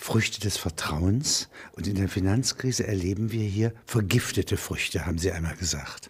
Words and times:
Früchte 0.00 0.40
des 0.40 0.56
Vertrauens. 0.56 1.50
Und 1.72 1.86
in 1.86 1.96
der 1.96 2.08
Finanzkrise 2.08 2.86
erleben 2.86 3.32
wir 3.32 3.44
hier 3.44 3.74
vergiftete 3.84 4.56
Früchte, 4.56 5.04
haben 5.04 5.18
Sie 5.18 5.30
einmal 5.30 5.56
gesagt. 5.56 6.08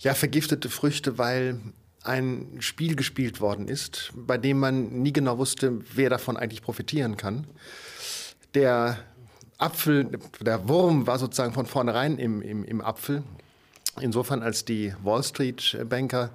Ja, 0.00 0.12
vergiftete 0.12 0.68
Früchte, 0.68 1.16
weil 1.16 1.58
ein 2.02 2.58
Spiel 2.60 2.96
gespielt 2.96 3.40
worden 3.40 3.66
ist, 3.66 4.12
bei 4.14 4.36
dem 4.36 4.58
man 4.58 5.02
nie 5.02 5.14
genau 5.14 5.38
wusste, 5.38 5.80
wer 5.94 6.10
davon 6.10 6.36
eigentlich 6.36 6.60
profitieren 6.60 7.16
kann. 7.16 7.46
Der 8.52 8.98
Apfel, 9.56 10.10
der 10.40 10.68
Wurm 10.68 11.06
war 11.06 11.18
sozusagen 11.18 11.54
von 11.54 11.64
vornherein 11.64 12.18
im, 12.18 12.42
im, 12.42 12.62
im 12.64 12.82
Apfel. 12.82 13.22
Insofern, 14.00 14.42
als 14.42 14.66
die 14.66 14.92
Wall 15.02 15.22
Street 15.22 15.78
Banker 15.88 16.30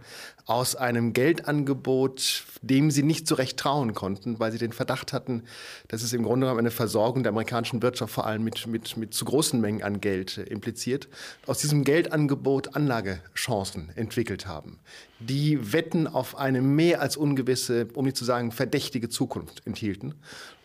aus 0.47 0.77
einem 0.77 1.11
Geldangebot, 1.11 2.45
dem 2.61 2.89
sie 2.89 3.03
nicht 3.03 3.27
so 3.27 3.35
recht 3.35 3.57
trauen 3.57 3.93
konnten, 3.93 4.39
weil 4.39 4.53
sie 4.53 4.57
den 4.57 4.71
Verdacht 4.71 5.11
hatten, 5.11 5.43
dass 5.89 6.01
es 6.01 6.13
im 6.13 6.23
Grunde 6.23 6.45
genommen 6.45 6.59
eine 6.59 6.71
Versorgung 6.71 7.21
der 7.21 7.31
amerikanischen 7.31 7.81
Wirtschaft 7.81 8.13
vor 8.13 8.25
allem 8.25 8.45
mit, 8.45 8.65
mit, 8.65 8.95
mit 8.95 9.13
zu 9.13 9.25
großen 9.25 9.59
Mengen 9.59 9.83
an 9.83 9.99
Geld 9.99 10.37
impliziert, 10.37 11.09
aus 11.45 11.59
diesem 11.59 11.83
Geldangebot 11.83 12.77
Anlagechancen 12.77 13.91
entwickelt 13.95 14.47
haben, 14.47 14.79
die 15.19 15.73
Wetten 15.73 16.07
auf 16.07 16.37
eine 16.37 16.61
mehr 16.61 17.01
als 17.01 17.17
ungewisse, 17.17 17.89
um 17.93 18.05
nicht 18.05 18.15
zu 18.15 18.23
sagen 18.23 18.53
verdächtige 18.53 19.09
Zukunft 19.09 19.67
enthielten 19.67 20.15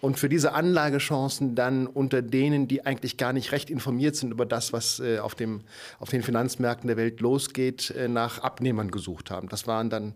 und 0.02 0.18
für 0.18 0.28
diese 0.28 0.52
Anlagechancen 0.52 1.54
dann 1.54 1.86
unter 1.86 2.22
denen, 2.22 2.66
die 2.66 2.84
eigentlich 2.84 3.16
gar 3.16 3.32
nicht 3.32 3.52
recht 3.52 3.70
informiert 3.70 4.16
sind 4.16 4.32
über 4.32 4.44
das, 4.44 4.72
was 4.72 4.98
äh, 4.98 5.20
auf, 5.20 5.36
dem, 5.36 5.60
auf 6.00 6.10
den 6.10 6.24
Finanzmärkten 6.24 6.88
der 6.88 6.96
Welt 6.96 7.20
losgeht, 7.20 7.90
äh, 7.90 8.08
nach 8.08 8.40
Abnehmern 8.40 8.90
gesucht 8.90 9.30
haben. 9.30 9.48
Das 9.48 9.68
waren 9.72 9.88
dann 9.88 10.14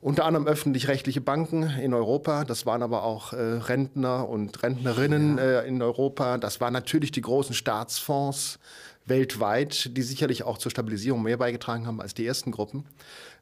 unter 0.00 0.24
anderem 0.24 0.46
öffentlich-rechtliche 0.46 1.20
Banken 1.20 1.64
in 1.64 1.92
Europa, 1.92 2.44
das 2.44 2.64
waren 2.64 2.82
aber 2.82 3.02
auch 3.02 3.32
äh, 3.32 3.36
Rentner 3.36 4.28
und 4.28 4.62
Rentnerinnen 4.62 5.38
äh, 5.38 5.62
in 5.64 5.82
Europa, 5.82 6.38
das 6.38 6.60
waren 6.60 6.72
natürlich 6.72 7.12
die 7.12 7.20
großen 7.20 7.54
Staatsfonds 7.54 8.58
weltweit, 9.06 9.96
die 9.96 10.02
sicherlich 10.02 10.44
auch 10.44 10.58
zur 10.58 10.70
Stabilisierung 10.70 11.22
mehr 11.22 11.36
beigetragen 11.36 11.86
haben 11.86 12.00
als 12.00 12.14
die 12.14 12.26
ersten 12.26 12.50
Gruppen. 12.50 12.84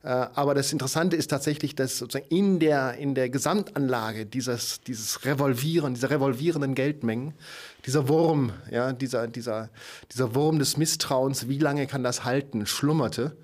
Äh, 0.03 0.09
aber 0.09 0.55
das 0.55 0.73
Interessante 0.73 1.17
ist 1.17 1.29
tatsächlich, 1.29 1.75
dass 1.75 1.99
sozusagen 1.99 2.35
in 2.35 2.59
der, 2.59 2.95
in 2.95 3.15
der 3.15 3.29
Gesamtanlage 3.29 4.27
dieses, 4.27 4.81
dieses 4.81 5.25
Revolvieren, 5.25 5.95
dieser 5.95 6.11
revolvierenden 6.11 6.75
Geldmengen, 6.75 7.35
dieser 7.87 8.09
Wurm, 8.09 8.53
ja, 8.71 8.93
dieser, 8.93 9.29
dieser, 9.29 9.71
dieser 10.13 10.35
Wurm 10.35 10.59
des 10.59 10.77
Misstrauens, 10.77 11.49
wie 11.49 11.59
lange 11.59 11.87
kann 11.87 12.03
das 12.03 12.25
halten, 12.25 12.67
schlummerte. 12.67 13.37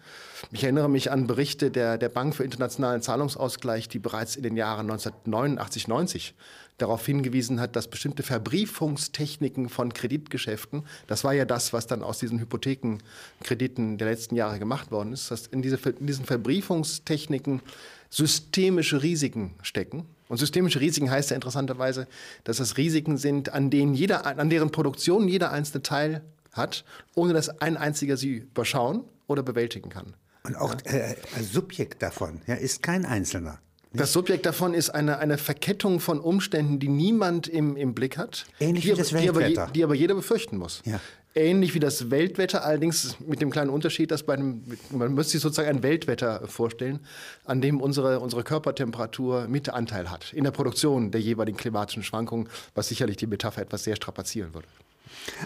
Ich 0.50 0.64
erinnere 0.64 0.90
mich 0.90 1.10
an 1.12 1.28
Berichte 1.28 1.70
der, 1.70 1.96
der 1.96 2.08
Bank 2.08 2.34
für 2.34 2.42
internationalen 2.42 3.00
Zahlungsausgleich, 3.00 3.88
die 3.88 4.00
bereits 4.00 4.34
in 4.34 4.42
den 4.42 4.56
Jahren 4.56 4.90
1989, 4.90 5.86
90 5.86 6.34
darauf 6.78 7.06
hingewiesen 7.06 7.60
hat, 7.60 7.76
dass 7.76 7.88
bestimmte 7.88 8.24
Verbriefungstechniken 8.24 9.68
von 9.68 9.94
Kreditgeschäften, 9.94 10.84
das 11.06 11.22
war 11.22 11.32
ja 11.32 11.44
das, 11.44 11.72
was 11.72 11.86
dann 11.86 12.02
aus 12.02 12.18
diesen 12.18 12.40
Hypothekenkrediten 12.40 13.98
der 13.98 14.08
letzten 14.08 14.34
Jahre 14.34 14.58
gemacht 14.58 14.90
worden 14.90 15.12
ist, 15.12 15.30
dass 15.30 15.46
in, 15.46 15.62
diese, 15.62 15.76
in 15.76 16.06
diesen 16.06 16.24
Verbriefungstechniken 16.24 17.62
systemische 18.10 19.02
Risiken 19.02 19.54
stecken. 19.62 20.06
Und 20.32 20.38
systemische 20.38 20.80
Risiken 20.80 21.10
heißt 21.10 21.28
ja 21.28 21.34
interessanterweise, 21.34 22.08
dass 22.44 22.56
das 22.56 22.78
Risiken 22.78 23.18
sind, 23.18 23.52
an 23.52 23.68
denen 23.68 23.92
jeder, 23.92 24.24
an 24.24 24.48
deren 24.48 24.72
Produktion 24.72 25.28
jeder 25.28 25.52
einzelne 25.52 25.82
Teil 25.82 26.22
hat, 26.52 26.86
ohne 27.14 27.34
dass 27.34 27.60
ein 27.60 27.76
einziger 27.76 28.16
sie 28.16 28.36
überschauen 28.36 29.04
oder 29.26 29.42
bewältigen 29.42 29.90
kann. 29.90 30.14
Und 30.44 30.56
auch 30.56 30.74
äh, 30.84 31.16
Subjekt 31.42 32.00
davon 32.02 32.40
ja, 32.46 32.54
ist 32.54 32.82
kein 32.82 33.04
Einzelner. 33.04 33.58
Das 33.92 34.14
Subjekt 34.14 34.46
davon 34.46 34.72
ist 34.72 34.88
eine, 34.88 35.18
eine 35.18 35.36
Verkettung 35.36 36.00
von 36.00 36.18
Umständen, 36.18 36.78
die 36.78 36.88
niemand 36.88 37.46
im, 37.46 37.76
im 37.76 37.92
Blick 37.92 38.16
hat. 38.16 38.46
Ähnlich 38.58 38.84
die, 38.84 38.92
wie 38.92 38.96
das 38.96 39.12
Weltwetter. 39.12 39.48
Die 39.48 39.58
aber, 39.58 39.70
die 39.72 39.84
aber 39.84 39.94
jeder 39.94 40.14
befürchten 40.14 40.56
muss. 40.56 40.80
Ja. 40.86 40.98
Ähnlich 41.34 41.74
wie 41.74 41.80
das 41.80 42.10
Weltwetter, 42.10 42.64
allerdings 42.64 43.16
mit 43.20 43.40
dem 43.40 43.50
kleinen 43.50 43.70
Unterschied, 43.70 44.10
dass 44.10 44.22
bei 44.22 44.34
einem, 44.34 44.62
man 44.90 45.14
müsste 45.14 45.32
sich 45.32 45.40
sozusagen 45.40 45.68
ein 45.68 45.82
Weltwetter 45.82 46.46
vorstellen, 46.46 47.00
an 47.44 47.62
dem 47.62 47.80
unsere, 47.80 48.20
unsere 48.20 48.44
Körpertemperatur 48.44 49.48
mit 49.48 49.70
Anteil 49.70 50.10
hat 50.10 50.32
in 50.34 50.44
der 50.44 50.50
Produktion 50.50 51.10
der 51.10 51.22
jeweiligen 51.22 51.56
klimatischen 51.56 52.02
Schwankungen, 52.02 52.48
was 52.74 52.88
sicherlich 52.88 53.16
die 53.16 53.26
Metapher 53.26 53.62
etwas 53.62 53.84
sehr 53.84 53.96
strapazieren 53.96 54.52
würde. 54.52 54.68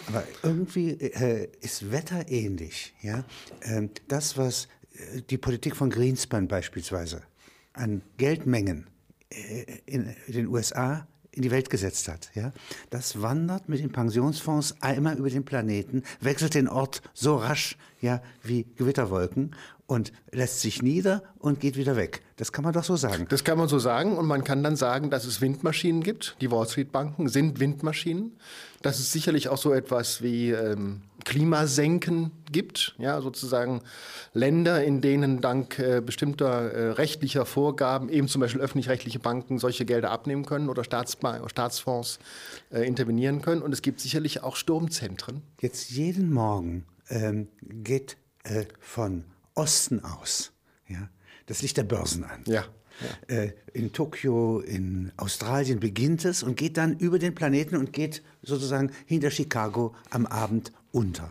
Aber 0.08 0.24
irgendwie 0.42 0.90
äh, 0.90 1.48
ist 1.60 1.90
Wetter 1.92 2.28
ähnlich. 2.28 2.94
Ja? 3.02 3.24
Ähm, 3.62 3.90
das, 4.08 4.36
was 4.36 4.68
äh, 4.94 5.22
die 5.30 5.38
Politik 5.38 5.76
von 5.76 5.90
Greenspan 5.90 6.48
beispielsweise 6.48 7.22
an 7.72 8.02
Geldmengen 8.16 8.86
äh, 9.30 9.64
in 9.86 10.14
den 10.28 10.48
USA 10.48 11.06
in 11.36 11.42
die 11.42 11.50
Welt 11.50 11.70
gesetzt 11.70 12.08
hat. 12.08 12.30
Ja? 12.34 12.52
Das 12.90 13.22
wandert 13.22 13.68
mit 13.68 13.80
den 13.80 13.92
Pensionsfonds 13.92 14.76
einmal 14.80 15.16
über 15.18 15.30
den 15.30 15.44
Planeten, 15.44 16.02
wechselt 16.20 16.54
den 16.54 16.66
Ort 16.68 17.02
so 17.14 17.36
rasch 17.36 17.76
ja, 18.00 18.22
wie 18.42 18.66
Gewitterwolken 18.76 19.54
und 19.86 20.12
lässt 20.32 20.60
sich 20.60 20.82
nieder 20.82 21.22
und 21.38 21.60
geht 21.60 21.76
wieder 21.76 21.96
weg. 21.96 22.22
Das 22.36 22.52
kann 22.52 22.64
man 22.64 22.72
doch 22.72 22.84
so 22.84 22.96
sagen. 22.96 23.26
Das 23.28 23.44
kann 23.44 23.58
man 23.58 23.68
so 23.68 23.78
sagen 23.78 24.16
und 24.16 24.26
man 24.26 24.44
kann 24.44 24.62
dann 24.62 24.76
sagen, 24.76 25.10
dass 25.10 25.24
es 25.24 25.40
Windmaschinen 25.40 26.02
gibt. 26.02 26.36
Die 26.40 26.50
Wall 26.50 26.66
Street 26.68 26.90
Banken 26.90 27.28
sind 27.28 27.60
Windmaschinen. 27.60 28.36
Dass 28.82 28.98
es 28.98 29.12
sicherlich 29.12 29.48
auch 29.48 29.58
so 29.58 29.72
etwas 29.72 30.22
wie 30.22 30.50
ähm, 30.50 31.02
Klimasenken 31.26 32.30
gibt, 32.52 32.94
ja, 32.98 33.20
sozusagen 33.20 33.82
Länder, 34.32 34.84
in 34.84 35.00
denen 35.00 35.40
dank 35.40 35.78
äh, 35.78 36.00
bestimmter 36.00 36.70
äh, 36.70 36.90
rechtlicher 36.92 37.44
Vorgaben 37.44 38.08
eben 38.08 38.28
zum 38.28 38.40
Beispiel 38.40 38.60
öffentlich-rechtliche 38.60 39.18
Banken 39.18 39.58
solche 39.58 39.84
Gelder 39.84 40.12
abnehmen 40.12 40.46
können 40.46 40.68
oder 40.68 40.84
Staatsba 40.84 41.46
Staatsfonds 41.48 42.20
äh, 42.70 42.86
intervenieren 42.86 43.42
können. 43.42 43.60
Und 43.60 43.72
es 43.72 43.82
gibt 43.82 44.00
sicherlich 44.00 44.44
auch 44.44 44.54
Sturmzentren. 44.54 45.42
Jetzt 45.60 45.90
jeden 45.90 46.32
Morgen 46.32 46.86
ähm, 47.10 47.48
geht 47.60 48.16
äh, 48.44 48.64
von 48.78 49.24
Osten 49.54 50.04
aus 50.04 50.52
ja, 50.88 51.08
das 51.46 51.60
Licht 51.60 51.76
der 51.76 51.84
Börsen 51.84 52.22
an. 52.22 52.44
Ja. 52.46 52.64
Ja. 53.28 53.34
Äh, 53.36 53.52
in 53.74 53.92
Tokio, 53.92 54.60
in 54.60 55.12
Australien 55.16 55.80
beginnt 55.80 56.24
es 56.24 56.42
und 56.42 56.56
geht 56.56 56.76
dann 56.78 56.96
über 56.98 57.18
den 57.18 57.34
Planeten 57.34 57.76
und 57.76 57.92
geht 57.92 58.22
sozusagen 58.42 58.90
hinter 59.04 59.30
Chicago 59.30 59.94
am 60.08 60.24
Abend 60.24 60.72
unter. 60.96 61.30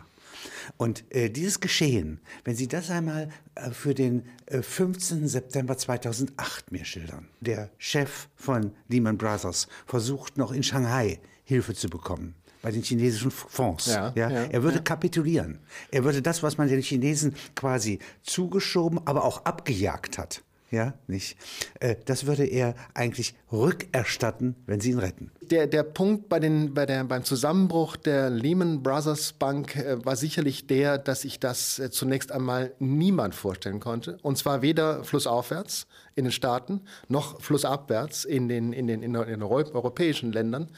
Und 0.76 1.04
äh, 1.10 1.28
dieses 1.28 1.60
Geschehen, 1.60 2.20
wenn 2.44 2.54
Sie 2.54 2.68
das 2.68 2.90
einmal 2.90 3.28
äh, 3.56 3.70
für 3.70 3.94
den 3.94 4.24
äh, 4.46 4.62
15. 4.62 5.26
September 5.28 5.76
2008 5.76 6.72
mir 6.72 6.84
schildern, 6.84 7.28
der 7.40 7.70
Chef 7.78 8.28
von 8.36 8.72
Lehman 8.88 9.18
Brothers 9.18 9.66
versucht 9.86 10.38
noch 10.38 10.52
in 10.52 10.62
Shanghai 10.62 11.18
Hilfe 11.44 11.74
zu 11.74 11.88
bekommen 11.88 12.34
bei 12.62 12.72
den 12.72 12.82
chinesischen 12.82 13.30
Fonds. 13.30 13.86
Ja, 13.86 14.12
ja, 14.16 14.28
ja 14.28 14.44
er 14.44 14.62
würde 14.62 14.78
ja. 14.78 14.82
kapitulieren. 14.82 15.60
Er 15.92 16.02
würde 16.02 16.20
das, 16.20 16.42
was 16.42 16.58
man 16.58 16.68
den 16.68 16.82
Chinesen 16.82 17.34
quasi 17.54 18.00
zugeschoben, 18.22 19.00
aber 19.04 19.24
auch 19.24 19.44
abgejagt 19.44 20.18
hat, 20.18 20.42
ja, 20.70 20.94
nicht? 21.06 21.36
Äh, 21.80 21.96
das 22.04 22.26
würde 22.26 22.44
er 22.44 22.74
eigentlich 22.94 23.34
rückerstatten, 23.52 24.56
wenn 24.66 24.80
sie 24.80 24.90
ihn 24.90 24.98
retten. 24.98 25.30
Der, 25.42 25.66
der 25.66 25.84
Punkt 25.84 26.28
bei 26.28 26.40
den, 26.40 26.74
bei 26.74 26.86
der, 26.86 27.04
beim 27.04 27.24
Zusammenbruch 27.24 27.96
der 27.96 28.30
Lehman 28.30 28.82
Brothers 28.82 29.32
Bank 29.32 29.76
äh, 29.76 30.04
war 30.04 30.16
sicherlich 30.16 30.66
der, 30.66 30.98
dass 30.98 31.24
ich 31.24 31.38
das 31.38 31.78
äh, 31.78 31.90
zunächst 31.90 32.32
einmal 32.32 32.72
niemand 32.80 33.34
vorstellen 33.34 33.78
konnte. 33.78 34.18
Und 34.22 34.38
zwar 34.38 34.60
weder 34.62 35.04
flussaufwärts 35.04 35.86
in 36.16 36.24
den 36.24 36.32
Staaten 36.32 36.80
noch 37.08 37.40
flussabwärts 37.40 38.24
in 38.24 38.48
den, 38.48 38.72
in 38.72 38.88
den, 38.88 39.02
in 39.02 39.12
den 39.12 39.42
europäischen 39.42 40.32
Ländern, 40.32 40.68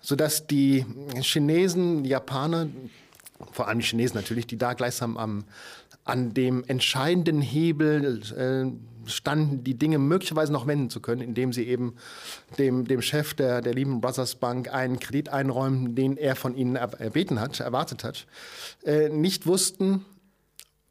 sodass 0.00 0.46
die 0.46 0.86
Chinesen, 1.20 2.04
Japaner, 2.04 2.68
vor 3.50 3.66
allem 3.66 3.80
die 3.80 3.86
Chinesen 3.86 4.16
natürlich, 4.16 4.46
die 4.46 4.58
da 4.58 4.74
gleichsam 4.74 5.16
am, 5.16 5.44
an 6.04 6.34
dem 6.34 6.64
entscheidenden 6.64 7.40
Hebel 7.40 8.22
äh, 8.36 9.08
standen, 9.08 9.64
die 9.64 9.74
Dinge 9.74 9.98
möglicherweise 9.98 10.52
noch 10.52 10.66
wenden 10.66 10.90
zu 10.90 11.00
können, 11.00 11.22
indem 11.22 11.52
sie 11.52 11.66
eben 11.66 11.94
dem, 12.58 12.86
dem 12.86 13.02
Chef 13.02 13.34
der, 13.34 13.60
der 13.60 13.74
Lehman 13.74 14.00
Brothers 14.00 14.36
Bank 14.36 14.72
einen 14.72 14.98
Kredit 14.98 15.28
einräumen, 15.28 15.94
den 15.94 16.16
er 16.16 16.36
von 16.36 16.56
ihnen 16.56 16.76
erbeten 16.76 17.40
hat, 17.40 17.58
erwartet 17.60 18.04
hat, 18.04 18.26
äh, 18.84 19.08
nicht 19.08 19.46
wussten, 19.46 20.04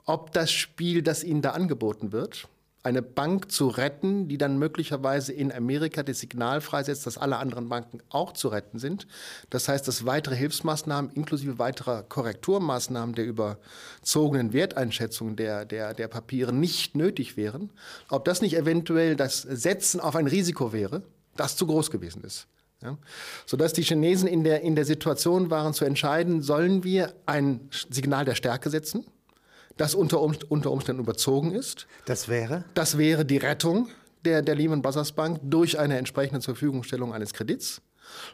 ob 0.06 0.32
das 0.32 0.52
Spiel, 0.52 1.02
das 1.02 1.24
ihnen 1.24 1.42
da 1.42 1.52
angeboten 1.52 2.12
wird, 2.12 2.48
eine 2.84 3.02
Bank 3.02 3.52
zu 3.52 3.68
retten, 3.68 4.28
die 4.28 4.38
dann 4.38 4.58
möglicherweise 4.58 5.34
in 5.34 5.52
Amerika 5.52 6.02
das 6.02 6.20
Signal 6.20 6.62
freisetzt, 6.62 7.06
dass 7.06 7.18
alle 7.18 7.38
anderen 7.38 7.70
Banken 7.70 8.00
auch 8.10 8.34
zu 8.34 8.48
retten 8.48 8.80
sind. 8.80 9.08
Das 9.50 9.68
heißt, 9.68 9.88
dass 9.88 10.06
weitere 10.06 10.36
Hilfsmaßnahmen 10.36 11.12
inklusive 11.12 11.60
weiterer 11.60 12.04
Korrekturmaßnahmen 12.04 13.14
der 13.14 13.26
überzogenen 13.26 14.54
Werteinschätzung 14.54 15.36
der, 15.36 15.66
der, 15.66 15.94
der 15.94 16.08
Papiere 16.08 16.54
nicht 16.54 16.96
nötig 16.96 17.38
wären. 17.38 17.70
Ob 18.10 18.26
das 18.26 18.42
nicht 18.42 18.58
eventuell 18.58 19.16
das 19.16 19.42
Setzen 19.42 20.00
auf 20.00 20.16
ein 20.16 20.28
Risiko 20.28 20.74
wäre, 20.74 21.04
das 21.36 21.56
zu 21.56 21.68
groß 21.68 21.92
gewesen 21.92 22.24
ist. 22.24 22.48
Ja? 22.82 22.98
Sodass 23.46 23.74
die 23.74 23.84
Chinesen 23.84 24.28
in 24.28 24.44
der, 24.44 24.62
in 24.62 24.76
der 24.76 24.86
Situation 24.86 25.50
waren 25.52 25.74
zu 25.74 25.86
entscheiden, 25.86 26.42
sollen 26.42 26.84
wir 26.84 27.14
ein 27.28 27.70
Signal 27.90 28.26
der 28.26 28.36
Stärke 28.36 28.70
setzen? 28.70 29.06
Das 29.78 29.96
unter, 29.96 30.22
unter 30.22 30.72
Umständen 30.72 31.02
überzogen 31.02 31.52
ist. 31.52 31.88
Das 32.06 32.28
wäre? 32.28 32.66
Das 32.74 32.98
wäre 32.98 33.26
die 33.26 33.38
Rettung 33.38 33.90
der, 34.26 34.42
der 34.42 34.56
Lehman 34.56 34.82
Brothers 34.82 35.14
Bank 35.14 35.40
durch 35.44 35.80
eine 35.80 35.98
entsprechende 35.98 36.42
Zurverfügungstellung 36.42 37.14
eines 37.14 37.34
Kredits. 37.34 37.82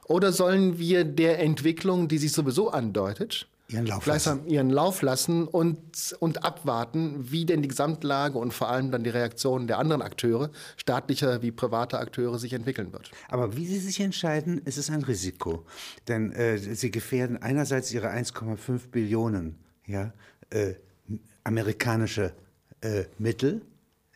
Oder 0.05 0.31
sollen 0.31 0.79
wir 0.79 1.03
der 1.03 1.39
Entwicklung, 1.39 2.07
die 2.07 2.17
sich 2.17 2.31
sowieso 2.31 2.71
andeutet, 2.71 3.47
Ihren 3.69 3.85
Lauf 3.85 4.03
gleichsam 4.05 4.47
ihren 4.47 4.69
Lauf 4.69 5.01
lassen 5.01 5.45
und, 5.45 6.15
und 6.19 6.45
abwarten, 6.45 7.31
wie 7.31 7.45
denn 7.45 7.61
die 7.61 7.67
Gesamtlage 7.67 8.37
und 8.37 8.53
vor 8.53 8.69
allem 8.69 8.91
dann 8.91 9.03
die 9.03 9.09
Reaktion 9.09 9.67
der 9.67 9.77
anderen 9.77 10.01
Akteure, 10.01 10.51
staatlicher 10.77 11.41
wie 11.41 11.51
privater 11.51 11.99
Akteure, 11.99 12.39
sich 12.39 12.53
entwickeln 12.53 12.93
wird. 12.93 13.11
Aber 13.27 13.57
wie 13.57 13.65
Sie 13.65 13.79
sich 13.79 13.99
entscheiden, 13.99 14.61
ist 14.63 14.77
es 14.77 14.89
ein 14.89 15.03
Risiko. 15.03 15.65
Denn 16.07 16.31
äh, 16.31 16.57
Sie 16.57 16.91
gefährden 16.91 17.41
einerseits 17.41 17.91
Ihre 17.91 18.09
1,5 18.09 18.89
Billionen 18.89 19.57
ja, 19.85 20.13
äh, 20.49 20.75
amerikanische 21.47 22.33
äh, 22.81 23.05
Mittel. 23.17 23.61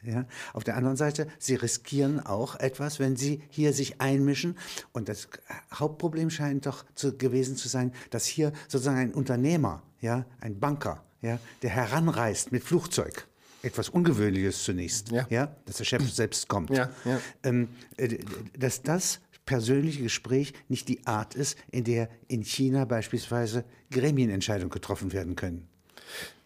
Ja. 0.04 0.26
Auf 0.54 0.64
der 0.64 0.76
anderen 0.78 0.98
Seite, 0.98 1.28
Sie 1.40 1.56
riskieren 1.56 2.20
auch 2.20 2.60
etwas, 2.60 3.00
wenn 3.00 3.16
Sie 3.16 3.42
hier 3.50 3.72
sich 3.72 4.02
einmischen. 4.02 4.58
Und 4.94 5.10
das 5.10 5.30
Hauptproblem 5.74 6.30
scheint 6.30 6.66
doch 6.66 6.86
zu, 6.96 7.18
gewesen 7.18 7.56
zu 7.56 7.68
sein, 7.70 7.94
dass 8.10 8.26
hier 8.26 8.52
sozusagen 8.68 8.98
ein 8.98 9.14
Unternehmer, 9.14 9.84
ja, 10.00 10.26
ein 10.40 10.60
Banker, 10.60 11.04
ja, 11.22 11.40
der 11.62 11.70
heranreist 11.70 12.52
mit 12.52 12.64
Flugzeug, 12.64 13.28
etwas 13.62 13.90
Ungewöhnliches 13.90 14.64
zunächst, 14.64 15.12
Ja. 15.12 15.28
Ja, 15.30 15.56
dass 15.66 15.78
der 15.78 15.86
Chef 15.86 16.12
selbst 16.12 16.48
kommt, 16.48 16.72
Ja, 16.72 16.90
ja. 17.06 17.20
Ähm, 17.44 17.70
äh, 17.98 18.18
dass 18.58 18.82
das 18.82 19.20
persönliche 19.46 20.02
Gespräch 20.02 20.54
nicht 20.68 20.88
die 20.88 21.06
Art 21.06 21.36
ist, 21.36 21.58
in 21.72 21.84
der 21.84 22.10
in 22.28 22.44
China 22.44 22.86
beispielsweise 22.86 23.66
Gremienentscheidungen 23.92 24.72
getroffen 24.72 25.14
werden 25.14 25.36
können. 25.36 25.68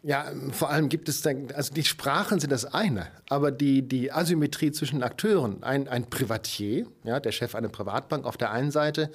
Ja, 0.07 0.31
vor 0.51 0.69
allem 0.69 0.87
gibt 0.87 1.09
es 1.09 1.23
dann, 1.23 1.47
also 1.55 1.73
die 1.73 1.83
Sprachen 1.83 2.39
sind 2.39 2.51
das 2.51 2.63
eine, 2.63 3.07
aber 3.27 3.49
die, 3.49 3.81
die 3.81 4.11
Asymmetrie 4.11 4.71
zwischen 4.71 5.01
Akteuren, 5.01 5.63
ein, 5.63 5.87
ein 5.87 6.11
Privatier, 6.11 6.85
ja, 7.03 7.19
der 7.19 7.31
Chef 7.31 7.55
einer 7.55 7.69
Privatbank 7.69 8.23
auf 8.23 8.37
der 8.37 8.51
einen 8.51 8.69
Seite 8.69 9.09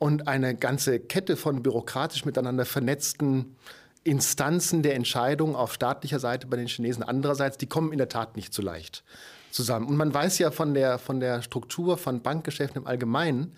und 0.00 0.26
eine 0.26 0.56
ganze 0.56 0.98
Kette 0.98 1.36
von 1.36 1.62
bürokratisch 1.62 2.24
miteinander 2.24 2.64
vernetzten 2.64 3.54
Instanzen 4.02 4.82
der 4.82 4.96
Entscheidung 4.96 5.54
auf 5.54 5.74
staatlicher 5.74 6.18
Seite 6.18 6.48
bei 6.48 6.56
den 6.56 6.66
Chinesen 6.66 7.04
andererseits, 7.04 7.56
die 7.56 7.68
kommen 7.68 7.92
in 7.92 7.98
der 7.98 8.08
Tat 8.08 8.34
nicht 8.34 8.52
so 8.52 8.62
leicht 8.62 9.04
zusammen. 9.52 9.86
Und 9.86 9.96
man 9.96 10.12
weiß 10.12 10.40
ja 10.40 10.50
von 10.50 10.74
der, 10.74 10.98
von 10.98 11.20
der 11.20 11.42
Struktur 11.42 11.98
von 11.98 12.20
Bankgeschäften 12.20 12.82
im 12.82 12.88
Allgemeinen, 12.88 13.54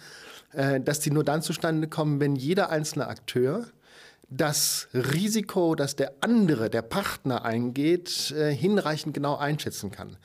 äh, 0.53 0.83
dass 0.83 1.01
die 1.01 1.11
nur 1.11 1.25
dann 1.25 1.41
zustande 1.41 1.89
kommen, 1.89 2.21
wenn 2.21 2.37
jeder 2.37 2.69
einzelne 2.69 3.09
Akteur 3.09 3.69
das 4.37 4.89
Risiko, 4.93 5.75
das 5.75 5.97
der 5.97 6.13
andere, 6.21 6.71
der 6.71 6.83
Partner 6.83 7.45
eingeht, 7.45 8.33
äh, 8.33 8.53
hinreichend 8.53 9.15
genau 9.15 9.37
einschätzen 9.37 9.91
kann. 9.91 10.17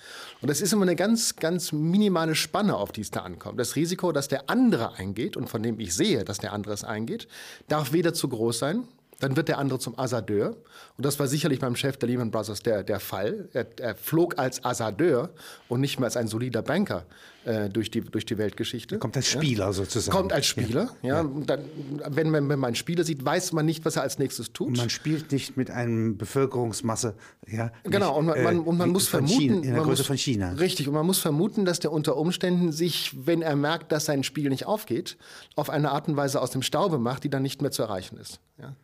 Und 0.42 0.50
das 0.50 0.62
ist 0.62 0.74
immer 0.74 0.84
eine 0.84 0.96
ganz, 0.96 1.36
ganz 1.36 1.72
minimale 1.72 2.36
Spanne, 2.36 2.76
auf 2.76 2.92
die 2.92 3.02
es 3.02 3.12
da 3.12 3.22
ankommt. 3.22 3.60
Das 3.60 3.76
Risiko, 3.76 4.12
das 4.12 4.28
der 4.28 4.50
andere 4.50 4.94
eingeht 4.94 5.38
und 5.38 5.50
von 5.50 5.62
dem 5.62 5.80
ich 5.80 5.96
sehe, 5.96 6.24
dass 6.24 6.40
der 6.40 6.54
andere 6.54 6.74
es 6.74 6.84
eingeht, 6.84 7.28
darf 7.68 7.94
weder 7.94 8.14
zu 8.14 8.30
groß 8.30 8.60
sein, 8.60 8.88
dann 9.20 9.36
wird 9.36 9.50
der 9.50 9.58
andere 9.58 9.80
zum 9.80 9.98
Hasardeur. 9.98 10.56
Und 10.98 11.06
das 11.06 11.20
war 11.20 11.28
sicherlich 11.28 11.60
beim 11.60 11.76
Chef 11.76 11.98
der 11.98 12.08
Lehman 12.08 12.32
Brothers 12.32 12.62
der, 12.62 12.84
der 12.84 13.00
Fall. 13.00 13.50
Er, 13.54 13.68
er 13.80 13.96
flog 13.96 14.40
als 14.40 14.64
Hasardeur 14.64 15.30
und 15.68 15.82
nicht 15.82 16.00
mehr 16.00 16.06
als 16.06 16.18
ein 16.18 16.28
solider 16.28 16.62
Banker 16.62 17.06
äh, 17.50 17.70
durch, 17.70 17.90
die, 17.90 18.02
durch 18.02 18.26
die 18.26 18.38
Weltgeschichte. 18.38 19.00
Kommt 19.00 19.18
als 19.18 19.28
Spieler 19.28 19.74
sozusagen. 19.74 20.16
Kommt 20.16 20.34
als 20.34 20.46
Spieler, 20.46 20.90
ja. 21.02 21.22
Und 21.22 21.50
Dann, 21.50 21.62
wenn, 22.08 22.30
man, 22.30 22.48
wenn 22.48 22.60
man 22.60 22.68
einen 22.68 22.76
Spieler 22.76 23.04
sieht, 23.04 23.26
weiß 23.26 23.54
man 23.54 23.66
nicht, 23.66 23.84
was 23.86 23.96
er 23.96 24.04
als 24.04 24.20
nächstes 24.20 24.54
tut. 24.54 24.68
Und 24.68 24.78
man 24.78 24.90
spielt 24.92 25.32
nicht 25.32 25.58
mit 25.58 25.72
einer 25.72 26.14
Bevölkerungsmasse. 26.14 27.16
Ja, 27.48 27.72
Genau, 27.84 28.20
und 28.20 28.28
man, 28.28 28.44
man, 28.44 28.60
und 28.60 28.78
man 28.78 28.90
muss 28.92 29.08
vermuten, 29.08 29.34
China, 29.34 29.56
in 29.56 29.74
der 29.74 29.82
Größe 29.82 30.02
muss, 30.02 30.08
von 30.08 30.18
China. 30.18 30.52
Richtig, 30.52 30.88
und 30.88 30.94
man 30.94 31.06
muss 31.06 31.20
vermuten, 31.20 31.66
dass 31.66 31.80
der 31.80 31.92
unter 31.92 32.18
Umständen 32.18 32.72
sich, 32.72 33.16
wenn 33.26 33.42
er 33.42 33.56
merkt, 33.56 33.92
dass 33.92 34.06
sein 34.06 34.24
Spiel 34.24 34.50
nicht 34.50 34.68
aufgeht, 34.68 35.18
auf 35.56 35.72
eine 35.72 35.90
Art 35.90 36.08
und 36.08 36.18
Weise 36.18 36.42
aus 36.42 36.52
dem 36.52 36.62
Staube 36.62 37.00
macht, 37.00 37.24
die 37.24 37.30
dann 37.32 37.42
nicht 37.42 37.64
mehr 37.64 37.72
zu 37.72 37.82
erreichen 37.82 38.18
ist. 38.18 38.40
Ja. 38.60 38.76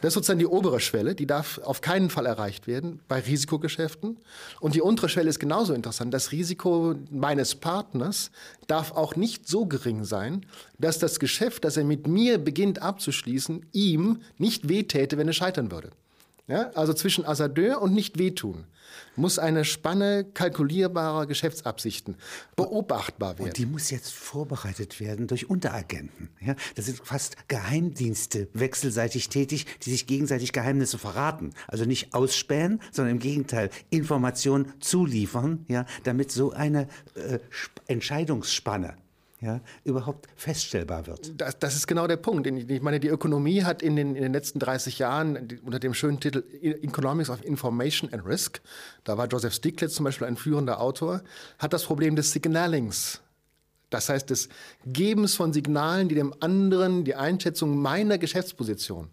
Das 0.00 0.08
ist 0.10 0.14
sozusagen 0.14 0.38
die 0.38 0.46
obere 0.46 0.80
Schwelle, 0.80 1.14
die 1.14 1.26
darf 1.26 1.58
auf 1.64 1.80
keinen 1.80 2.10
Fall 2.10 2.26
erreicht 2.26 2.66
werden 2.66 3.00
bei 3.08 3.20
Risikogeschäften. 3.20 4.18
Und 4.60 4.74
die 4.74 4.80
untere 4.80 5.08
Schwelle 5.08 5.28
ist 5.28 5.40
genauso 5.40 5.74
interessant. 5.74 6.12
Das 6.14 6.32
Risiko 6.32 6.94
meines 7.10 7.54
Partners 7.54 8.05
darf 8.66 8.92
auch 8.92 9.16
nicht 9.16 9.48
so 9.48 9.66
gering 9.66 10.04
sein, 10.04 10.46
dass 10.78 10.98
das 10.98 11.20
Geschäft, 11.20 11.64
das 11.64 11.76
er 11.76 11.84
mit 11.84 12.06
mir 12.06 12.38
beginnt 12.38 12.82
abzuschließen, 12.82 13.66
ihm 13.72 14.20
nicht 14.38 14.68
wehtäte, 14.68 15.18
wenn 15.18 15.28
es 15.28 15.36
scheitern 15.36 15.70
würde. 15.70 15.90
Ja, 16.48 16.70
also 16.74 16.92
zwischen 16.94 17.26
Hasardeur 17.26 17.82
und 17.82 17.92
nicht 17.92 18.18
wehtun 18.18 18.66
muss 19.16 19.38
eine 19.38 19.64
Spanne 19.64 20.24
kalkulierbarer 20.24 21.26
Geschäftsabsichten 21.26 22.16
beobachtbar 22.54 23.38
werden. 23.38 23.48
Und 23.48 23.58
die 23.58 23.66
muss 23.66 23.90
jetzt 23.90 24.12
vorbereitet 24.12 25.00
werden 25.00 25.26
durch 25.26 25.50
Unteragenten. 25.50 26.30
Ja, 26.40 26.54
das 26.76 26.86
sind 26.86 26.98
fast 27.02 27.36
Geheimdienste 27.48 28.48
wechselseitig 28.52 29.28
tätig, 29.28 29.66
die 29.82 29.90
sich 29.90 30.06
gegenseitig 30.06 30.52
Geheimnisse 30.52 30.98
verraten. 30.98 31.52
Also 31.66 31.84
nicht 31.84 32.14
ausspähen, 32.14 32.80
sondern 32.92 33.14
im 33.16 33.20
Gegenteil 33.20 33.70
Informationen 33.90 34.72
zuliefern, 34.80 35.64
ja, 35.68 35.84
damit 36.04 36.30
so 36.30 36.52
eine 36.52 36.82
äh, 37.14 37.40
Sp- 37.50 37.82
Entscheidungsspanne 37.86 38.96
ja, 39.40 39.60
überhaupt 39.84 40.28
feststellbar 40.34 41.06
wird. 41.06 41.40
Das, 41.40 41.58
das 41.58 41.76
ist 41.76 41.86
genau 41.86 42.06
der 42.06 42.16
Punkt. 42.16 42.46
Ich 42.46 42.82
meine, 42.82 43.00
die 43.00 43.08
Ökonomie 43.08 43.64
hat 43.64 43.82
in 43.82 43.96
den, 43.96 44.16
in 44.16 44.22
den 44.22 44.32
letzten 44.32 44.58
30 44.58 44.98
Jahren 44.98 45.60
unter 45.62 45.78
dem 45.78 45.94
schönen 45.94 46.20
Titel 46.20 46.42
Economics 46.62 47.28
of 47.28 47.44
Information 47.44 48.12
and 48.12 48.24
Risk, 48.24 48.60
da 49.04 49.18
war 49.18 49.26
Joseph 49.26 49.54
Stiglitz 49.54 49.94
zum 49.94 50.04
Beispiel 50.04 50.26
ein 50.26 50.36
führender 50.36 50.80
Autor, 50.80 51.22
hat 51.58 51.72
das 51.72 51.84
Problem 51.84 52.16
des 52.16 52.32
Signalings. 52.32 53.20
Das 53.90 54.08
heißt, 54.08 54.30
des 54.30 54.48
Gebens 54.84 55.34
von 55.34 55.52
Signalen, 55.52 56.08
die 56.08 56.14
dem 56.14 56.34
anderen 56.40 57.04
die 57.04 57.14
Einschätzung 57.14 57.76
meiner 57.80 58.18
Geschäftsposition 58.18 59.10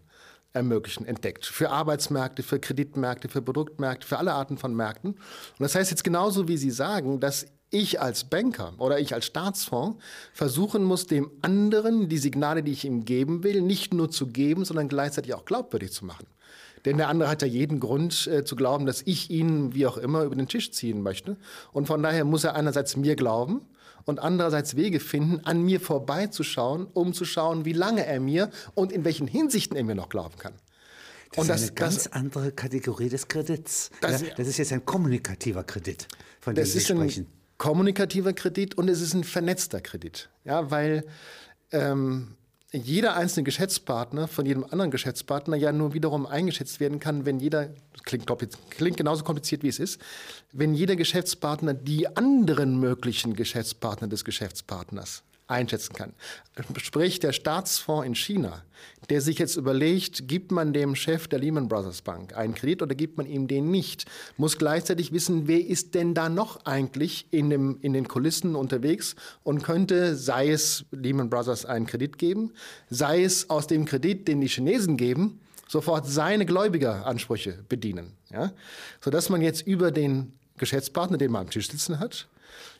ermöglichen, 0.52 1.06
entdeckt. 1.06 1.44
Für 1.44 1.70
Arbeitsmärkte, 1.70 2.42
für 2.42 2.58
Kreditmärkte, 2.58 3.28
für 3.28 3.42
Produktmärkte, 3.42 4.06
für 4.06 4.18
alle 4.18 4.32
Arten 4.32 4.56
von 4.56 4.74
Märkten. 4.74 5.12
Und 5.12 5.20
das 5.60 5.74
heißt 5.74 5.90
jetzt 5.90 6.04
genauso, 6.04 6.48
wie 6.48 6.56
Sie 6.56 6.70
sagen, 6.70 7.20
dass 7.20 7.46
ich 7.74 8.00
als 8.00 8.24
Banker 8.24 8.72
oder 8.78 8.98
ich 9.00 9.12
als 9.14 9.26
Staatsfonds 9.26 10.02
versuchen 10.32 10.84
muss, 10.84 11.06
dem 11.06 11.30
anderen 11.42 12.08
die 12.08 12.18
Signale, 12.18 12.62
die 12.62 12.72
ich 12.72 12.84
ihm 12.84 13.04
geben 13.04 13.42
will, 13.44 13.60
nicht 13.60 13.92
nur 13.92 14.10
zu 14.10 14.28
geben, 14.28 14.64
sondern 14.64 14.88
gleichzeitig 14.88 15.34
auch 15.34 15.44
glaubwürdig 15.44 15.92
zu 15.92 16.04
machen. 16.04 16.26
Denn 16.84 16.98
der 16.98 17.08
andere 17.08 17.28
hat 17.30 17.42
ja 17.42 17.48
jeden 17.48 17.80
Grund 17.80 18.26
äh, 18.26 18.44
zu 18.44 18.56
glauben, 18.56 18.84
dass 18.86 19.02
ich 19.06 19.30
ihn, 19.30 19.74
wie 19.74 19.86
auch 19.86 19.96
immer, 19.96 20.22
über 20.24 20.36
den 20.36 20.48
Tisch 20.48 20.70
ziehen 20.70 21.02
möchte. 21.02 21.36
Und 21.72 21.86
von 21.86 22.02
daher 22.02 22.24
muss 22.24 22.44
er 22.44 22.54
einerseits 22.56 22.96
mir 22.96 23.16
glauben 23.16 23.62
und 24.04 24.18
andererseits 24.20 24.76
Wege 24.76 25.00
finden, 25.00 25.40
an 25.44 25.62
mir 25.62 25.80
vorbeizuschauen, 25.80 26.86
um 26.92 27.14
zu 27.14 27.24
schauen, 27.24 27.64
wie 27.64 27.72
lange 27.72 28.04
er 28.06 28.20
mir 28.20 28.50
und 28.74 28.92
in 28.92 29.04
welchen 29.04 29.26
Hinsichten 29.26 29.76
er 29.76 29.84
mir 29.84 29.94
noch 29.94 30.10
glauben 30.10 30.36
kann. 30.36 30.52
Das 31.32 31.48
und 31.48 31.54
ist 31.54 31.62
eine 31.62 31.72
ganz 31.72 32.06
andere 32.08 32.52
Kategorie 32.52 33.08
des 33.08 33.28
Kredits. 33.28 33.90
Das- 34.02 34.20
ja, 34.20 34.28
das 34.36 34.46
ist 34.46 34.58
jetzt 34.58 34.72
ein 34.72 34.84
kommunikativer 34.84 35.64
Kredit, 35.64 36.06
von 36.40 36.54
dem 36.54 36.62
Das 36.62 36.72
Sie 36.74 36.80
sprechen. 36.80 37.22
ein 37.24 37.43
kommunikativer 37.58 38.32
Kredit 38.32 38.76
und 38.76 38.88
es 38.88 39.00
ist 39.00 39.14
ein 39.14 39.24
vernetzter 39.24 39.80
Kredit. 39.80 40.28
Ja, 40.44 40.70
weil 40.70 41.04
ähm, 41.72 42.36
jeder 42.72 43.14
einzelne 43.16 43.44
Geschäftspartner 43.44 44.26
von 44.26 44.46
jedem 44.46 44.64
anderen 44.64 44.90
Geschäftspartner 44.90 45.56
ja 45.56 45.72
nur 45.72 45.94
wiederum 45.94 46.26
eingeschätzt 46.26 46.80
werden 46.80 46.98
kann, 46.98 47.24
wenn 47.24 47.38
jeder, 47.38 47.70
klingt, 48.02 48.28
klingt 48.70 48.96
genauso 48.96 49.22
kompliziert 49.22 49.62
wie 49.62 49.68
es 49.68 49.78
ist, 49.78 50.00
wenn 50.52 50.74
jeder 50.74 50.96
Geschäftspartner 50.96 51.74
die 51.74 52.16
anderen 52.16 52.80
möglichen 52.80 53.34
Geschäftspartner 53.34 54.08
des 54.08 54.24
Geschäftspartners 54.24 55.22
einschätzen 55.46 55.94
kann. 55.94 56.12
Sprich, 56.78 57.20
der 57.20 57.32
Staatsfonds 57.32 58.06
in 58.06 58.14
China, 58.14 58.62
der 59.10 59.20
sich 59.20 59.38
jetzt 59.38 59.56
überlegt, 59.56 60.28
gibt 60.28 60.50
man 60.52 60.72
dem 60.72 60.94
Chef 60.94 61.28
der 61.28 61.38
Lehman 61.38 61.68
Brothers 61.68 62.02
Bank 62.02 62.36
einen 62.36 62.54
Kredit 62.54 62.82
oder 62.82 62.94
gibt 62.94 63.18
man 63.18 63.26
ihm 63.26 63.46
den 63.46 63.70
nicht, 63.70 64.06
muss 64.36 64.56
gleichzeitig 64.56 65.12
wissen, 65.12 65.46
wer 65.46 65.64
ist 65.64 65.94
denn 65.94 66.14
da 66.14 66.28
noch 66.28 66.64
eigentlich 66.64 67.26
in, 67.30 67.50
dem, 67.50 67.78
in 67.82 67.92
den 67.92 68.08
Kulissen 68.08 68.54
unterwegs 68.56 69.16
und 69.42 69.62
könnte, 69.62 70.16
sei 70.16 70.50
es 70.50 70.84
Lehman 70.90 71.28
Brothers 71.28 71.66
einen 71.66 71.86
Kredit 71.86 72.18
geben, 72.18 72.52
sei 72.88 73.22
es 73.24 73.50
aus 73.50 73.66
dem 73.66 73.84
Kredit, 73.84 74.26
den 74.28 74.40
die 74.40 74.48
Chinesen 74.48 74.96
geben, 74.96 75.40
sofort 75.68 76.06
seine 76.06 76.46
Gläubigeransprüche 76.46 77.64
bedienen. 77.68 78.12
Ja? 78.30 78.52
Sodass 79.00 79.28
man 79.28 79.42
jetzt 79.42 79.66
über 79.66 79.90
den 79.90 80.32
Geschäftspartner, 80.56 81.18
den 81.18 81.32
man 81.32 81.42
am 81.42 81.50
Tisch 81.50 81.68
sitzen 81.68 81.98
hat, 81.98 82.28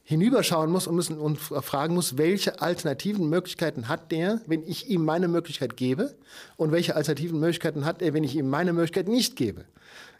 hinüberschauen 0.06 0.70
muss 0.70 0.86
und, 0.86 0.94
müssen, 0.94 1.18
und 1.18 1.38
fragen 1.38 1.94
muss, 1.94 2.18
welche 2.18 2.60
alternativen 2.60 3.28
Möglichkeiten 3.28 3.88
hat 3.88 4.12
der, 4.12 4.40
wenn 4.46 4.62
ich 4.62 4.90
ihm 4.90 5.04
meine 5.04 5.28
Möglichkeit 5.28 5.78
gebe 5.78 6.14
und 6.56 6.72
welche 6.72 6.94
alternativen 6.94 7.40
Möglichkeiten 7.40 7.86
hat 7.86 8.02
er, 8.02 8.12
wenn 8.12 8.22
ich 8.22 8.36
ihm 8.36 8.50
meine 8.50 8.74
Möglichkeit 8.74 9.08
nicht 9.08 9.34
gebe. 9.34 9.64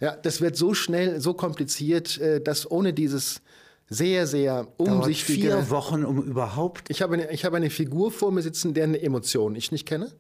Ja, 0.01 0.17
das 0.17 0.41
wird 0.41 0.57
so 0.57 0.73
schnell, 0.73 1.21
so 1.21 1.35
kompliziert, 1.35 2.19
äh, 2.19 2.41
dass 2.41 2.71
ohne 2.71 2.95
dieses 2.95 3.43
sehr, 3.91 4.27
sehr 4.27 4.65
Dauert 4.65 4.81
umsichtige... 4.81 5.41
vier 5.43 5.71
Wochen, 5.71 6.05
um 6.05 6.23
überhaupt 6.23 6.89
Ich 6.89 7.03
habe, 7.03 7.15
eine, 7.15 7.31
ich 7.31 7.45
habe 7.45 7.59
eine 7.59 7.69
Figur 7.69 8.11
vor 8.11 8.33
mir 8.33 8.41
sitzen, 8.41 8.73
deren 8.73 8.95
Emotionen 8.95 9.55
ich 9.57 9.71
nicht 9.71 9.87
kenne, 9.87 10.11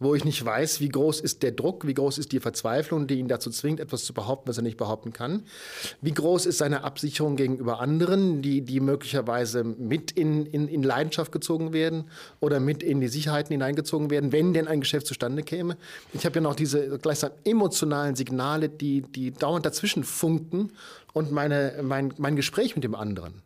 wo 0.00 0.14
ich 0.14 0.24
nicht 0.24 0.44
weiß, 0.44 0.80
wie 0.80 0.88
groß 0.88 1.20
ist 1.20 1.42
der 1.42 1.52
Druck, 1.52 1.86
wie 1.86 1.94
groß 1.94 2.18
ist 2.18 2.32
die 2.32 2.40
Verzweiflung, 2.40 3.06
die 3.06 3.18
ihn 3.18 3.28
dazu 3.28 3.50
zwingt, 3.50 3.80
etwas 3.80 4.04
zu 4.04 4.14
behaupten, 4.14 4.48
was 4.48 4.56
er 4.56 4.62
nicht 4.62 4.76
behaupten 4.76 5.12
kann. 5.12 5.42
Wie 6.00 6.12
groß 6.12 6.46
ist 6.46 6.58
seine 6.58 6.84
Absicherung 6.84 7.36
gegenüber 7.36 7.80
anderen, 7.80 8.40
die, 8.40 8.62
die 8.62 8.80
möglicherweise 8.80 9.64
mit 9.64 10.12
in, 10.12 10.46
in, 10.46 10.68
in 10.68 10.82
Leidenschaft 10.82 11.32
gezogen 11.32 11.72
werden 11.72 12.04
oder 12.40 12.60
mit 12.60 12.82
in 12.82 13.00
die 13.00 13.08
Sicherheiten 13.08 13.52
hineingezogen 13.52 14.10
werden, 14.10 14.30
wenn 14.30 14.52
denn 14.52 14.68
ein 14.68 14.80
Geschäft 14.80 15.06
zustande 15.06 15.42
käme. 15.42 15.76
Ich 16.12 16.24
habe 16.24 16.36
ja 16.36 16.40
noch 16.40 16.54
diese 16.54 16.98
gleichsam 16.98 17.32
emotionalen 17.44 18.14
Signale, 18.14 18.68
die, 18.68 19.02
die 19.02 19.32
dauernd 19.32 19.66
dazwischen 19.66 20.04
funken 20.04 20.72
und 21.12 21.32
meine, 21.32 21.80
mein, 21.82 22.14
mein 22.18 22.36
Gespräch 22.36 22.76
mit 22.76 22.84
dem 22.84 22.94
anderen. 22.94 23.42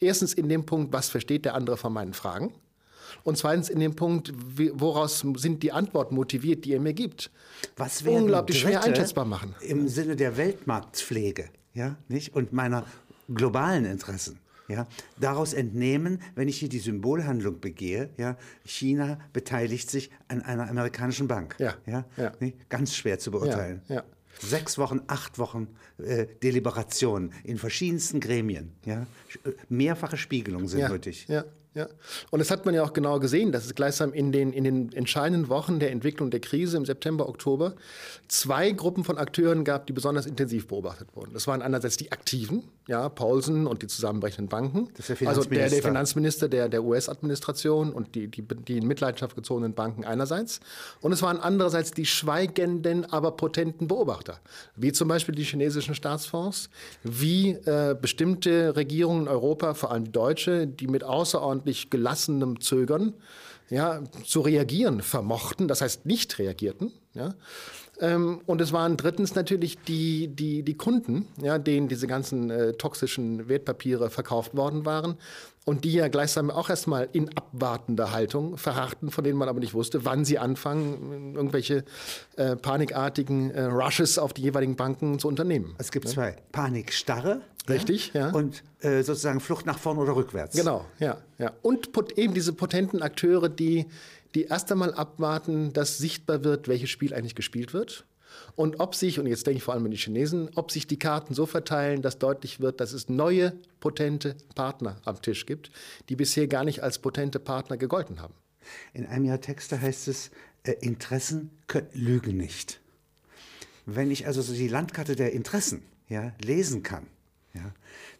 Erstens 0.00 0.34
in 0.34 0.48
dem 0.48 0.66
Punkt, 0.66 0.92
was 0.92 1.08
versteht 1.08 1.44
der 1.44 1.54
andere 1.54 1.76
von 1.76 1.92
meinen 1.92 2.12
Fragen? 2.12 2.52
Und 3.22 3.38
zweitens 3.38 3.68
in 3.68 3.80
dem 3.80 3.94
Punkt, 3.94 4.32
woraus 4.74 5.24
sind 5.36 5.62
die 5.62 5.72
Antworten 5.72 6.14
motiviert, 6.14 6.64
die 6.64 6.72
er 6.72 6.80
mir 6.80 6.94
gibt. 6.94 7.30
Was 7.76 8.02
unglaublich 8.02 8.60
schwer 8.60 8.82
einschätzbar 8.82 9.24
machen. 9.24 9.54
Im 9.60 9.88
Sinne 9.88 10.16
der 10.16 10.36
Weltmarktpflege, 10.36 11.48
ja, 11.74 11.96
nicht? 12.08 12.34
Und 12.34 12.52
meiner 12.52 12.84
globalen 13.32 13.84
Interessen. 13.84 14.38
Ja, 14.68 14.86
daraus 15.20 15.52
entnehmen, 15.52 16.22
wenn 16.34 16.48
ich 16.48 16.58
hier 16.58 16.68
die 16.68 16.78
Symbolhandlung 16.78 17.60
begehe, 17.60 18.10
ja, 18.16 18.36
China 18.64 19.18
beteiligt 19.32 19.90
sich 19.90 20.10
an 20.28 20.40
einer 20.40 20.70
amerikanischen 20.70 21.28
Bank. 21.28 21.56
Ja, 21.58 21.74
ja, 21.84 22.04
ja. 22.16 22.32
ganz 22.68 22.94
schwer 22.94 23.18
zu 23.18 23.32
beurteilen. 23.32 23.82
Ja, 23.88 23.96
ja. 23.96 24.04
Sechs 24.40 24.78
Wochen, 24.78 25.02
acht 25.08 25.38
Wochen 25.38 25.68
äh, 25.98 26.26
Deliberation 26.42 27.32
in 27.44 27.58
verschiedensten 27.58 28.18
Gremien. 28.18 28.72
Ja? 28.84 29.06
Mehrfache 29.68 30.16
Spiegelungen 30.16 30.68
sind 30.68 30.80
ja, 30.80 30.88
nötig. 30.88 31.26
Ja. 31.28 31.44
Ja. 31.74 31.88
Und 32.30 32.38
das 32.38 32.50
hat 32.50 32.66
man 32.66 32.74
ja 32.74 32.82
auch 32.82 32.92
genau 32.92 33.18
gesehen, 33.18 33.50
dass 33.50 33.64
es 33.64 33.74
gleichsam 33.74 34.12
in 34.12 34.30
den, 34.30 34.52
in 34.52 34.64
den 34.64 34.92
entscheidenden 34.92 35.48
Wochen 35.48 35.80
der 35.80 35.90
Entwicklung 35.90 36.30
der 36.30 36.40
Krise 36.40 36.76
im 36.76 36.84
September, 36.84 37.28
Oktober 37.28 37.74
zwei 38.28 38.72
Gruppen 38.72 39.04
von 39.04 39.16
Akteuren 39.16 39.64
gab, 39.64 39.86
die 39.86 39.92
besonders 39.92 40.26
intensiv 40.26 40.68
beobachtet 40.68 41.08
wurden. 41.14 41.32
Das 41.32 41.46
waren 41.46 41.62
einerseits 41.62 41.96
die 41.96 42.12
Aktiven, 42.12 42.64
ja, 42.88 43.08
Paulsen 43.08 43.66
und 43.66 43.82
die 43.82 43.86
zusammenbrechenden 43.86 44.48
Banken. 44.48 44.88
Der 44.98 45.28
also 45.28 45.44
der, 45.44 45.68
der 45.68 45.82
Finanzminister 45.82 46.48
der, 46.48 46.68
der 46.68 46.84
US-Administration 46.84 47.92
und 47.92 48.14
die, 48.14 48.28
die, 48.28 48.42
die 48.42 48.78
in 48.78 48.86
Mitleidenschaft 48.86 49.34
gezogenen 49.34 49.74
Banken 49.74 50.04
einerseits. 50.04 50.60
Und 51.00 51.12
es 51.12 51.22
waren 51.22 51.38
andererseits 51.38 51.92
die 51.92 52.06
schweigenden, 52.06 53.04
aber 53.10 53.32
potenten 53.32 53.88
Beobachter, 53.88 54.40
wie 54.76 54.92
zum 54.92 55.08
Beispiel 55.08 55.34
die 55.34 55.44
chinesischen 55.44 55.94
Staatsfonds, 55.94 56.68
wie 57.02 57.50
äh, 57.50 57.96
bestimmte 57.98 58.76
Regierungen 58.76 59.22
in 59.22 59.28
Europa, 59.28 59.74
vor 59.74 59.90
allem 59.90 60.04
die 60.04 60.12
deutsche, 60.12 60.66
die 60.66 60.86
mit 60.86 61.04
außerordentlich 61.04 61.61
gelassenem 61.90 62.60
Zögern 62.60 63.14
ja, 63.70 64.02
zu 64.24 64.40
reagieren 64.40 65.00
vermochten, 65.00 65.66
das 65.66 65.80
heißt 65.80 66.04
nicht 66.04 66.38
reagierten. 66.38 66.92
Ja. 67.14 67.34
Ähm, 68.00 68.40
und 68.46 68.60
es 68.60 68.72
waren 68.72 68.96
drittens 68.96 69.34
natürlich 69.34 69.78
die, 69.78 70.28
die, 70.28 70.62
die 70.62 70.74
Kunden, 70.74 71.26
ja, 71.40 71.58
denen 71.58 71.88
diese 71.88 72.06
ganzen 72.06 72.50
äh, 72.50 72.72
toxischen 72.72 73.48
Wertpapiere 73.48 74.10
verkauft 74.10 74.56
worden 74.56 74.84
waren 74.84 75.16
und 75.64 75.84
die 75.84 75.92
ja 75.92 76.08
gleichsam 76.08 76.50
auch 76.50 76.68
erstmal 76.68 77.08
in 77.12 77.28
abwartender 77.36 78.12
Haltung 78.12 78.56
verharrten, 78.56 79.10
von 79.10 79.24
denen 79.24 79.38
man 79.38 79.48
aber 79.48 79.60
nicht 79.60 79.74
wusste, 79.74 80.04
wann 80.04 80.24
sie 80.24 80.38
anfangen, 80.38 81.34
irgendwelche 81.34 81.84
äh, 82.36 82.56
panikartigen 82.56 83.50
äh, 83.50 83.64
Rushes 83.64 84.18
auf 84.18 84.32
die 84.32 84.42
jeweiligen 84.42 84.76
Banken 84.76 85.18
zu 85.18 85.28
unternehmen. 85.28 85.74
Es 85.78 85.92
gibt 85.92 86.06
ja? 86.06 86.10
zwei. 86.10 86.36
Panikstarre. 86.50 87.42
Richtig, 87.68 88.12
ja. 88.12 88.30
Und 88.30 88.64
äh, 88.80 89.02
sozusagen 89.02 89.40
Flucht 89.40 89.66
nach 89.66 89.78
vorn 89.78 89.98
oder 89.98 90.16
rückwärts. 90.16 90.56
Genau, 90.56 90.84
ja. 90.98 91.18
ja. 91.38 91.52
Und 91.62 91.90
eben 92.16 92.34
diese 92.34 92.52
potenten 92.52 93.02
Akteure, 93.02 93.48
die, 93.48 93.86
die 94.34 94.44
erst 94.44 94.72
einmal 94.72 94.94
abwarten, 94.94 95.72
dass 95.72 95.98
sichtbar 95.98 96.42
wird, 96.44 96.66
welches 96.68 96.90
Spiel 96.90 97.14
eigentlich 97.14 97.34
gespielt 97.34 97.72
wird. 97.72 98.04
Und 98.56 98.80
ob 98.80 98.94
sich, 98.94 99.18
und 99.18 99.26
jetzt 99.26 99.46
denke 99.46 99.58
ich 99.58 99.62
vor 99.62 99.74
allem 99.74 99.84
an 99.84 99.90
die 99.90 99.96
Chinesen, 99.96 100.50
ob 100.54 100.70
sich 100.70 100.86
die 100.86 100.98
Karten 100.98 101.34
so 101.34 101.46
verteilen, 101.46 102.02
dass 102.02 102.18
deutlich 102.18 102.60
wird, 102.60 102.80
dass 102.80 102.92
es 102.92 103.08
neue 103.08 103.52
potente 103.80 104.36
Partner 104.54 104.96
am 105.04 105.20
Tisch 105.20 105.46
gibt, 105.46 105.70
die 106.08 106.16
bisher 106.16 106.48
gar 106.48 106.64
nicht 106.64 106.82
als 106.82 106.98
potente 106.98 107.38
Partner 107.38 107.76
gegolten 107.76 108.20
haben. 108.20 108.34
In 108.94 109.06
einem 109.06 109.26
Jahr 109.26 109.40
Texte 109.40 109.80
heißt 109.80 110.08
es, 110.08 110.30
äh, 110.64 110.72
Interessen 110.80 111.50
können, 111.66 111.88
lügen 111.92 112.36
nicht. 112.36 112.80
Wenn 113.86 114.10
ich 114.10 114.26
also 114.26 114.42
so 114.42 114.52
die 114.52 114.68
Landkarte 114.68 115.16
der 115.16 115.32
Interessen 115.32 115.82
ja, 116.08 116.32
lesen 116.40 116.82
kann, 116.82 117.06
ja, 117.54 117.72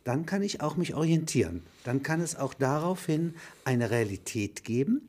dann 0.05 0.27
kann 0.27 0.43
ich 0.43 0.61
auch 0.61 0.77
mich 0.77 0.95
orientieren. 0.95 1.63
Dann 1.85 2.03
kann 2.03 2.21
es 2.21 2.37
auch 2.37 2.55
daraufhin 2.55 3.35
eine 3.65 3.91
Realität 3.91 4.65
geben, 4.65 5.09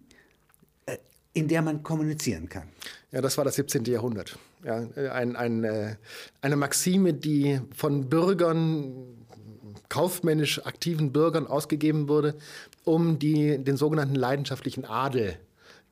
äh, 0.86 0.98
in 1.34 1.48
der 1.48 1.62
man 1.62 1.84
kommunizieren 1.84 2.50
kann. 2.50 2.70
Ja, 3.12 3.22
das 3.22 3.38
war 3.38 3.46
das 3.46 3.56
17. 3.56 3.86
Jahrhundert. 3.86 4.38
Ja, 4.64 4.78
ein, 5.12 5.36
ein, 5.36 5.64
äh, 5.64 5.96
eine 6.42 6.56
Maxime, 6.56 7.14
die 7.14 7.60
von 7.76 8.10
Bürgern, 8.10 8.94
kaufmännisch 9.90 10.66
aktiven 10.66 11.12
Bürgern 11.12 11.46
ausgegeben 11.46 12.08
wurde, 12.08 12.36
um 12.86 13.20
die, 13.20 13.58
den 13.58 13.78
sogenannten 13.78 14.16
leidenschaftlichen 14.16 14.86
Adel 14.86 15.38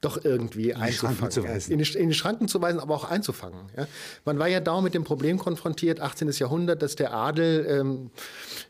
doch 0.02 0.26
irgendwie 0.26 0.72
in 0.72 0.78
einzufangen. 0.78 1.32
Zu 1.32 1.44
weisen. 1.44 1.72
In, 1.72 1.80
die, 1.80 1.98
in 1.98 2.10
die 2.10 2.16
Schranken 2.16 2.48
zu 2.48 2.62
weisen, 2.62 2.80
aber 2.80 2.96
auch 2.96 3.04
einzufangen. 3.06 3.70
Ja. 3.78 3.88
Man 4.26 4.40
war 4.40 4.48
ja 4.48 4.60
dauernd 4.60 4.84
mit 4.84 4.96
dem 4.96 5.04
Problem 5.04 5.38
konfrontiert, 5.38 6.00
18. 6.00 6.30
Jahrhundert, 6.32 6.82
dass 6.82 6.96
der 6.96 7.14
Adel 7.14 7.66
ähm, 7.70 8.10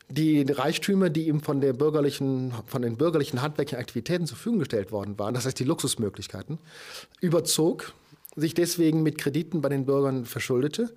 die 0.09 0.41
Reichtümer, 0.41 1.09
die 1.09 1.27
ihm 1.27 1.41
von, 1.41 1.61
der 1.61 1.73
bürgerlichen, 1.73 2.53
von 2.67 2.81
den 2.81 2.97
bürgerlichen 2.97 3.41
handwerklichen 3.41 3.79
Aktivitäten 3.79 4.27
zur 4.27 4.35
Verfügung 4.35 4.59
gestellt 4.59 4.91
worden 4.91 5.17
waren, 5.17 5.33
das 5.33 5.45
heißt 5.45 5.57
die 5.57 5.63
Luxusmöglichkeiten, 5.63 6.59
überzog 7.21 7.93
sich 8.35 8.53
deswegen 8.53 9.03
mit 9.03 9.17
Krediten 9.17 9.61
bei 9.61 9.67
den 9.67 9.85
Bürgern 9.85 10.25
verschuldete 10.25 10.93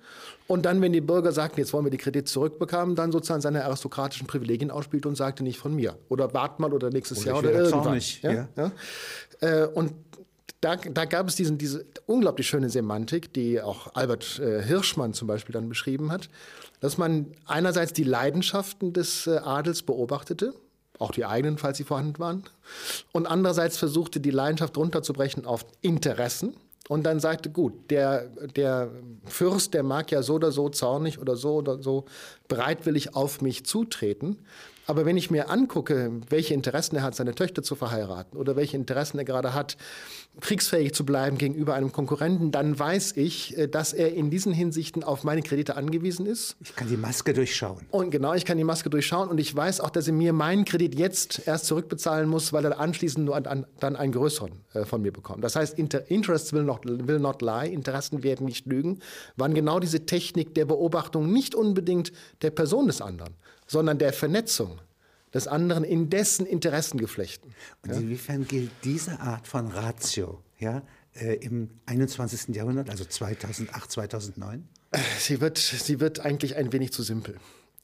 und 0.47 0.65
dann, 0.65 0.81
wenn 0.81 0.93
die 0.93 1.01
Bürger 1.01 1.33
sagten, 1.33 1.59
jetzt 1.59 1.73
wollen 1.73 1.85
wir 1.85 1.91
die 1.91 1.97
Kredite 1.97 2.25
zurückbekommen, 2.25 2.95
dann 2.95 3.11
sozusagen 3.11 3.41
seine 3.41 3.65
aristokratischen 3.65 4.25
Privilegien 4.25 4.71
ausspielte 4.71 5.09
und 5.09 5.15
sagte 5.15 5.43
nicht 5.43 5.57
von 5.57 5.75
mir 5.75 5.97
oder 6.07 6.33
wart 6.33 6.59
mal 6.59 6.73
oder 6.73 6.89
nächstes 6.91 7.23
oder 7.23 7.27
Jahr 7.27 7.39
oder 7.39 7.51
irgendwann. 7.51 7.99
Ja? 8.21 8.31
Ja? 8.31 8.47
Ja? 8.55 8.71
Äh, 9.41 9.67
und 9.67 9.91
da, 10.65 10.77
da, 10.77 11.05
gab 11.05 11.27
es 11.27 11.35
diesen, 11.35 11.59
diese 11.59 11.85
unglaublich 12.07 12.47
schöne 12.47 12.71
Semantik, 12.71 13.31
die 13.33 13.61
auch 13.61 13.93
Albert 13.93 14.39
äh, 14.39 14.63
Hirschmann 14.63 15.13
zum 15.13 15.27
Beispiel 15.27 15.53
dann 15.53 15.69
beschrieben 15.69 16.11
hat, 16.11 16.27
dass 16.79 16.97
man 16.97 17.27
einerseits 17.45 17.93
die 17.93 18.03
Leidenschaften 18.03 18.91
des 18.91 19.27
äh, 19.27 19.37
Adels 19.37 19.83
beobachtete, 19.83 20.55
auch 20.97 21.11
die 21.11 21.23
eigenen, 21.23 21.59
falls 21.59 21.77
sie 21.77 21.83
vorhanden 21.83 22.17
waren, 22.17 22.45
und 23.11 23.27
andererseits 23.27 23.77
versuchte, 23.77 24.19
die 24.19 24.31
Leidenschaft 24.31 24.75
runterzubrechen 24.75 25.45
auf 25.45 25.67
Interessen 25.81 26.55
und 26.89 27.03
dann 27.03 27.19
sagte, 27.19 27.51
gut, 27.51 27.91
der, 27.91 28.25
der 28.55 28.89
Fürst, 29.25 29.75
der 29.75 29.83
mag 29.83 30.09
ja 30.09 30.23
so 30.23 30.33
oder 30.35 30.51
so 30.51 30.69
zornig 30.69 31.19
oder 31.19 31.35
so 31.35 31.57
oder 31.57 31.83
so 31.83 32.05
bereitwillig 32.47 33.13
auf 33.15 33.39
mich 33.39 33.67
zutreten. 33.67 34.39
Aber 34.87 35.05
wenn 35.05 35.17
ich 35.17 35.31
mir 35.31 35.49
angucke, 35.49 36.11
welche 36.29 36.53
Interessen 36.53 36.97
er 36.97 37.03
hat, 37.03 37.15
seine 37.15 37.33
Töchter 37.33 37.63
zu 37.63 37.75
verheiraten 37.75 38.37
oder 38.37 38.55
welche 38.55 38.77
Interessen 38.77 39.17
er 39.17 39.25
gerade 39.25 39.53
hat, 39.53 39.77
kriegsfähig 40.41 40.93
zu 40.93 41.05
bleiben 41.05 41.37
gegenüber 41.37 41.73
einem 41.73 41.91
Konkurrenten, 41.91 42.51
dann 42.51 42.77
weiß 42.77 43.17
ich, 43.17 43.57
äh, 43.57 43.67
dass 43.67 43.93
er 43.93 44.13
in 44.13 44.29
diesen 44.29 44.53
Hinsichten 44.53 45.03
auf 45.03 45.23
meine 45.23 45.41
Kredite 45.41 45.75
angewiesen 45.75 46.25
ist. 46.25 46.57
Ich 46.61 46.75
kann 46.75 46.87
die 46.87 46.97
Maske 46.97 47.33
durchschauen. 47.33 47.85
Und 47.89 48.11
genau, 48.11 48.33
ich 48.33 48.45
kann 48.45 48.57
die 48.57 48.63
Maske 48.63 48.89
durchschauen 48.89 49.29
und 49.29 49.39
ich 49.39 49.55
weiß 49.55 49.79
auch, 49.79 49.89
dass 49.89 50.07
er 50.07 50.13
mir 50.13 50.33
meinen 50.33 50.65
Kredit 50.65 50.95
jetzt 50.95 51.47
erst 51.47 51.65
zurückbezahlen 51.65 52.29
muss, 52.29 52.53
weil 52.53 52.65
er 52.65 52.79
anschließend 52.79 53.25
nur 53.25 53.35
an, 53.35 53.45
an, 53.45 53.65
dann 53.79 53.95
einen 53.95 54.11
größeren 54.11 54.51
äh, 54.73 54.85
von 54.85 55.01
mir 55.01 55.11
bekommt. 55.11 55.43
Das 55.43 55.55
heißt, 55.55 55.79
Inter 55.79 56.09
Interest 56.11 56.53
will 56.53 56.63
not, 56.63 56.81
will 56.85 57.19
not 57.19 57.41
lie, 57.41 57.69
Interessen 57.69 58.23
werden 58.23 58.45
nicht 58.45 58.65
lügen, 58.65 58.99
waren 59.37 59.53
genau 59.53 59.79
diese 59.79 60.05
Technik 60.05 60.53
der 60.53 60.65
Beobachtung 60.65 61.31
nicht 61.31 61.55
unbedingt 61.55 62.11
der 62.41 62.51
Person 62.51 62.87
des 62.87 63.01
anderen, 63.01 63.35
sondern 63.67 63.97
der 63.97 64.13
Vernetzung 64.13 64.79
des 65.33 65.47
anderen 65.47 65.83
in 65.83 66.09
dessen 66.09 66.45
Interessengeflechten. 66.45 67.53
Und 67.83 67.91
ja? 67.91 67.97
inwiefern 67.97 68.47
gilt 68.47 68.71
diese 68.83 69.19
Art 69.19 69.47
von 69.47 69.67
Ratio 69.67 70.41
ja, 70.59 70.81
äh, 71.13 71.35
im 71.35 71.69
21. 71.85 72.55
Jahrhundert, 72.55 72.89
also 72.89 73.03
2008, 73.03 73.91
2009? 73.91 74.67
Sie 75.19 75.41
wird, 75.41 75.57
sie 75.57 75.99
wird 75.99 76.21
eigentlich 76.21 76.55
ein 76.55 76.71
wenig 76.71 76.93
zu 76.93 77.03
simpel. 77.03 77.35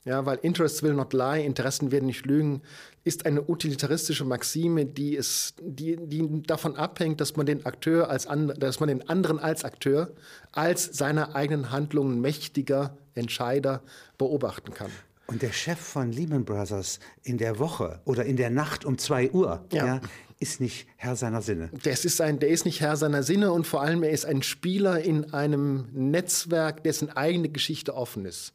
Ja, 0.03 0.25
weil 0.25 0.39
Interests 0.41 0.81
will 0.81 0.93
not 0.93 1.13
lie, 1.13 1.45
Interessen 1.45 1.91
werden 1.91 2.07
nicht 2.07 2.25
lügen, 2.25 2.63
ist 3.03 3.27
eine 3.27 3.47
utilitaristische 3.47 4.25
Maxime, 4.25 4.85
die, 4.85 5.15
es, 5.15 5.53
die, 5.61 5.95
die 5.95 6.41
davon 6.41 6.75
abhängt, 6.75 7.21
dass 7.21 7.35
man 7.35 7.45
den 7.45 7.65
Akteur 7.67 8.09
als 8.09 8.27
dass 8.57 8.79
man 8.79 8.89
den 8.89 9.07
anderen 9.09 9.37
als 9.37 9.63
Akteur, 9.63 10.11
als 10.51 10.85
seiner 10.85 11.35
eigenen 11.35 11.69
Handlungen 11.69 12.19
mächtiger 12.19 12.97
Entscheider 13.13 13.83
beobachten 14.17 14.73
kann. 14.73 14.89
Und 15.31 15.41
der 15.41 15.53
Chef 15.53 15.79
von 15.79 16.11
Lehman 16.11 16.43
Brothers 16.43 16.99
in 17.23 17.37
der 17.37 17.57
Woche 17.57 18.01
oder 18.03 18.25
in 18.25 18.35
der 18.35 18.49
Nacht 18.49 18.83
um 18.83 18.97
2 18.97 19.31
Uhr 19.31 19.65
ja. 19.71 19.85
ja. 19.85 20.01
ist 20.39 20.59
nicht 20.59 20.87
Herr 20.97 21.15
seiner 21.15 21.41
Sinne. 21.41 21.69
Das 21.83 22.03
ist 22.03 22.19
ein, 22.19 22.39
der 22.39 22.49
ist 22.49 22.65
nicht 22.65 22.81
Herr 22.81 22.97
seiner 22.97 23.23
Sinne 23.23 23.53
und 23.53 23.65
vor 23.65 23.81
allem 23.81 24.03
er 24.03 24.11
ist 24.11 24.25
ein 24.25 24.43
Spieler 24.43 24.99
in 24.99 25.33
einem 25.33 25.87
Netzwerk, 25.93 26.83
dessen 26.83 27.09
eigene 27.09 27.49
Geschichte 27.49 27.95
offen 27.95 28.25
ist 28.25 28.53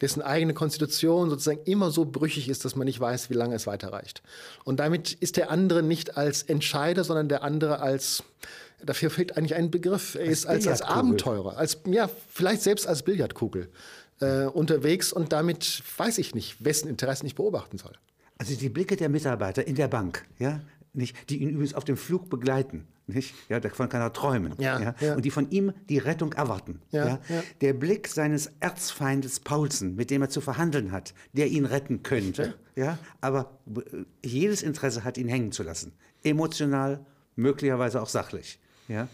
dessen 0.00 0.22
eigene 0.22 0.54
Konstitution 0.54 1.30
sozusagen 1.30 1.60
immer 1.64 1.90
so 1.90 2.04
brüchig 2.04 2.48
ist, 2.48 2.64
dass 2.64 2.74
man 2.74 2.84
nicht 2.84 2.98
weiß, 2.98 3.30
wie 3.30 3.34
lange 3.34 3.54
es 3.54 3.66
weiterreicht. 3.68 4.22
Und 4.64 4.80
damit 4.80 5.12
ist 5.12 5.36
der 5.36 5.50
andere 5.50 5.84
nicht 5.84 6.16
als 6.16 6.42
Entscheider, 6.42 7.04
sondern 7.04 7.28
der 7.28 7.44
andere 7.44 7.78
als 7.78 8.24
Dafür 8.84 9.08
fehlt 9.08 9.36
eigentlich 9.36 9.54
ein 9.54 9.70
Begriff. 9.70 10.14
Er 10.14 10.26
ist 10.26 10.46
als, 10.46 10.66
als 10.66 10.82
Abenteurer, 10.82 11.56
als, 11.56 11.78
ja, 11.86 12.10
vielleicht 12.28 12.62
selbst 12.62 12.86
als 12.86 13.02
Billardkugel 13.02 13.68
äh, 14.24 14.46
unterwegs 14.46 15.12
und 15.12 15.32
damit 15.32 15.82
weiß 15.96 16.18
ich 16.18 16.34
nicht, 16.34 16.64
wessen 16.64 16.88
Interessen 16.88 17.26
ich 17.26 17.34
beobachten 17.34 17.78
soll. 17.78 17.92
Also 18.38 18.56
die 18.56 18.68
Blicke 18.68 18.96
der 18.96 19.08
Mitarbeiter 19.08 19.66
in 19.66 19.74
der 19.76 19.88
Bank, 19.88 20.26
ja, 20.38 20.60
nicht, 20.92 21.30
die 21.30 21.38
ihn 21.42 21.50
übrigens 21.50 21.74
auf 21.74 21.84
dem 21.84 21.96
Flug 21.96 22.30
begleiten, 22.30 22.86
nicht? 23.06 23.34
Ja, 23.48 23.60
davon 23.60 23.88
kann 23.88 24.00
er 24.00 24.12
träumen. 24.12 24.54
Ja, 24.58 24.80
ja, 24.80 24.94
ja. 25.00 25.14
Und 25.14 25.24
die 25.24 25.30
von 25.30 25.50
ihm 25.50 25.72
die 25.88 25.98
Rettung 25.98 26.32
erwarten. 26.32 26.80
Ja, 26.90 27.20
ja, 27.28 27.42
Der 27.60 27.74
Blick 27.74 28.08
seines 28.08 28.52
Erzfeindes 28.60 29.40
Paulsen, 29.40 29.94
mit 29.94 30.10
dem 30.10 30.22
er 30.22 30.30
zu 30.30 30.40
verhandeln 30.40 30.90
hat, 30.90 31.12
der 31.34 31.48
ihn 31.48 31.66
retten 31.66 32.02
könnte, 32.02 32.54
ja, 32.76 32.98
aber 33.20 33.58
jedes 34.24 34.62
Interesse 34.62 35.04
hat, 35.04 35.18
ihn 35.18 35.28
hängen 35.28 35.52
zu 35.52 35.62
lassen. 35.62 35.92
Emotional, 36.22 37.04
möglicherweise 37.36 38.00
auch 38.00 38.08
sachlich. 38.08 38.58
Ja. 38.88 39.08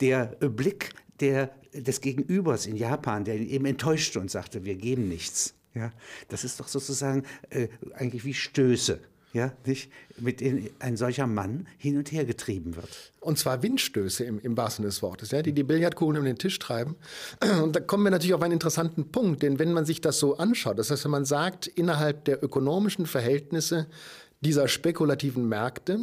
Der 0.00 0.26
Blick 0.40 0.94
der, 1.20 1.50
des 1.72 2.00
Gegenübers 2.00 2.66
in 2.66 2.76
Japan, 2.76 3.24
der 3.24 3.36
ihn 3.36 3.48
eben 3.48 3.66
enttäuschte 3.66 4.20
und 4.20 4.30
sagte, 4.30 4.64
wir 4.64 4.74
geben 4.74 5.08
nichts. 5.08 5.54
Ja, 5.74 5.92
das 6.28 6.42
ist 6.42 6.58
doch 6.58 6.66
sozusagen 6.66 7.24
äh, 7.50 7.68
eigentlich 7.94 8.24
wie 8.24 8.34
Stöße 8.34 8.98
ja, 9.32 9.52
nicht, 9.64 9.90
mit 10.18 10.40
denen 10.40 10.70
ein 10.80 10.96
solcher 10.96 11.26
Mann 11.26 11.68
hin 11.78 11.96
und 11.96 12.10
her 12.10 12.24
getrieben 12.24 12.74
wird. 12.74 13.12
Und 13.20 13.38
zwar 13.38 13.62
Windstöße 13.62 14.24
im, 14.24 14.40
im 14.40 14.56
wahrsten 14.56 14.84
des 14.84 15.02
Wortes, 15.02 15.30
ja, 15.30 15.42
die 15.42 15.52
die 15.52 15.62
Billardkugeln 15.62 16.18
um 16.18 16.24
den 16.24 16.38
Tisch 16.38 16.58
treiben. 16.58 16.96
Und 17.62 17.76
da 17.76 17.80
kommen 17.80 18.02
wir 18.04 18.10
natürlich 18.10 18.34
auf 18.34 18.42
einen 18.42 18.54
interessanten 18.54 19.12
Punkt, 19.12 19.42
denn 19.42 19.58
wenn 19.58 19.72
man 19.72 19.84
sich 19.84 20.00
das 20.00 20.18
so 20.18 20.36
anschaut, 20.36 20.78
das 20.78 20.90
heißt, 20.90 21.04
wenn 21.04 21.12
man 21.12 21.24
sagt, 21.24 21.68
innerhalb 21.68 22.24
der 22.24 22.42
ökonomischen 22.42 23.06
Verhältnisse 23.06 23.86
dieser 24.40 24.68
spekulativen 24.68 25.48
Märkte 25.48 26.00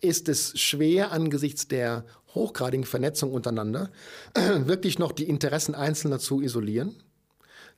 ist 0.00 0.28
es 0.28 0.58
schwer 0.60 1.10
angesichts 1.10 1.66
der 1.66 2.04
hochgradigen 2.38 2.86
Vernetzung 2.86 3.32
untereinander 3.32 3.90
wirklich 4.64 4.98
noch 4.98 5.12
die 5.12 5.28
Interessen 5.28 5.74
Einzelner 5.74 6.18
zu 6.18 6.40
isolieren 6.40 6.96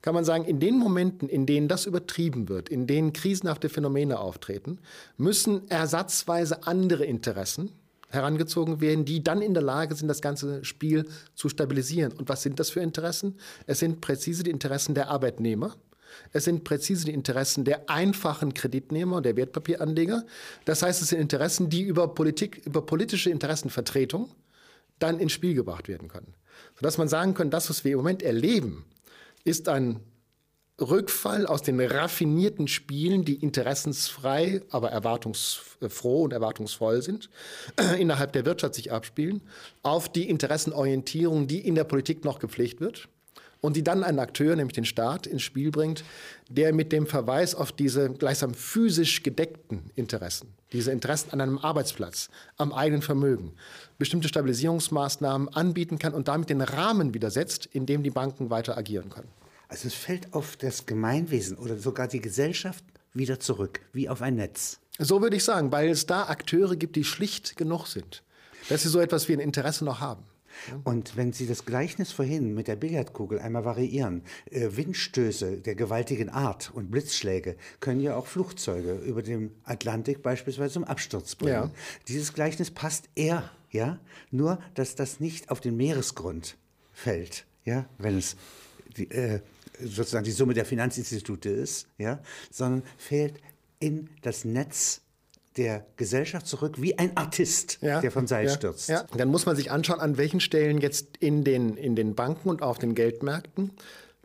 kann 0.01 0.15
man 0.15 0.25
sagen, 0.25 0.45
in 0.45 0.59
den 0.59 0.77
Momenten, 0.77 1.29
in 1.29 1.45
denen 1.45 1.67
das 1.67 1.85
übertrieben 1.85 2.49
wird, 2.49 2.69
in 2.69 2.87
denen 2.87 3.13
krisenhafte 3.13 3.69
Phänomene 3.69 4.19
auftreten, 4.19 4.79
müssen 5.17 5.69
ersatzweise 5.69 6.65
andere 6.65 7.05
Interessen 7.05 7.71
herangezogen 8.09 8.81
werden, 8.81 9.05
die 9.05 9.23
dann 9.23 9.41
in 9.41 9.53
der 9.53 9.63
Lage 9.63 9.95
sind, 9.95 10.07
das 10.07 10.21
ganze 10.21 10.65
Spiel 10.65 11.05
zu 11.33 11.49
stabilisieren. 11.49 12.11
Und 12.13 12.27
was 12.29 12.41
sind 12.41 12.59
das 12.59 12.69
für 12.69 12.81
Interessen? 12.81 13.37
Es 13.67 13.79
sind 13.79 14.01
präzise 14.01 14.43
die 14.43 14.51
Interessen 14.51 14.95
der 14.95 15.09
Arbeitnehmer. 15.09 15.75
Es 16.33 16.43
sind 16.43 16.65
präzise 16.65 17.05
die 17.05 17.13
Interessen 17.13 17.63
der 17.63 17.89
einfachen 17.89 18.53
Kreditnehmer, 18.53 19.21
der 19.21 19.37
Wertpapieranleger. 19.37 20.25
Das 20.65 20.81
heißt, 20.81 21.01
es 21.01 21.09
sind 21.09 21.19
Interessen, 21.19 21.69
die 21.69 21.83
über 21.83 22.09
Politik, 22.09 22.61
über 22.65 22.85
politische 22.85 23.29
Interessenvertretung 23.29 24.29
dann 25.03 25.19
ins 25.19 25.31
Spiel 25.31 25.53
gebracht 25.53 25.87
werden 25.87 26.07
können. 26.07 26.33
Sodass 26.75 26.97
man 26.97 27.07
sagen 27.07 27.33
kann, 27.33 27.49
das, 27.49 27.69
was 27.69 27.83
wir 27.83 27.91
im 27.93 27.97
Moment 27.97 28.23
erleben, 28.23 28.85
ist 29.43 29.67
ein 29.69 29.99
Rückfall 30.79 31.45
aus 31.45 31.61
den 31.61 31.79
raffinierten 31.79 32.67
Spielen, 32.67 33.23
die 33.23 33.35
interessensfrei, 33.35 34.61
aber 34.69 34.89
erwartungsfroh 34.89 36.23
und 36.23 36.33
erwartungsvoll 36.33 37.01
sind, 37.01 37.29
innerhalb 37.99 38.33
der 38.33 38.45
Wirtschaft 38.45 38.75
sich 38.75 38.91
abspielen, 38.91 39.41
auf 39.83 40.11
die 40.11 40.29
Interessenorientierung, 40.29 41.47
die 41.47 41.59
in 41.59 41.75
der 41.75 41.83
Politik 41.83 42.25
noch 42.25 42.39
gepflegt 42.39 42.81
wird 42.81 43.07
und 43.61 43.77
die 43.77 43.83
dann 43.83 44.03
einen 44.03 44.19
Akteur, 44.19 44.55
nämlich 44.55 44.75
den 44.75 44.85
Staat, 44.85 45.27
ins 45.27 45.43
Spiel 45.43 45.71
bringt, 45.71 46.03
der 46.49 46.73
mit 46.73 46.91
dem 46.91 47.07
Verweis 47.07 47.55
auf 47.55 47.71
diese 47.71 48.09
gleichsam 48.09 48.53
physisch 48.53 49.23
gedeckten 49.23 49.91
Interessen, 49.95 50.49
diese 50.73 50.91
Interessen 50.91 51.31
an 51.31 51.41
einem 51.41 51.57
Arbeitsplatz, 51.59 52.29
am 52.57 52.73
eigenen 52.73 53.01
Vermögen, 53.01 53.53
bestimmte 53.97 54.27
Stabilisierungsmaßnahmen 54.27 55.49
anbieten 55.49 55.99
kann 55.99 56.13
und 56.13 56.27
damit 56.27 56.49
den 56.49 56.61
Rahmen 56.61 57.13
wieder 57.13 57.29
setzt, 57.29 57.67
in 57.67 57.85
dem 57.85 58.03
die 58.03 58.09
Banken 58.09 58.49
weiter 58.49 58.77
agieren 58.77 59.09
können. 59.09 59.29
Also 59.69 59.87
es 59.87 59.93
fällt 59.93 60.33
auf 60.33 60.57
das 60.57 60.85
Gemeinwesen 60.85 61.57
oder 61.57 61.77
sogar 61.77 62.07
die 62.07 62.19
Gesellschaft 62.19 62.83
wieder 63.13 63.39
zurück, 63.39 63.79
wie 63.93 64.09
auf 64.09 64.21
ein 64.21 64.35
Netz. 64.35 64.79
So 64.99 65.21
würde 65.21 65.37
ich 65.37 65.43
sagen, 65.43 65.71
weil 65.71 65.89
es 65.89 66.05
da 66.05 66.23
Akteure 66.23 66.75
gibt, 66.75 66.95
die 66.95 67.03
schlicht 67.03 67.55
genug 67.55 67.87
sind, 67.87 68.23
dass 68.69 68.83
sie 68.83 68.89
so 68.89 68.99
etwas 68.99 69.29
wie 69.29 69.33
ein 69.33 69.39
Interesse 69.39 69.85
noch 69.85 70.01
haben. 70.01 70.23
Und 70.83 71.15
wenn 71.15 71.33
Sie 71.33 71.47
das 71.47 71.65
Gleichnis 71.65 72.11
vorhin 72.11 72.53
mit 72.53 72.67
der 72.67 72.75
Billardkugel 72.75 73.39
einmal 73.39 73.65
variieren, 73.65 74.23
äh, 74.49 74.69
Windstöße 74.71 75.57
der 75.57 75.75
gewaltigen 75.75 76.29
Art 76.29 76.71
und 76.73 76.91
Blitzschläge 76.91 77.55
können 77.79 77.99
ja 77.99 78.15
auch 78.15 78.27
Flugzeuge 78.27 78.93
über 78.95 79.21
dem 79.21 79.51
Atlantik 79.63 80.21
beispielsweise 80.21 80.73
zum 80.73 80.83
Absturz 80.83 81.35
bringen. 81.35 81.53
Ja. 81.53 81.71
Dieses 82.07 82.33
Gleichnis 82.33 82.71
passt 82.71 83.09
eher, 83.15 83.49
ja, 83.71 83.99
nur 84.31 84.59
dass 84.75 84.95
das 84.95 85.19
nicht 85.19 85.49
auf 85.49 85.61
den 85.61 85.77
Meeresgrund 85.77 86.57
fällt, 86.93 87.45
ja, 87.65 87.85
wenn 87.97 88.17
es 88.17 88.35
die, 88.97 89.09
äh, 89.11 89.41
sozusagen 89.79 90.25
die 90.25 90.31
Summe 90.31 90.53
der 90.53 90.65
Finanzinstitute 90.65 91.49
ist, 91.49 91.87
ja, 91.97 92.19
sondern 92.51 92.83
fällt 92.97 93.35
in 93.79 94.09
das 94.21 94.45
Netz 94.45 95.01
der 95.57 95.85
Gesellschaft 95.97 96.47
zurück 96.47 96.81
wie 96.81 96.97
ein 96.97 97.15
Artist, 97.17 97.79
ja, 97.81 97.99
der 97.99 98.11
vom 98.11 98.27
Seil 98.27 98.47
ja, 98.47 98.53
stürzt. 98.53 98.89
Ja. 98.89 99.05
Dann 99.15 99.27
muss 99.27 99.45
man 99.45 99.55
sich 99.55 99.69
anschauen, 99.71 99.99
an 99.99 100.17
welchen 100.17 100.39
Stellen 100.39 100.79
jetzt 100.79 101.17
in 101.17 101.43
den, 101.43 101.75
in 101.75 101.95
den 101.95 102.15
Banken 102.15 102.49
und 102.49 102.61
auf 102.61 102.79
den 102.79 102.95
Geldmärkten 102.95 103.71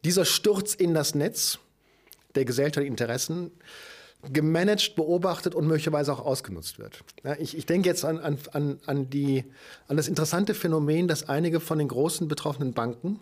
dieser 0.05 0.25
Sturz 0.25 0.75
in 0.75 0.95
das 0.95 1.15
Netz 1.15 1.59
der 2.37 2.45
gesellschaftlichen 2.45 2.93
Interessen 2.93 3.51
gemanagt, 4.33 4.95
beobachtet 4.95 5.55
und 5.55 5.67
möglicherweise 5.67 6.13
auch 6.13 6.25
ausgenutzt 6.25 6.79
wird. 6.79 7.03
Ich, 7.39 7.57
ich 7.57 7.67
denke 7.67 7.89
jetzt 7.89 8.05
an, 8.05 8.39
an, 8.53 8.79
an, 8.87 9.11
die, 9.11 9.45
an 9.89 9.97
das 9.97 10.09
interessante 10.09 10.55
Phänomen, 10.55 11.09
dass 11.09 11.29
einige 11.29 11.61
von 11.61 11.79
den 11.79 11.89
großen 11.89 12.29
betroffenen 12.29 12.73
Banken 12.73 13.21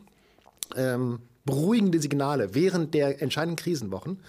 ähm, 0.76 1.20
beruhigende 1.44 2.00
Signale 2.00 2.54
während 2.54 2.94
der 2.94 3.20
entscheidenden 3.20 3.56
Krisenwochen 3.56 4.20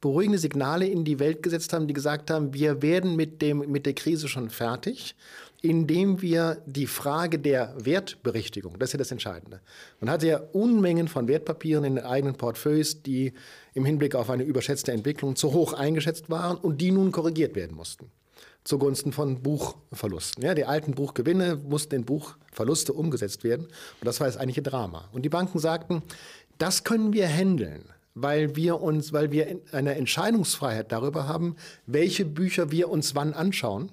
beruhigende 0.00 0.38
Signale 0.38 0.86
in 0.86 1.04
die 1.04 1.18
Welt 1.18 1.42
gesetzt 1.42 1.72
haben, 1.72 1.86
die 1.86 1.94
gesagt 1.94 2.30
haben, 2.30 2.54
wir 2.54 2.82
werden 2.82 3.16
mit, 3.16 3.42
dem, 3.42 3.58
mit 3.70 3.86
der 3.86 3.94
Krise 3.94 4.28
schon 4.28 4.50
fertig, 4.50 5.14
indem 5.62 6.22
wir 6.22 6.62
die 6.64 6.86
Frage 6.86 7.38
der 7.38 7.74
Wertberichtigung, 7.76 8.78
das 8.78 8.88
ist 8.88 8.92
ja 8.94 8.98
das 8.98 9.12
Entscheidende. 9.12 9.60
Man 10.00 10.08
hatte 10.08 10.26
ja 10.26 10.40
Unmengen 10.52 11.06
von 11.06 11.28
Wertpapieren 11.28 11.84
in 11.84 11.96
den 11.96 12.04
eigenen 12.04 12.34
Portfolios, 12.34 13.02
die 13.02 13.34
im 13.74 13.84
Hinblick 13.84 14.14
auf 14.14 14.30
eine 14.30 14.44
überschätzte 14.44 14.92
Entwicklung 14.92 15.36
zu 15.36 15.52
hoch 15.52 15.74
eingeschätzt 15.74 16.30
waren 16.30 16.56
und 16.56 16.80
die 16.80 16.90
nun 16.90 17.12
korrigiert 17.12 17.54
werden 17.54 17.76
mussten 17.76 18.10
zugunsten 18.62 19.12
von 19.12 19.42
Buchverlusten. 19.42 20.44
Ja, 20.44 20.54
die 20.54 20.66
alten 20.66 20.92
Buchgewinne 20.92 21.56
mussten 21.56 21.94
in 21.94 22.04
Buchverluste 22.04 22.92
umgesetzt 22.92 23.42
werden. 23.42 23.64
Und 23.64 24.04
das 24.04 24.20
war 24.20 24.26
das 24.26 24.36
eigentliche 24.36 24.62
Drama. 24.62 25.08
Und 25.12 25.22
die 25.22 25.30
Banken 25.30 25.58
sagten, 25.58 26.02
das 26.58 26.84
können 26.84 27.14
wir 27.14 27.26
handeln 27.26 27.84
weil 28.14 28.56
wir 28.56 28.80
uns, 28.80 29.12
weil 29.12 29.30
wir 29.30 29.60
eine 29.72 29.94
Entscheidungsfreiheit 29.94 30.92
darüber 30.92 31.26
haben, 31.26 31.56
welche 31.86 32.24
Bücher 32.24 32.70
wir 32.70 32.88
uns 32.88 33.14
wann 33.14 33.34
anschauen. 33.34 33.90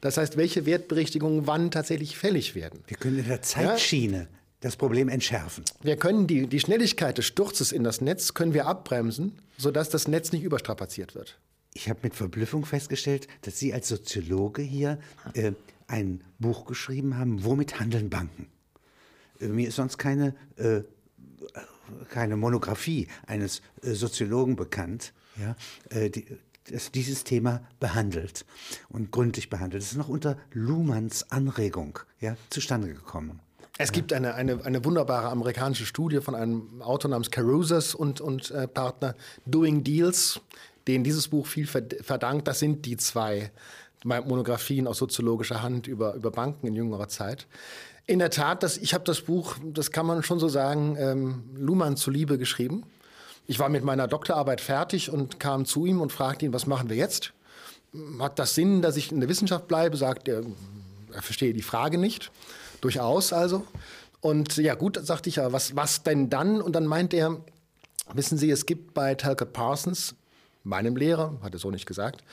Das 0.00 0.16
heißt, 0.16 0.36
welche 0.36 0.66
Wertberichtigungen 0.66 1.46
wann 1.46 1.70
tatsächlich 1.70 2.16
fällig 2.16 2.54
werden. 2.54 2.80
Wir 2.86 2.96
können 2.96 3.18
in 3.18 3.28
der 3.28 3.42
Zeitschiene 3.42 4.18
ja? 4.18 4.26
das 4.60 4.76
Problem 4.76 5.08
entschärfen. 5.08 5.64
Wir 5.82 5.96
können 5.96 6.26
die, 6.26 6.46
die 6.46 6.60
Schnelligkeit 6.60 7.18
des 7.18 7.26
Sturzes 7.26 7.72
in 7.72 7.84
das 7.84 8.00
Netz 8.00 8.34
können 8.34 8.54
wir 8.54 8.66
abbremsen, 8.66 9.38
sodass 9.58 9.90
das 9.90 10.08
Netz 10.08 10.32
nicht 10.32 10.42
überstrapaziert 10.42 11.14
wird. 11.14 11.38
Ich 11.74 11.88
habe 11.88 12.00
mit 12.02 12.14
Verblüffung 12.14 12.64
festgestellt, 12.64 13.28
dass 13.42 13.58
Sie 13.58 13.72
als 13.72 13.88
Soziologe 13.88 14.62
hier 14.62 14.98
äh, 15.34 15.52
ein 15.86 16.22
Buch 16.38 16.64
geschrieben 16.64 17.16
haben, 17.16 17.44
Womit 17.44 17.78
handeln 17.78 18.10
Banken? 18.10 18.46
Äh, 19.40 19.48
mir 19.48 19.68
ist 19.68 19.76
sonst 19.76 19.98
keine 19.98 20.34
äh, 20.56 20.80
keine 22.10 22.36
Monographie 22.36 23.08
eines 23.26 23.62
äh, 23.82 23.92
Soziologen 23.92 24.56
bekannt, 24.56 25.12
ja, 25.36 25.56
äh, 25.90 26.10
die, 26.10 26.26
das 26.70 26.92
dieses 26.92 27.24
Thema 27.24 27.62
behandelt 27.80 28.44
und 28.88 29.10
gründlich 29.10 29.50
behandelt. 29.50 29.82
Es 29.82 29.92
ist 29.92 29.98
noch 29.98 30.08
unter 30.08 30.36
Luhmanns 30.52 31.30
Anregung 31.30 31.98
ja, 32.20 32.36
zustande 32.50 32.88
gekommen. 32.88 33.40
Es 33.78 33.92
gibt 33.92 34.12
eine, 34.12 34.34
eine, 34.34 34.62
eine 34.64 34.84
wunderbare 34.84 35.30
amerikanische 35.30 35.86
Studie 35.86 36.20
von 36.20 36.34
einem 36.34 36.82
Autor 36.82 37.10
namens 37.10 37.30
Carusas 37.30 37.94
und, 37.94 38.20
und 38.20 38.50
äh, 38.50 38.68
Partner, 38.68 39.14
Doing 39.46 39.82
Deals, 39.82 40.40
denen 40.86 41.02
dieses 41.02 41.28
Buch 41.28 41.46
viel 41.46 41.66
verdankt. 41.66 42.46
Das 42.46 42.58
sind 42.58 42.84
die 42.84 42.98
zwei 42.98 43.50
Monographien 44.04 44.86
aus 44.86 44.98
soziologischer 44.98 45.62
Hand 45.62 45.86
über, 45.86 46.14
über 46.14 46.30
Banken 46.30 46.66
in 46.66 46.76
jüngerer 46.76 47.08
Zeit. 47.08 47.46
In 48.10 48.18
der 48.18 48.30
Tat, 48.30 48.64
das, 48.64 48.76
ich 48.76 48.92
habe 48.92 49.04
das 49.04 49.20
Buch, 49.20 49.54
das 49.62 49.92
kann 49.92 50.04
man 50.04 50.24
schon 50.24 50.40
so 50.40 50.48
sagen, 50.48 50.96
ähm, 50.98 51.44
Luhmann 51.54 51.96
zuliebe 51.96 52.38
geschrieben. 52.38 52.82
Ich 53.46 53.60
war 53.60 53.68
mit 53.68 53.84
meiner 53.84 54.08
Doktorarbeit 54.08 54.60
fertig 54.60 55.12
und 55.12 55.38
kam 55.38 55.64
zu 55.64 55.86
ihm 55.86 56.00
und 56.00 56.10
fragte 56.10 56.44
ihn, 56.44 56.52
was 56.52 56.66
machen 56.66 56.90
wir 56.90 56.96
jetzt? 56.96 57.32
Hat 58.18 58.40
das 58.40 58.56
Sinn, 58.56 58.82
dass 58.82 58.96
ich 58.96 59.12
in 59.12 59.20
der 59.20 59.28
Wissenschaft 59.28 59.68
bleibe? 59.68 59.96
Sagt 59.96 60.26
er, 60.26 60.42
er 61.12 61.22
verstehe 61.22 61.52
die 61.52 61.62
Frage 61.62 61.98
nicht. 61.98 62.32
Durchaus 62.80 63.32
also. 63.32 63.64
Und 64.20 64.56
ja 64.56 64.74
gut, 64.74 64.98
sagte 65.00 65.28
ich, 65.28 65.36
ja, 65.36 65.52
was, 65.52 65.76
was 65.76 66.02
denn 66.02 66.28
dann? 66.30 66.60
Und 66.60 66.72
dann 66.72 66.86
meint 66.86 67.14
er, 67.14 67.36
wissen 68.12 68.38
Sie, 68.38 68.50
es 68.50 68.66
gibt 68.66 68.92
bei 68.92 69.14
Talcott 69.14 69.52
Parsons, 69.52 70.16
meinem 70.64 70.96
Lehrer, 70.96 71.34
hat 71.44 71.52
er 71.52 71.60
so 71.60 71.70
nicht 71.70 71.86
gesagt, 71.86 72.24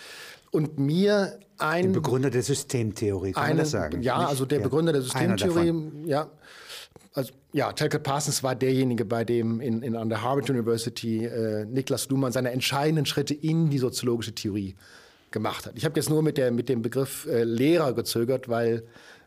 und 0.51 0.77
mir 0.79 1.39
ein. 1.57 1.93
Der 1.93 1.99
Begründer 1.99 2.29
der 2.29 2.43
Systemtheorie, 2.43 3.31
kann 3.31 3.43
eine, 3.43 3.53
man 3.55 3.57
das 3.59 3.71
sagen? 3.71 4.01
Ja, 4.01 4.19
Nicht? 4.19 4.29
also 4.29 4.45
der. 4.45 4.59
Begründer 4.59 4.93
der 4.93 5.01
Systemtheorie, 5.01 5.73
ja. 6.05 6.29
Also, 7.13 7.33
ja, 7.51 7.73
Telke 7.73 7.99
Parsons 7.99 8.43
war 8.43 8.53
derjenige, 8.55 9.03
bei 9.03 9.23
dem 9.23 9.59
in, 9.59 9.81
in, 9.81 9.95
an 9.95 10.09
der 10.09 10.21
Harvard 10.21 10.49
University 10.49 11.25
äh, 11.25 11.65
Niklas 11.65 12.09
Luhmann 12.09 12.31
seine 12.31 12.51
entscheidenden 12.51 13.07
Schritte 13.07 13.33
in 13.33 13.71
die 13.71 13.79
soziologische 13.79 14.35
Theorie 14.35 14.75
gemacht 15.31 15.65
hat. 15.65 15.73
Ich 15.75 15.83
habe 15.83 15.95
jetzt 15.99 16.09
nur 16.09 16.21
mit, 16.21 16.37
der, 16.37 16.51
mit 16.51 16.69
dem 16.69 16.83
Begriff 16.83 17.25
äh, 17.25 17.43
Lehrer 17.43 17.93
gezögert, 17.93 18.49
weil 18.49 18.83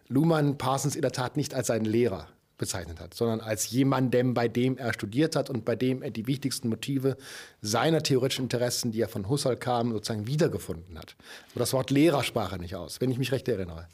Luhmann 0.09 0.57
Parsons 0.57 0.95
in 0.95 1.03
der 1.03 1.13
Tat 1.13 1.37
nicht 1.37 1.53
als 1.55 1.67
seinen 1.67 1.85
Lehrer 1.85 2.29
bezeichnet 2.61 3.01
hat, 3.01 3.15
sondern 3.15 3.41
als 3.41 3.71
jemandem, 3.71 4.35
bei 4.35 4.47
dem 4.47 4.77
er 4.77 4.93
studiert 4.93 5.35
hat 5.35 5.51
und 5.51 5.65
bei 5.65 5.75
dem 5.75 6.03
er 6.03 6.11
die 6.11 6.29
wichtigsten 6.29 6.69
Motive 6.69 7.17
seiner 7.61 8.03
theoretischen 8.03 8.45
Interessen, 8.45 8.93
die 8.93 9.01
er 9.01 9.09
von 9.09 9.29
Husserl 9.29 9.57
kam, 9.57 9.91
sozusagen 9.91 10.29
wiedergefunden 10.29 10.97
hat. 10.97 11.17
Aber 11.51 11.61
das 11.61 11.73
Wort 11.73 11.91
Lehrer 11.91 12.23
sprach 12.23 12.53
er 12.53 12.59
nicht 12.59 12.77
aus, 12.77 13.01
wenn 13.01 13.11
ich 13.11 13.19
mich 13.19 13.33
recht 13.33 13.49
erinnere. 13.49 13.89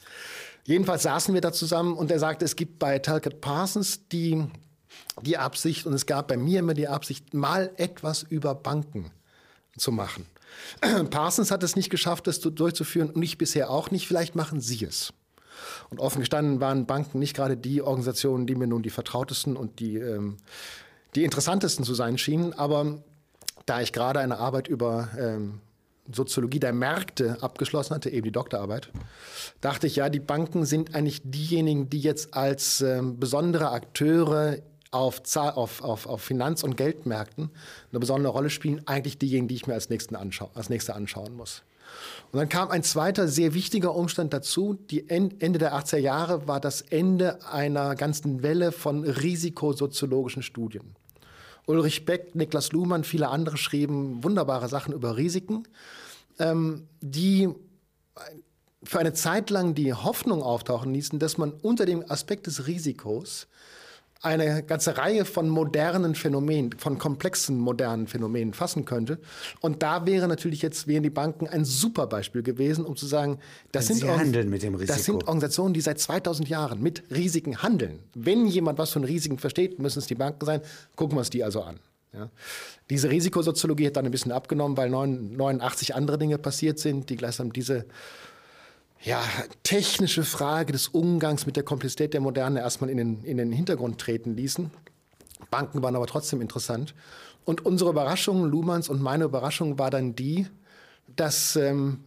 Jedenfalls 0.64 1.04
saßen 1.04 1.32
wir 1.32 1.40
da 1.40 1.52
zusammen 1.52 1.96
und 1.96 2.10
er 2.10 2.18
sagte, 2.18 2.44
es 2.44 2.56
gibt 2.56 2.78
bei 2.78 2.98
Talcott 2.98 3.40
Parsons 3.40 4.08
die, 4.08 4.44
die 5.22 5.38
Absicht 5.38 5.86
und 5.86 5.94
es 5.94 6.04
gab 6.04 6.28
bei 6.28 6.36
mir 6.36 6.58
immer 6.58 6.74
die 6.74 6.88
Absicht, 6.88 7.32
mal 7.32 7.70
etwas 7.76 8.24
über 8.24 8.54
Banken 8.54 9.12
zu 9.78 9.92
machen. 9.92 10.26
Parsons 11.10 11.50
hat 11.50 11.62
es 11.62 11.76
nicht 11.76 11.90
geschafft, 11.90 12.26
das 12.26 12.40
durchzuführen 12.40 13.10
und 13.10 13.22
ich 13.22 13.38
bisher 13.38 13.70
auch 13.70 13.90
nicht. 13.90 14.08
Vielleicht 14.08 14.34
machen 14.34 14.60
Sie 14.60 14.84
es. 14.84 15.12
Und 15.90 16.00
offen 16.00 16.20
gestanden 16.20 16.60
waren 16.60 16.86
Banken 16.86 17.18
nicht 17.18 17.34
gerade 17.34 17.56
die 17.56 17.82
Organisationen, 17.82 18.46
die 18.46 18.54
mir 18.54 18.66
nun 18.66 18.82
die 18.82 18.90
vertrautesten 18.90 19.56
und 19.56 19.80
die, 19.80 19.96
ähm, 19.96 20.36
die 21.14 21.24
interessantesten 21.24 21.84
zu 21.84 21.94
sein 21.94 22.18
schienen. 22.18 22.52
Aber 22.52 22.98
da 23.66 23.80
ich 23.80 23.92
gerade 23.92 24.20
eine 24.20 24.38
Arbeit 24.38 24.68
über 24.68 25.08
ähm, 25.18 25.60
Soziologie 26.12 26.60
der 26.60 26.72
Märkte 26.72 27.38
abgeschlossen 27.40 27.94
hatte, 27.94 28.10
eben 28.10 28.24
die 28.24 28.32
Doktorarbeit, 28.32 28.90
dachte 29.60 29.86
ich, 29.86 29.96
ja, 29.96 30.08
die 30.08 30.20
Banken 30.20 30.64
sind 30.64 30.94
eigentlich 30.94 31.22
diejenigen, 31.24 31.90
die 31.90 32.00
jetzt 32.00 32.34
als 32.34 32.80
ähm, 32.80 33.18
besondere 33.18 33.70
Akteure 33.70 34.58
auf, 34.92 35.20
auf, 35.36 35.82
auf, 35.82 36.06
auf 36.06 36.22
Finanz- 36.22 36.62
und 36.62 36.76
Geldmärkten 36.76 37.50
eine 37.90 38.00
besondere 38.00 38.32
Rolle 38.32 38.50
spielen, 38.50 38.86
eigentlich 38.86 39.18
diejenigen, 39.18 39.48
die 39.48 39.56
ich 39.56 39.66
mir 39.66 39.74
als, 39.74 39.90
nächsten 39.90 40.16
anscha 40.16 40.48
als 40.54 40.68
nächste 40.68 40.94
anschauen 40.94 41.34
muss. 41.34 41.62
Und 42.32 42.38
dann 42.38 42.48
kam 42.48 42.70
ein 42.70 42.82
zweiter 42.82 43.28
sehr 43.28 43.54
wichtiger 43.54 43.94
Umstand 43.94 44.32
dazu. 44.32 44.74
Die 44.74 45.08
Ende 45.08 45.58
der 45.58 45.74
80er 45.74 45.98
Jahre 45.98 46.46
war 46.48 46.60
das 46.60 46.82
Ende 46.82 47.44
einer 47.46 47.94
ganzen 47.94 48.42
Welle 48.42 48.72
von 48.72 49.04
risikosoziologischen 49.04 50.42
Studien. 50.42 50.96
Ulrich 51.66 52.04
Beck, 52.04 52.34
Niklas 52.34 52.72
Luhmann, 52.72 53.04
viele 53.04 53.28
andere 53.28 53.56
schrieben 53.56 54.22
wunderbare 54.22 54.68
Sachen 54.68 54.92
über 54.92 55.16
Risiken, 55.16 55.66
ähm, 56.38 56.86
die 57.00 57.48
für 58.82 59.00
eine 59.00 59.12
Zeit 59.12 59.50
lang 59.50 59.74
die 59.74 59.92
Hoffnung 59.92 60.42
auftauchen 60.42 60.94
ließen, 60.94 61.18
dass 61.18 61.38
man 61.38 61.52
unter 61.52 61.86
dem 61.86 62.08
Aspekt 62.08 62.46
des 62.46 62.66
Risikos 62.66 63.48
eine 64.26 64.62
ganze 64.62 64.98
Reihe 64.98 65.24
von 65.24 65.48
modernen 65.48 66.14
Phänomenen, 66.14 66.72
von 66.78 66.98
komplexen 66.98 67.58
modernen 67.58 68.06
Phänomenen 68.06 68.52
fassen 68.52 68.84
könnte. 68.84 69.18
Und 69.60 69.82
da 69.82 70.06
wäre 70.06 70.28
natürlich 70.28 70.62
jetzt, 70.62 70.86
wären 70.86 71.02
die 71.02 71.10
Banken 71.10 71.46
ein 71.46 71.64
super 71.64 72.06
Beispiel 72.06 72.42
gewesen, 72.42 72.84
um 72.84 72.96
zu 72.96 73.06
sagen, 73.06 73.38
das, 73.72 73.86
sind, 73.86 74.02
das 74.02 75.04
sind 75.04 75.24
Organisationen, 75.24 75.74
die 75.74 75.80
seit 75.80 75.98
2000 75.98 76.48
Jahren 76.48 76.82
mit 76.82 77.02
Risiken 77.10 77.62
handeln. 77.62 78.00
Wenn 78.14 78.46
jemand 78.46 78.78
was 78.78 78.90
von 78.90 79.04
Risiken 79.04 79.38
versteht, 79.38 79.78
müssen 79.78 80.00
es 80.00 80.06
die 80.06 80.14
Banken 80.14 80.44
sein. 80.44 80.60
Gucken 80.96 81.16
wir 81.16 81.20
uns 81.20 81.30
die 81.30 81.44
also 81.44 81.62
an. 81.62 81.78
Ja. 82.12 82.30
Diese 82.88 83.10
Risikosoziologie 83.10 83.86
hat 83.86 83.96
dann 83.96 84.06
ein 84.06 84.10
bisschen 84.10 84.32
abgenommen, 84.32 84.76
weil 84.76 84.88
89 84.90 85.94
andere 85.94 86.18
Dinge 86.18 86.38
passiert 86.38 86.78
sind, 86.78 87.10
die 87.10 87.16
gleichsam 87.16 87.52
diese 87.52 87.84
ja, 89.06 89.22
technische 89.62 90.24
Frage 90.24 90.72
des 90.72 90.88
Umgangs 90.88 91.46
mit 91.46 91.54
der 91.54 91.62
Komplexität 91.62 92.12
der 92.12 92.20
Moderne 92.20 92.58
erstmal 92.58 92.90
in 92.90 92.96
den, 92.96 93.24
in 93.24 93.36
den 93.36 93.52
Hintergrund 93.52 94.00
treten 94.00 94.34
ließen. 94.34 94.72
Banken 95.48 95.80
waren 95.80 95.94
aber 95.94 96.08
trotzdem 96.08 96.40
interessant. 96.40 96.92
Und 97.44 97.64
unsere 97.64 97.90
Überraschung, 97.90 98.44
Luhmanns 98.44 98.88
und 98.88 99.00
meine 99.00 99.24
Überraschung 99.24 99.78
war 99.78 99.90
dann 99.90 100.16
die, 100.16 100.48
dass, 101.14 101.54
ähm, 101.54 102.00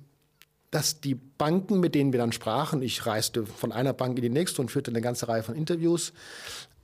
dass 0.71 0.99
die 0.99 1.15
Banken, 1.15 1.79
mit 1.79 1.95
denen 1.95 2.11
wir 2.11 2.19
dann 2.19 2.33
sprachen, 2.33 2.81
ich 2.81 3.05
reiste 3.05 3.45
von 3.45 3.71
einer 3.71 3.93
Bank 3.93 4.17
in 4.17 4.23
die 4.23 4.29
nächste 4.29 4.61
und 4.61 4.69
führte 4.69 4.91
eine 4.91 4.99
ganze 4.99 5.29
Reihe 5.29 5.41
von 5.41 5.55
Interviews, 5.55 6.11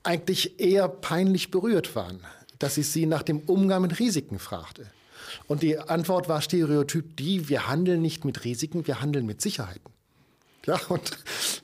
eigentlich 0.02 0.58
eher 0.58 0.88
peinlich 0.88 1.50
berührt 1.50 1.94
waren, 1.94 2.20
dass 2.58 2.78
ich 2.78 2.88
sie 2.88 3.04
nach 3.04 3.22
dem 3.22 3.40
Umgang 3.40 3.82
mit 3.82 3.98
Risiken 3.98 4.38
fragte. 4.38 4.86
Und 5.46 5.62
die 5.62 5.78
Antwort 5.78 6.26
war 6.30 6.40
stereotyp 6.40 7.18
die, 7.18 7.50
wir 7.50 7.68
handeln 7.68 8.00
nicht 8.00 8.24
mit 8.24 8.44
Risiken, 8.44 8.86
wir 8.86 9.02
handeln 9.02 9.26
mit 9.26 9.42
Sicherheiten. 9.42 9.95
Ja, 10.66 10.80
und 10.88 11.12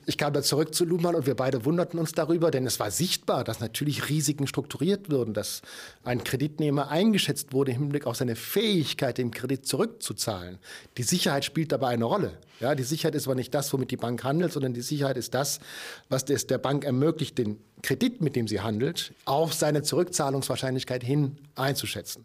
ich 0.05 0.17
kam 0.17 0.31
dann 0.31 0.43
zurück 0.43 0.73
zu 0.73 0.85
Luhmann 0.85 1.13
und 1.13 1.25
wir 1.25 1.35
beide 1.35 1.65
wunderten 1.65 1.99
uns 1.99 2.13
darüber, 2.13 2.51
denn 2.51 2.65
es 2.65 2.79
war 2.79 2.89
sichtbar, 2.89 3.43
dass 3.43 3.59
natürlich 3.59 4.09
Risiken 4.09 4.47
strukturiert 4.47 5.11
wurden, 5.11 5.33
dass 5.33 5.61
ein 6.05 6.23
Kreditnehmer 6.23 6.87
eingeschätzt 6.87 7.51
wurde 7.51 7.71
im 7.71 7.79
Hinblick 7.79 8.07
auf 8.07 8.15
seine 8.15 8.37
Fähigkeit, 8.37 9.17
den 9.17 9.31
Kredit 9.31 9.67
zurückzuzahlen. 9.67 10.57
Die 10.97 11.03
Sicherheit 11.03 11.43
spielt 11.43 11.73
dabei 11.73 11.89
eine 11.89 12.05
Rolle. 12.05 12.37
Ja, 12.61 12.75
die 12.75 12.83
Sicherheit 12.83 13.15
ist 13.15 13.27
aber 13.27 13.35
nicht 13.35 13.53
das, 13.53 13.73
womit 13.73 13.91
die 13.91 13.97
Bank 13.97 14.23
handelt, 14.23 14.53
sondern 14.53 14.73
die 14.73 14.81
Sicherheit 14.81 15.17
ist 15.17 15.33
das, 15.33 15.59
was 16.07 16.23
es 16.29 16.47
der 16.47 16.57
Bank 16.57 16.85
ermöglicht, 16.85 17.37
den 17.37 17.59
Kredit, 17.83 18.21
mit 18.21 18.35
dem 18.35 18.47
sie 18.47 18.61
handelt, 18.61 19.13
auf 19.25 19.53
seine 19.53 19.83
Zurückzahlungswahrscheinlichkeit 19.83 21.03
hin 21.03 21.37
einzuschätzen. 21.55 22.23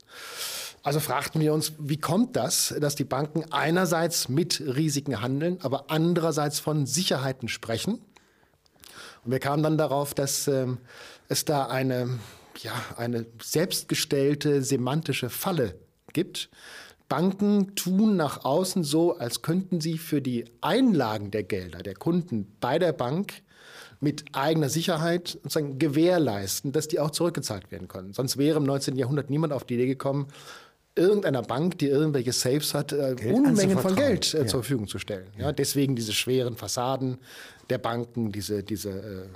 Also 0.82 1.00
fragten 1.00 1.40
wir 1.40 1.52
uns, 1.52 1.72
wie 1.78 1.98
kommt 1.98 2.36
das, 2.36 2.74
dass 2.80 2.94
die 2.94 3.04
Banken 3.04 3.44
einerseits 3.52 4.28
mit 4.28 4.60
Risiken 4.60 5.20
handeln, 5.20 5.58
aber 5.60 5.90
andererseits 5.90 6.60
von 6.60 6.86
Sicherheiten 6.86 7.48
sprechen? 7.48 8.00
Und 9.24 9.32
wir 9.32 9.40
kamen 9.40 9.62
dann 9.62 9.76
darauf, 9.76 10.14
dass 10.14 10.46
ähm, 10.48 10.78
es 11.28 11.44
da 11.44 11.66
eine, 11.66 12.18
ja, 12.62 12.72
eine 12.96 13.26
selbstgestellte 13.42 14.62
semantische 14.62 15.28
Falle 15.28 15.74
gibt. 16.12 16.48
Banken 17.08 17.74
tun 17.74 18.16
nach 18.16 18.44
außen 18.44 18.84
so, 18.84 19.16
als 19.18 19.42
könnten 19.42 19.80
sie 19.80 19.98
für 19.98 20.22
die 20.22 20.44
Einlagen 20.60 21.30
der 21.30 21.42
Gelder 21.42 21.82
der 21.82 21.94
Kunden 21.94 22.56
bei 22.60 22.78
der 22.78 22.92
Bank 22.92 23.42
mit 24.00 24.24
eigener 24.32 24.68
Sicherheit 24.68 25.28
sozusagen 25.42 25.78
gewährleisten, 25.78 26.72
dass 26.72 26.88
die 26.88 27.00
auch 27.00 27.11
zurückgezahlt 27.11 27.70
werden 27.70 27.88
können. 27.88 28.12
Sonst 28.12 28.38
wäre 28.38 28.58
im 28.58 28.64
19. 28.64 28.96
Jahrhundert 28.96 29.30
niemand 29.30 29.52
auf 29.52 29.64
die 29.64 29.74
Idee 29.74 29.87
gekommen, 29.87 30.28
irgendeiner 30.94 31.42
Bank, 31.42 31.78
die 31.78 31.87
irgendwelche 31.87 32.32
Safes 32.32 32.74
hat, 32.74 32.92
äh, 32.92 33.16
Unmengen 33.32 33.78
von 33.78 33.94
Geld 33.94 34.34
äh, 34.34 34.38
ja. 34.38 34.46
zur 34.46 34.62
Verfügung 34.62 34.88
zu 34.88 34.98
stellen. 34.98 35.28
Ja, 35.38 35.52
deswegen 35.52 35.96
diese 35.96 36.12
schweren 36.12 36.56
Fassaden 36.56 37.18
der 37.70 37.78
Banken, 37.78 38.33
diese, 38.33 38.62
diese 38.62 38.90
äh, 38.90 39.26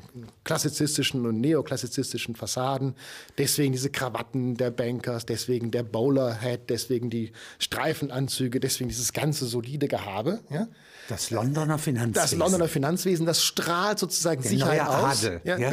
klassizistischen 0.44 1.26
und 1.26 1.40
neoklassizistischen 1.40 2.34
Fassaden, 2.34 2.94
deswegen 3.36 3.72
diese 3.72 3.90
Krawatten 3.90 4.56
der 4.56 4.70
Bankers, 4.70 5.26
deswegen 5.26 5.70
der 5.70 5.82
Bowler-Hat, 5.82 6.70
deswegen 6.70 7.10
die 7.10 7.32
Streifenanzüge, 7.58 8.58
deswegen 8.58 8.88
dieses 8.88 9.12
ganze 9.12 9.46
solide 9.46 9.88
Gehabe. 9.88 10.40
Ja. 10.50 10.68
Das 11.08 11.30
Londoner 11.30 11.78
Finanzwesen. 11.78 12.14
Das 12.14 12.34
Londoner 12.34 12.68
Finanzwesen, 12.68 13.26
das 13.26 13.42
strahlt 13.42 13.98
sozusagen 13.98 14.40
Der 14.42 14.50
Sicherheit 14.50 14.78
neue 14.78 14.88
aus. 14.88 15.24
Adel. 15.24 15.40
Ja, 15.44 15.58
ja. 15.58 15.72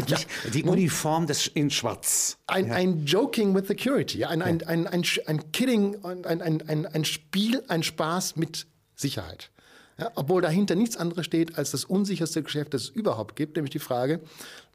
Die 0.54 0.63
Uniform 0.63 1.28
des, 1.28 1.48
in 1.48 1.69
Schwarz. 1.69 2.38
Ein, 2.48 2.67
ja. 2.67 2.74
ein 2.74 3.06
Joking 3.06 3.56
with 3.56 3.67
Security, 3.67 4.26
ein, 4.26 4.41
ein, 4.41 4.63
ein, 4.63 4.88
ein, 4.88 5.04
ein 5.28 5.52
Kidding, 5.52 6.04
ein, 6.04 6.26
ein, 6.26 6.41
ein, 6.41 6.86
ein 6.86 7.06
Spiel, 7.06 7.63
ein 7.67 7.84
Spaß 7.84 8.36
mit 8.36 8.67
Sicherheit. 8.95 9.52
Ja, 9.99 10.12
obwohl 10.15 10.41
dahinter 10.41 10.75
nichts 10.75 10.95
anderes 10.97 11.25
steht 11.25 11.57
als 11.57 11.71
das 11.71 11.83
unsicherste 11.83 12.41
Geschäft, 12.41 12.73
das 12.73 12.83
es 12.83 12.89
überhaupt 12.89 13.35
gibt, 13.35 13.55
nämlich 13.55 13.71
die 13.71 13.79
Frage, 13.79 14.21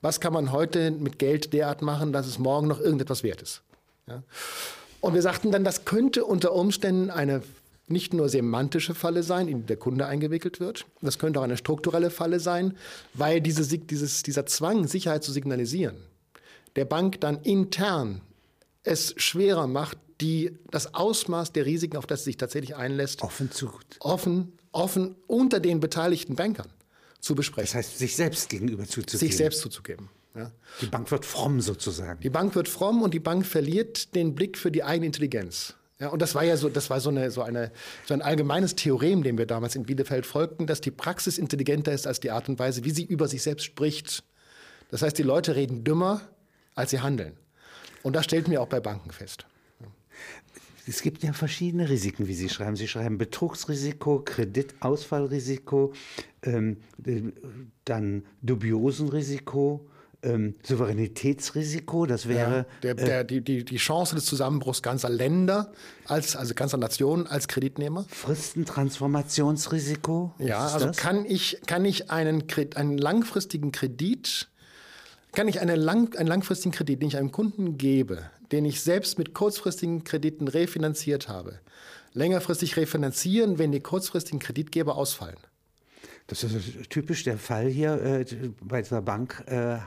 was 0.03 0.21
kann 0.21 0.33
man 0.33 0.53
heute 0.53 0.91
mit 0.91 1.19
Geld 1.19 1.53
derart 1.53 1.81
machen, 1.81 2.13
dass 2.13 2.27
es 2.27 2.39
morgen 2.39 2.69
noch 2.69 2.81
irgendetwas 2.81 3.23
wert 3.23 3.41
ist. 3.41 3.63
Ja? 4.07 4.23
Und 5.01 5.15
wir 5.15 5.23
sagten 5.23 5.51
dann, 5.51 5.65
das 5.65 5.85
könnte 5.85 6.25
unter 6.25 6.53
Umständen 6.53 7.11
eine 7.11 7.43
nicht 7.87 8.15
nur 8.15 8.29
semantische 8.29 8.95
Falle 8.95 9.23
sein, 9.23 9.49
in 9.49 9.61
die 9.61 9.67
der 9.67 9.77
Kunde 9.77 10.07
eingewickelt 10.07 10.61
wird, 10.61 10.87
das 11.03 11.19
könnte 11.19 11.41
auch 11.41 11.45
eine 11.45 11.57
strukturelle 11.57 12.11
Falle 12.11 12.41
sein, 12.41 12.77
weil 13.13 13.41
diese, 13.41 13.79
dieses, 13.79 14.23
dieser 14.23 14.47
Zwang, 14.47 14.87
Sicherheit 14.87 15.23
zu 15.23 15.33
signalisieren, 15.33 15.97
der 16.77 16.87
Bank 16.87 17.21
dann 17.21 17.43
intern 17.43 18.21
es 18.83 19.15
schwerer 19.17 19.67
macht, 19.67 19.99
die, 20.21 20.57
das 20.71 20.95
Ausmaß 20.95 21.53
der 21.53 21.67
Risiken, 21.67 21.97
auf 21.97 22.07
das 22.07 22.21
sie 22.21 22.31
sich 22.31 22.37
tatsächlich 22.37 22.77
einlässt, 22.77 23.23
offen, 23.23 23.51
zu, 23.51 23.71
offen, 24.01 24.53
offen 24.75 25.17
unter 25.27 25.61
den 25.61 25.81
beteiligten 25.81 26.37
Bankern 26.37 26.69
zu 27.21 27.35
besprechen. 27.35 27.67
Das 27.67 27.75
heißt, 27.75 27.99
sich 27.99 28.17
selbst 28.17 28.49
gegenüber 28.49 28.85
zuzugeben. 28.85 29.19
Sich 29.19 29.37
selbst 29.37 29.61
zuzugeben. 29.61 30.11
Ja. 30.35 30.51
Die 30.81 30.87
Bank 30.87 31.11
wird 31.11 31.25
fromm 31.25 31.61
sozusagen. 31.61 32.21
Die 32.21 32.31
Bank 32.31 32.55
wird 32.55 32.69
fromm 32.69 33.03
und 33.03 33.15
die 33.15 33.21
Bank 33.21 33.47
verliert 33.47 34.15
den 34.15 34.35
Blick 34.35 34.59
für 34.59 34.71
die 34.71 34.83
eigene 34.83 35.07
Intelligenz. 35.07 35.75
Ja, 36.01 36.09
und 36.09 36.21
das 36.21 36.35
war 36.35 36.43
ja 36.43 36.57
so, 36.57 36.69
das 36.69 36.91
war 36.91 37.01
so, 37.01 37.11
eine, 37.11 37.31
so, 37.31 37.43
eine, 37.43 37.71
so 38.05 38.15
ein 38.15 38.21
allgemeines 38.21 38.75
Theorem, 38.75 39.23
dem 39.23 39.39
wir 39.39 39.47
damals 39.47 39.77
in 39.77 39.85
Bielefeld 39.85 40.27
folgten, 40.27 40.67
dass 40.67 40.81
die 40.81 40.91
Praxis 40.91 41.39
intelligenter 41.39 41.93
ist 41.93 42.07
als 42.07 42.19
die 42.19 42.33
Art 42.33 42.49
und 42.49 42.59
Weise, 42.59 42.85
wie 42.85 42.91
sie 42.91 43.05
über 43.05 43.29
sich 43.29 43.43
selbst 43.43 43.65
spricht. 43.65 44.25
Das 44.91 45.03
heißt, 45.03 45.17
die 45.17 45.23
Leute 45.23 45.55
reden 45.55 45.85
dümmer, 45.85 46.21
als 46.75 46.91
sie 46.91 47.01
handeln. 47.01 47.37
Und 48.03 48.15
das 48.15 48.25
stellten 48.25 48.51
wir 48.51 48.61
auch 48.61 48.69
bei 48.69 48.81
Banken 48.81 49.13
fest. 49.13 49.47
Es 50.87 51.03
gibt 51.03 51.23
ja 51.23 51.33
verschiedene 51.33 51.89
Risiken, 51.89 52.29
wie 52.29 52.35
Sie 52.35 52.49
schreiben. 52.49 52.77
Sie 52.77 52.89
schreiben 52.89 53.19
Betrugsrisiko, 53.19 54.23
Kreditausfallrisiko, 54.25 55.93
ähm, 56.43 56.77
dann 57.85 58.25
Dubiosenrisiko, 58.43 59.87
ähm, 60.25 60.55
Souveränitätsrisiko, 60.63 62.07
das 62.07 62.29
wäre. 62.29 62.57
Ja, 62.57 62.67
der, 62.83 62.95
der, 62.95 63.21
äh, 63.21 63.25
die, 63.25 63.41
die, 63.43 63.65
die 63.65 63.77
Chance 63.77 64.15
des 64.15 64.25
Zusammenbruchs 64.25 64.81
ganzer 64.83 65.11
Länder, 65.11 65.73
als, 66.07 66.37
also 66.37 66.55
ganzer 66.55 66.79
Nationen 66.79 67.27
als 67.27 67.49
Kreditnehmer. 67.49 68.07
Fristentransformationsrisiko. 68.09 70.33
Ja, 70.39 70.67
also 70.67 70.87
das? 70.87 70.97
kann 70.97 71.27
ich, 71.27 71.61
kann 71.67 71.85
ich 71.85 72.11
einen, 72.11 72.45
einen 72.75 72.99
langfristigen 72.99 73.73
Kredit, 73.73 74.49
kann 75.33 75.49
ich 75.49 75.61
eine 75.61 75.75
lang, 75.77 76.17
einen 76.17 76.29
langfristigen 76.29 76.73
Kredit, 76.73 77.03
den 77.03 77.09
ich 77.09 77.17
einem 77.17 77.33
Kunden 77.33 77.77
gebe, 77.77 78.31
den 78.53 78.65
ich 78.65 78.83
selbst 78.83 79.19
mit 79.19 79.35
kurzfristigen 79.35 80.05
Krediten 80.05 80.49
refinanziert 80.49 81.29
habe, 81.29 81.61
längerfristig 82.13 82.77
refinanzieren, 82.77 83.59
wenn 83.59 83.73
die 83.73 83.81
kurzfristigen 83.81 84.39
Kreditgeber 84.39 84.97
ausfallen? 84.97 85.39
Das 86.27 86.43
ist 86.43 86.91
typisch 86.91 87.25
der 87.25 87.39
Fall 87.39 87.69
hier 87.69 88.01
äh, 88.03 88.25
bei 88.61 88.81
dieser 88.81 89.03
Bank 89.03 89.45
äh, 89.47 89.79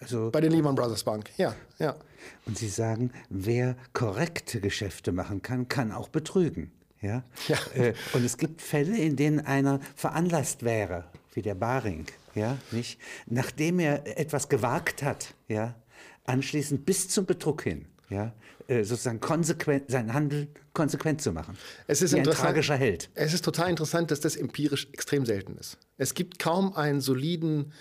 also 0.00 0.30
Bei 0.30 0.40
den 0.40 0.52
Lehman 0.52 0.74
Brothers 0.74 1.02
Bank, 1.02 1.30
ja, 1.36 1.54
ja. 1.78 1.96
Und 2.46 2.56
Sie 2.56 2.68
sagen, 2.68 3.10
wer 3.28 3.76
korrekte 3.92 4.60
Geschäfte 4.60 5.12
machen 5.12 5.42
kann, 5.42 5.68
kann 5.68 5.90
auch 5.92 6.08
betrügen. 6.08 6.70
Ja? 7.00 7.24
ja. 7.48 7.58
Äh, 7.74 7.94
und 8.12 8.24
es 8.24 8.36
gibt 8.36 8.62
Fälle, 8.62 8.96
in 8.96 9.16
denen 9.16 9.40
einer 9.40 9.80
veranlasst 9.96 10.62
wäre, 10.62 11.04
wie 11.34 11.42
der 11.42 11.54
Baring, 11.54 12.06
ja, 12.34 12.56
nicht? 12.70 13.00
nachdem 13.26 13.80
er 13.80 14.18
etwas 14.18 14.48
gewagt 14.48 15.02
hat, 15.02 15.34
ja, 15.48 15.74
anschließend 16.28 16.84
bis 16.84 17.08
zum 17.08 17.26
Betrug 17.26 17.62
hin, 17.62 17.86
ja, 18.10 18.32
äh, 18.68 18.84
sozusagen 18.84 19.20
konsequent, 19.20 19.90
sein 19.90 20.12
Handeln 20.12 20.48
konsequent 20.72 21.22
zu 21.22 21.32
machen. 21.32 21.56
Es 21.86 22.02
ist 22.02 22.14
wie 22.14 22.18
ein 22.18 22.24
tragischer 22.24 22.76
Held. 22.76 23.10
Es 23.14 23.32
ist 23.32 23.44
total 23.44 23.70
interessant, 23.70 24.10
dass 24.10 24.20
das 24.20 24.36
empirisch 24.36 24.88
extrem 24.92 25.24
selten 25.26 25.56
ist. 25.56 25.78
Es 25.96 26.14
gibt 26.14 26.38
kaum 26.38 26.74
einen 26.74 27.00
soliden 27.00 27.72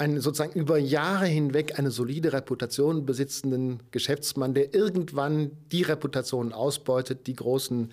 einen 0.00 0.20
sozusagen 0.22 0.58
über 0.58 0.78
Jahre 0.78 1.26
hinweg 1.26 1.78
eine 1.78 1.90
solide 1.90 2.32
Reputation 2.32 3.04
besitzenden 3.04 3.82
Geschäftsmann, 3.90 4.54
der 4.54 4.74
irgendwann 4.74 5.50
die 5.70 5.82
Reputation 5.82 6.54
ausbeutet, 6.54 7.26
die 7.26 7.34
großen, 7.34 7.92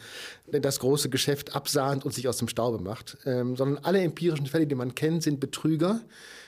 das 0.49 0.79
große 0.79 1.09
Geschäft 1.09 1.53
absahnt 1.53 2.05
und 2.05 2.13
sich 2.13 2.29
aus 2.29 2.37
dem 2.37 2.47
Staube 2.47 2.81
macht. 2.81 3.17
Ähm, 3.25 3.57
sondern 3.57 3.83
alle 3.83 3.99
empirischen 3.99 4.45
Fälle, 4.45 4.67
die 4.67 4.75
man 4.75 4.95
kennt, 4.95 5.21
sind 5.21 5.41
Betrüger, 5.41 5.99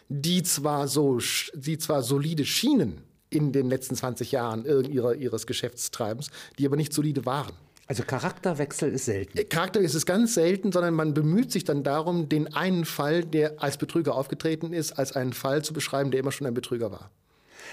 die 0.08 0.44
zwar 0.44 0.88
so, 0.88 1.20
die 1.54 1.78
zwar 1.78 2.04
solide 2.04 2.46
schienen 2.46 3.04
in 3.30 3.52
den 3.52 3.70
letzten 3.70 3.96
20 3.96 4.32
Jahren 4.32 4.66
ihrer, 4.66 5.16
ihres 5.16 5.48
Geschäftstreibens, 5.48 6.30
die 6.58 6.66
aber 6.66 6.76
nicht 6.76 6.94
solide 6.94 7.26
waren. 7.26 7.54
Also 7.90 8.04
Charakterwechsel 8.04 8.92
ist 8.92 9.06
selten. 9.06 9.36
Äh, 9.36 9.46
Charakter 9.46 9.80
ist 9.80 9.96
es 9.96 10.06
ganz 10.06 10.36
selten, 10.36 10.72
sondern 10.72 10.94
man 10.94 11.16
bemüht 11.16 11.52
sich 11.52 11.64
dann 11.64 11.84
darum, 11.84 12.30
den 12.30 12.54
einen 12.54 12.86
Fall, 12.86 13.24
der 13.24 13.64
als 13.64 13.78
Betrüger 13.78 14.14
aufgetreten 14.14 14.74
ist, 14.74 14.92
als 14.92 15.14
einen 15.14 15.34
Fall 15.34 15.64
zu 15.64 15.74
beschreiben, 15.74 16.12
der 16.12 16.20
immer 16.20 16.32
schon 16.32 16.46
ein 16.46 16.54
Betrüger 16.54 16.92
war. 16.92 17.10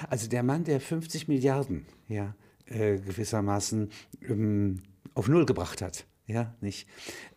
Also 0.08 0.26
der 0.28 0.42
Mann, 0.42 0.64
der 0.64 0.80
50 0.80 1.28
Milliarden 1.28 1.84
ja, 2.08 2.34
äh, 2.64 2.96
gewissermaßen 2.96 3.90
ähm, 4.26 4.82
auf 5.12 5.28
Null 5.28 5.44
gebracht 5.44 5.82
hat, 5.82 6.06
ja, 6.26 6.54
nicht? 6.60 6.88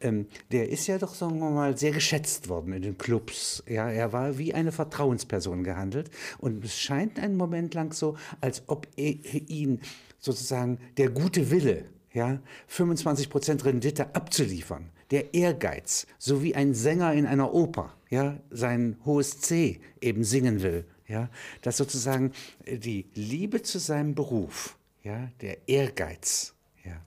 Ähm, 0.01 0.27
der 0.51 0.69
ist 0.69 0.87
ja 0.87 0.97
doch, 0.97 1.13
sagen 1.13 1.39
wir 1.39 1.49
mal, 1.49 1.77
sehr 1.77 1.91
geschätzt 1.91 2.49
worden 2.49 2.73
in 2.73 2.81
den 2.81 2.97
Clubs. 2.97 3.63
Ja, 3.67 3.89
er 3.89 4.13
war 4.13 4.37
wie 4.37 4.53
eine 4.53 4.71
Vertrauensperson 4.71 5.63
gehandelt. 5.63 6.09
Und 6.39 6.63
es 6.65 6.77
scheint 6.79 7.19
einen 7.19 7.37
Moment 7.37 7.73
lang 7.73 7.93
so, 7.93 8.17
als 8.41 8.63
ob 8.67 8.87
ihn 8.95 9.81
sozusagen 10.17 10.79
der 10.97 11.09
gute 11.09 11.51
Wille 11.51 11.85
ja, 12.13 12.39
25 12.67 13.29
Prozent 13.29 13.65
Rendite 13.65 14.15
abzuliefern, 14.15 14.89
der 15.11 15.33
Ehrgeiz, 15.33 16.07
so 16.17 16.43
wie 16.43 16.55
ein 16.55 16.73
Sänger 16.73 17.13
in 17.13 17.25
einer 17.25 17.53
Oper, 17.53 17.93
ja, 18.09 18.39
sein 18.49 18.97
hohes 19.05 19.39
C 19.41 19.79
eben 20.01 20.23
singen 20.23 20.61
will, 20.63 20.85
ja, 21.07 21.29
dass 21.61 21.77
sozusagen 21.77 22.31
äh, 22.65 22.77
die 22.77 23.07
Liebe 23.13 23.61
zu 23.61 23.79
seinem 23.79 24.15
Beruf, 24.15 24.77
ja, 25.03 25.29
der 25.41 25.67
Ehrgeiz, 25.67 26.53
ja, 26.83 26.99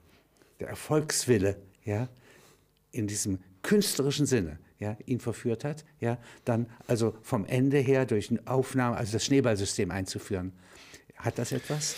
der 0.59 0.69
Erfolgswille, 0.69 1.57
ja, 1.85 2.09
in 2.91 3.07
diesem 3.07 3.39
künstlerischen 3.61 4.25
Sinne, 4.25 4.59
ja, 4.79 4.97
ihn 5.05 5.19
verführt 5.19 5.63
hat, 5.63 5.85
ja, 5.99 6.17
dann 6.45 6.67
also 6.87 7.15
vom 7.21 7.45
Ende 7.45 7.79
her 7.79 8.05
durch 8.05 8.29
eine 8.29 8.41
Aufnahme, 8.45 8.97
also 8.97 9.13
das 9.13 9.25
Schneeballsystem 9.25 9.91
einzuführen. 9.91 10.53
Hat 11.17 11.37
das 11.37 11.51
etwas? 11.51 11.95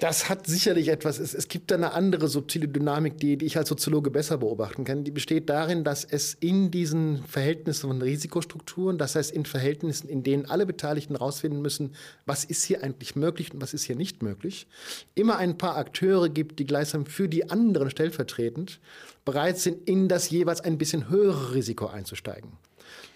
Das 0.00 0.30
hat 0.30 0.46
sicherlich 0.46 0.88
etwas. 0.88 1.18
Es, 1.18 1.34
es 1.34 1.46
gibt 1.48 1.70
da 1.70 1.74
eine 1.74 1.92
andere 1.92 2.28
subtile 2.28 2.66
Dynamik, 2.66 3.18
die, 3.18 3.36
die 3.36 3.44
ich 3.44 3.58
als 3.58 3.68
Soziologe 3.68 4.10
besser 4.10 4.38
beobachten 4.38 4.84
kann. 4.84 5.04
Die 5.04 5.10
besteht 5.10 5.50
darin, 5.50 5.84
dass 5.84 6.04
es 6.04 6.32
in 6.40 6.70
diesen 6.70 7.22
Verhältnissen 7.24 7.88
von 7.88 8.00
Risikostrukturen, 8.00 8.96
das 8.96 9.14
heißt 9.14 9.30
in 9.30 9.44
Verhältnissen, 9.44 10.08
in 10.08 10.22
denen 10.22 10.46
alle 10.46 10.64
Beteiligten 10.64 11.16
herausfinden 11.16 11.60
müssen, 11.60 11.94
was 12.24 12.44
ist 12.44 12.64
hier 12.64 12.82
eigentlich 12.82 13.14
möglich 13.14 13.52
und 13.52 13.60
was 13.60 13.74
ist 13.74 13.84
hier 13.84 13.96
nicht 13.96 14.22
möglich, 14.22 14.66
immer 15.14 15.36
ein 15.36 15.58
paar 15.58 15.76
Akteure 15.76 16.30
gibt, 16.30 16.58
die 16.58 16.66
gleichsam 16.66 17.04
für 17.04 17.28
die 17.28 17.50
anderen 17.50 17.90
stellvertretend 17.90 18.80
bereit 19.26 19.58
sind, 19.58 19.86
in 19.86 20.08
das 20.08 20.30
jeweils 20.30 20.62
ein 20.62 20.78
bisschen 20.78 21.10
höhere 21.10 21.52
Risiko 21.52 21.86
einzusteigen 21.86 22.52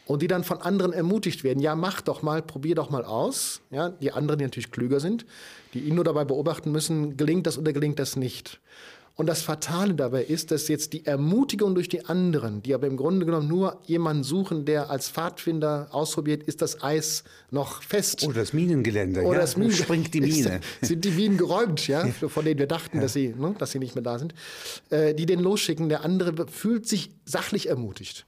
und 0.07 0.23
die 0.23 0.27
dann 0.27 0.45
von 0.45 0.61
anderen 0.61 0.93
ermutigt 0.93 1.45
werden, 1.45 1.61
ja, 1.61 1.75
mach 1.75 2.01
doch 2.01 2.23
mal, 2.23 2.43
probier 2.43 2.75
doch 2.75 2.91
mal 2.91 3.05
aus. 3.05 3.61
Ja, 3.71 3.91
die 3.91 4.13
anderen, 4.13 4.39
die 4.39 4.45
natürlich 4.45 4.71
klüger 4.71 5.01
sind, 5.01 5.25
die 5.73 5.81
ihn 5.81 5.95
nur 5.95 6.05
dabei 6.05 6.25
beobachten 6.25 6.73
müssen, 6.73 7.17
gelingt 7.17 7.47
das 7.47 7.59
oder 7.59 7.73
gelingt 7.73 7.99
das 7.99 8.17
nicht. 8.17 8.61
Und 9.17 9.29
das 9.29 9.43
Fatale 9.43 9.95
dabei 9.95 10.25
ist, 10.25 10.51
dass 10.51 10.67
jetzt 10.67 10.93
die 10.93 11.07
Ermutigung 11.07 11.77
durch 11.77 11.89
die 11.89 12.05
anderen, 12.05 12.65
die 12.65 12.75
aber 12.75 12.89
im 12.89 12.97
Grunde 12.97 13.25
genommen 13.25 13.47
nur 13.47 13.79
jemanden 13.85 14.25
suchen, 14.25 14.65
der 14.65 14.91
als 14.91 15.09
Pfadfinder 15.09 15.87
ausprobiert, 15.93 16.43
ist 16.43 16.63
das 16.63 16.83
Eis 16.83 17.23
noch 17.53 17.81
fest. 17.85 18.25
Oder 18.25 18.41
das 18.41 18.53
Minengelände. 18.53 19.23
Oder 19.23 19.35
ja, 19.35 19.41
das 19.43 19.57
Minen 19.57 19.71
springt 19.71 20.13
die 20.15 20.21
Mine. 20.21 20.61
sind 20.83 21.05
die 21.05 21.13
Minen 21.13 21.39
geräumt, 21.39 21.87
ja, 21.87 22.05
von 22.09 22.45
denen 22.45 22.59
wir 22.59 22.67
dachten, 22.67 22.97
ja. 22.97 23.03
dass, 23.05 23.13
sie, 23.13 23.29
ne, 23.29 23.55
dass 23.57 23.71
sie 23.71 23.79
nicht 23.79 23.95
mehr 23.95 24.03
da 24.03 24.19
sind. 24.19 24.35
Äh, 24.91 25.15
die 25.15 25.27
den 25.27 25.39
losschicken. 25.39 25.89
Der 25.89 26.05
andere 26.05 26.49
fühlt 26.49 26.89
sich 26.89 27.11
sachlich 27.25 27.69
ermutigt. 27.69 28.27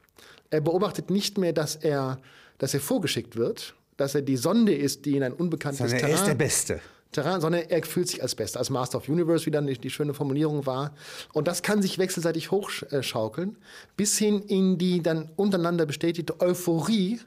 Er 0.50 0.61
beobachtet 0.61 1.11
nicht 1.11 1.38
mehr, 1.38 1.52
dass 1.52 1.76
er, 1.76 2.18
dass 2.59 2.74
er 2.74 2.80
vorgeschickt 2.80 3.37
wird, 3.37 3.74
dass 3.96 4.14
er 4.14 4.22
die 4.22 4.37
Sonde 4.37 4.74
ist, 4.74 5.04
die 5.04 5.16
in 5.16 5.22
ein 5.22 5.32
unbekanntes 5.32 5.78
sondern 5.78 5.98
Terrain... 5.98 6.12
Er 6.12 6.18
ist 6.18 6.26
der 6.26 6.35
Beste. 6.35 6.80
Terrain, 7.12 7.40
sondern 7.40 7.62
er 7.62 7.82
fühlt 7.85 8.09
sich 8.09 8.22
als 8.22 8.35
Bester, 8.35 8.59
als 8.59 8.68
Master 8.68 8.98
of 8.98 9.09
Universe, 9.09 9.46
wie 9.46 9.50
dann 9.50 9.66
die, 9.66 9.78
die 9.78 9.90
schöne 9.90 10.12
Formulierung 10.12 10.66
war. 10.66 10.94
Und 11.32 11.48
das 11.48 11.62
kann 11.62 11.80
sich 11.80 11.98
wechselseitig 11.98 12.50
hochschaukeln, 12.50 13.56
bis 13.96 14.18
hin 14.18 14.42
in 14.42 14.76
die 14.76 15.02
dann 15.02 15.30
untereinander 15.37 15.87
bestätigte 15.87 16.40
Euphorie 16.40 17.20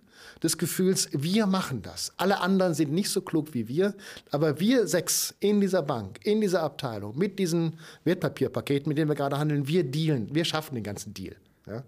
des 0.44 0.58
Gefühls, 0.58 1.10
wir 1.12 1.48
machen 1.48 1.82
das. 1.82 2.14
Alle 2.18 2.40
anderen 2.40 2.74
sind 2.74 2.92
nicht 2.92 3.10
so 3.10 3.22
klug 3.22 3.54
wie 3.54 3.68
wir, 3.68 3.96
aber 4.32 4.60
wir 4.60 4.88
sechs 4.88 5.34
in 5.40 5.60
dieser 5.60 5.82
Bank, 5.82 6.20
in 6.24 6.42
dieser 6.42 6.62
Abteilung, 6.62 7.18
mit 7.18 7.40
diesen 7.40 7.80
Wertpapierpaketen, 8.04 8.88
mit 8.88 8.98
denen 8.98 9.10
wir 9.10 9.16
gerade 9.16 9.38
handeln, 9.38 9.68
wir 9.68 9.84
dealen, 9.84 10.34
wir 10.34 10.46
schaffen 10.46 10.76
den 10.76 10.84
ganzen 10.84 11.14
Deal. 11.14 11.36
Ja? 11.70 11.84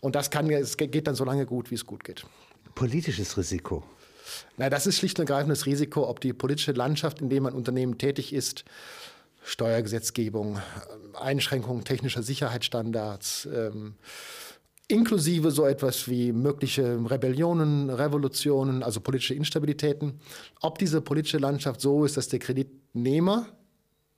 Und 0.00 0.14
das 0.14 0.30
kann, 0.30 0.48
es 0.50 0.76
geht 0.76 1.06
dann 1.06 1.14
so 1.14 1.24
lange 1.24 1.46
gut, 1.46 1.70
wie 1.70 1.74
es 1.74 1.84
gut 1.84 2.04
geht. 2.04 2.24
Politisches 2.74 3.36
Risiko. 3.36 3.84
Na, 4.56 4.68
das 4.70 4.86
ist 4.86 4.98
schlicht 4.98 5.18
und 5.18 5.28
ergreifend 5.28 5.50
das 5.50 5.66
Risiko, 5.66 6.08
ob 6.08 6.20
die 6.20 6.32
politische 6.32 6.72
Landschaft, 6.72 7.20
in 7.20 7.28
der 7.28 7.42
ein 7.42 7.54
Unternehmen 7.54 7.98
tätig 7.98 8.32
ist, 8.32 8.64
Steuergesetzgebung, 9.42 10.58
Einschränkungen 11.18 11.84
technischer 11.84 12.22
Sicherheitsstandards, 12.22 13.48
ähm, 13.52 13.94
inklusive 14.88 15.50
so 15.50 15.66
etwas 15.66 16.08
wie 16.08 16.32
mögliche 16.32 16.98
Rebellionen, 17.10 17.90
Revolutionen, 17.90 18.82
also 18.82 19.00
politische 19.00 19.34
Instabilitäten, 19.34 20.20
ob 20.60 20.78
diese 20.78 21.00
politische 21.00 21.38
Landschaft 21.38 21.80
so 21.80 22.04
ist, 22.04 22.16
dass 22.16 22.28
der 22.28 22.38
Kreditnehmer 22.38 23.46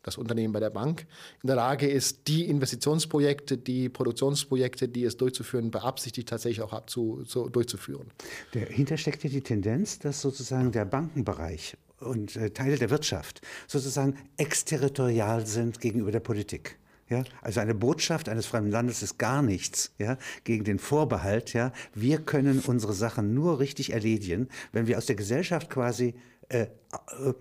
das 0.03 0.17
Unternehmen 0.17 0.53
bei 0.53 0.61
der 0.61 0.71
Bank 0.71 1.07
in 1.43 1.47
der 1.47 1.57
Lage 1.57 1.89
ist, 1.89 2.29
die 2.29 2.47
Investitionsprojekte, 2.47 3.59
die 3.59 3.89
Produktionsprojekte, 3.89 4.89
die 4.89 5.05
es 5.05 5.17
durchzuführen 5.17 5.71
beabsichtigt, 5.71 6.29
tatsächlich 6.29 6.63
auch 6.63 6.73
abzu, 6.73 7.23
so, 7.25 7.49
durchzuführen. 7.49 8.09
Dahinter 8.53 8.97
steckt 8.97 9.25
ja 9.25 9.31
die 9.31 9.43
Tendenz, 9.43 9.99
dass 9.99 10.21
sozusagen 10.21 10.73
der 10.73 10.85
Bankenbereich 10.85 11.77
und 11.99 12.37
äh, 12.37 12.51
Teile 12.51 12.77
der 12.77 12.91
Wirtschaft 12.91 13.43
sozusagen 13.67 14.17
exterritorial 14.37 15.47
sind 15.47 15.81
gegenüber 15.81 16.13
der 16.13 16.21
Politik. 16.21 16.79
Ja, 17.09 17.25
also 17.43 17.59
eine 17.59 17.75
Botschaft 17.75 18.29
eines 18.29 18.47
fremden 18.47 18.71
Landes 18.71 19.03
ist 19.03 19.19
gar 19.19 19.43
nichts 19.43 19.93
ja, 19.99 20.17
gegen 20.45 20.63
den 20.63 20.79
Vorbehalt. 20.79 21.53
Ja, 21.53 21.73
wir 21.93 22.19
können 22.19 22.61
unsere 22.61 22.93
Sachen 22.93 23.35
nur 23.35 23.59
richtig 23.59 23.93
erledigen, 23.93 24.49
wenn 24.71 24.87
wir 24.87 24.97
aus 24.97 25.07
der 25.07 25.17
Gesellschaft 25.17 25.69
quasi 25.71 26.15
äh, 26.49 26.63
äh 26.63 27.35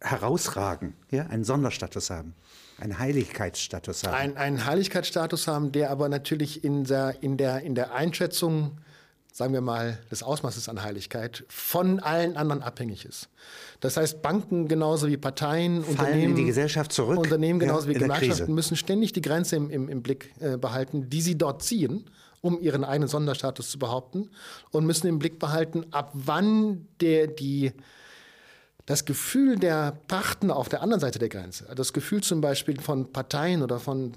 herausragen, 0.00 0.94
ja, 1.10 1.26
einen 1.26 1.44
Sonderstatus 1.44 2.10
haben, 2.10 2.34
einen 2.78 2.98
Heiligkeitsstatus 2.98 4.04
haben. 4.04 4.14
Ein, 4.14 4.36
einen 4.36 4.66
Heiligkeitsstatus 4.66 5.46
haben, 5.46 5.72
der 5.72 5.90
aber 5.90 6.08
natürlich 6.08 6.64
in 6.64 6.84
der, 6.84 7.22
in 7.22 7.36
der, 7.36 7.62
in 7.62 7.74
der 7.74 7.94
Einschätzung 7.94 8.78
sagen 9.36 9.52
wir 9.52 9.60
mal, 9.60 9.98
des 10.10 10.22
Ausmaßes 10.22 10.70
an 10.70 10.82
Heiligkeit 10.82 11.44
von 11.48 12.00
allen 12.00 12.38
anderen 12.38 12.62
abhängig 12.62 13.04
ist. 13.04 13.28
Das 13.80 13.98
heißt, 13.98 14.22
Banken 14.22 14.66
genauso 14.66 15.08
wie 15.08 15.18
Parteien, 15.18 15.82
Fallen 15.82 15.98
Unternehmen, 15.98 16.30
in 16.30 16.36
die 16.36 16.44
Gesellschaft 16.46 16.90
zurück. 16.90 17.18
Unternehmen 17.18 17.58
genauso 17.58 17.86
ja, 17.86 17.94
wie 17.94 17.98
Gewerkschaften 17.98 18.54
müssen 18.54 18.76
ständig 18.76 19.12
die 19.12 19.20
Grenze 19.20 19.56
im, 19.56 19.68
im, 19.68 19.90
im 19.90 20.02
Blick 20.02 20.32
äh, 20.40 20.56
behalten, 20.56 21.10
die 21.10 21.20
sie 21.20 21.36
dort 21.36 21.62
ziehen, 21.62 22.06
um 22.40 22.58
ihren 22.58 22.82
eigenen 22.82 23.08
Sonderstatus 23.08 23.70
zu 23.70 23.78
behaupten 23.78 24.30
und 24.70 24.86
müssen 24.86 25.06
im 25.06 25.18
Blick 25.18 25.38
behalten, 25.38 25.84
ab 25.90 26.12
wann 26.14 26.88
der 27.02 27.26
die 27.26 27.72
das 28.86 29.04
Gefühl 29.04 29.56
der 29.56 29.98
Partner 30.06 30.56
auf 30.56 30.68
der 30.68 30.80
anderen 30.80 31.00
Seite 31.00 31.18
der 31.18 31.28
Grenze, 31.28 31.66
das 31.74 31.92
Gefühl 31.92 32.22
zum 32.22 32.40
Beispiel 32.40 32.80
von 32.80 33.12
Parteien 33.12 33.62
oder 33.62 33.80
von, 33.80 34.12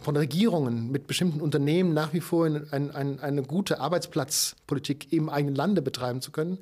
von 0.00 0.16
Regierungen 0.16 0.90
mit 0.90 1.06
bestimmten 1.06 1.40
Unternehmen 1.40 1.92
nach 1.92 2.14
wie 2.14 2.20
vor 2.20 2.46
ein, 2.46 2.90
ein, 2.90 3.20
eine 3.20 3.42
gute 3.42 3.78
Arbeitsplatzpolitik 3.78 5.12
im 5.12 5.28
eigenen 5.28 5.54
Lande 5.54 5.82
betreiben 5.82 6.22
zu 6.22 6.32
können, 6.32 6.58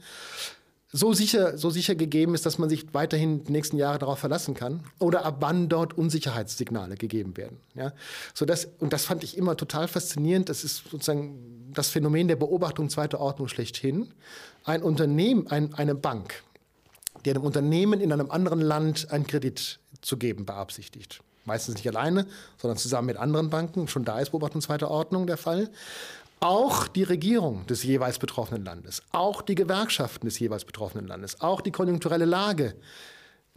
so 0.90 1.12
sicher, 1.12 1.59
so 1.59 1.68
sicher 1.68 1.94
gegeben 1.94 2.35
ist, 2.35 2.46
dass 2.46 2.59
man 2.59 2.70
sich 2.70 2.94
weiterhin 2.94 3.44
die 3.44 3.53
nächsten 3.53 3.77
Jahre 3.77 3.98
darauf 3.98 4.18
verlassen 4.18 4.55
kann 4.55 4.81
oder 4.98 5.24
ab 5.24 5.37
wann 5.40 5.68
dort 5.68 5.96
Unsicherheitssignale 5.96 6.96
gegeben 6.96 7.37
werden. 7.37 7.59
Ja? 7.74 7.92
So 8.33 8.46
das, 8.46 8.68
und 8.79 8.92
das 8.92 9.05
fand 9.05 9.22
ich 9.22 9.37
immer 9.37 9.57
total 9.57 9.87
faszinierend. 9.87 10.48
Das 10.48 10.64
ist 10.64 10.88
sozusagen 10.90 11.70
das 11.74 11.90
Phänomen 11.90 12.27
der 12.27 12.37
Beobachtung 12.37 12.88
zweiter 12.88 13.20
Ordnung 13.20 13.48
schlechthin. 13.48 14.09
Ein 14.64 14.83
Unternehmen, 14.83 15.46
ein, 15.48 15.74
eine 15.74 15.94
Bank, 15.94 16.42
die 17.29 17.35
einem 17.35 17.45
Unternehmen 17.45 18.01
in 18.01 18.11
einem 18.11 18.31
anderen 18.31 18.62
Land 18.62 19.11
einen 19.11 19.27
Kredit 19.27 19.81
zu 20.01 20.17
geben 20.17 20.47
beabsichtigt. 20.47 21.21
Meistens 21.45 21.75
nicht 21.75 21.87
alleine, 21.87 22.27
sondern 22.57 22.79
zusammen 22.79 23.07
mit 23.07 23.19
anderen 23.19 23.51
Banken. 23.51 23.87
Schon 23.87 24.07
da 24.07 24.19
ist 24.19 24.31
Beobachtung 24.31 24.62
zweiter 24.62 24.91
Ordnung 24.91 25.27
der 25.27 25.37
Fall. 25.37 25.69
Auch 26.41 26.88
die 26.88 27.03
Regierung 27.03 27.67
des 27.67 27.83
jeweils 27.83 28.19
betroffenen 28.19 28.64
Landes, 28.64 29.03
auch 29.12 29.43
die 29.43 29.57
Gewerkschaften 29.57 30.27
des 30.27 30.38
jeweils 30.38 30.64
betroffenen 30.64 31.07
Landes, 31.07 31.41
auch 31.41 31.61
die 31.61 31.73
konjunkturelle 31.73 32.25
Lage, 32.25 32.77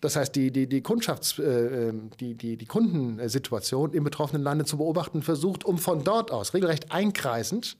das 0.02 0.16
heißt 0.16 0.36
die, 0.36 0.52
die, 0.52 0.68
die, 0.68 0.82
Kundschafts-, 0.82 1.40
äh, 1.40 1.94
die, 2.20 2.34
die, 2.34 2.58
die 2.58 2.66
Kundensituation 2.66 3.94
im 3.94 4.04
betroffenen 4.04 4.42
Lande 4.42 4.66
zu 4.66 4.78
beobachten 4.78 5.22
versucht, 5.22 5.64
um 5.64 5.78
von 5.78 6.04
dort 6.04 6.32
aus 6.32 6.56
regelrecht 6.56 6.92
einkreisend 6.92 7.78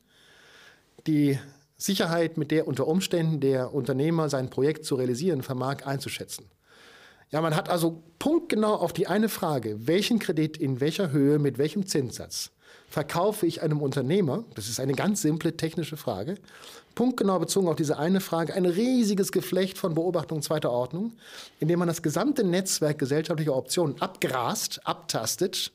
die 1.08 1.40
Sicherheit, 1.82 2.38
mit 2.38 2.52
der 2.52 2.68
unter 2.68 2.88
Umständen 2.88 3.40
der 3.40 3.74
Unternehmer 3.74 4.30
sein 4.30 4.50
Projekt 4.50 4.86
zu 4.86 4.96
realisieren 4.96 5.42
vermag, 5.42 5.86
einzuschätzen. 5.86 6.46
Ja, 7.32 7.42
man 7.42 7.56
hat 7.56 7.70
also 7.70 8.04
punktgenau 8.20 8.76
auf 8.76 8.94
die 8.94 9.08
eine 9.08 9.30
Frage, 9.30 9.88
welchen 9.88 10.20
Kredit 10.20 10.58
in 10.58 10.80
welcher 10.80 11.12
Höhe 11.12 11.40
mit 11.40 11.58
welchem 11.58 11.88
Zinssatz 11.88 12.52
verkaufe 12.88 13.48
ich 13.48 13.62
einem 13.62 13.82
Unternehmer, 13.82 14.44
das 14.54 14.68
ist 14.68 14.80
eine 14.80 14.94
ganz 14.94 15.22
simple 15.22 15.56
technische 15.56 15.98
Frage, 15.98 16.36
punktgenau 16.94 17.40
bezogen 17.40 17.68
auf 17.68 17.78
diese 17.78 17.98
eine 17.98 18.20
Frage, 18.20 18.54
ein 18.54 18.66
riesiges 18.66 19.32
Geflecht 19.32 19.78
von 19.78 19.96
Beobachtungen 19.96 20.42
zweiter 20.42 20.72
Ordnung, 20.72 21.14
in 21.60 21.70
dem 21.70 21.80
man 21.80 21.88
das 21.88 22.02
gesamte 22.02 22.44
Netzwerk 22.44 23.00
gesellschaftlicher 23.00 23.56
Optionen 23.56 24.00
abgrast, 24.02 24.86
abtastet, 24.86 25.72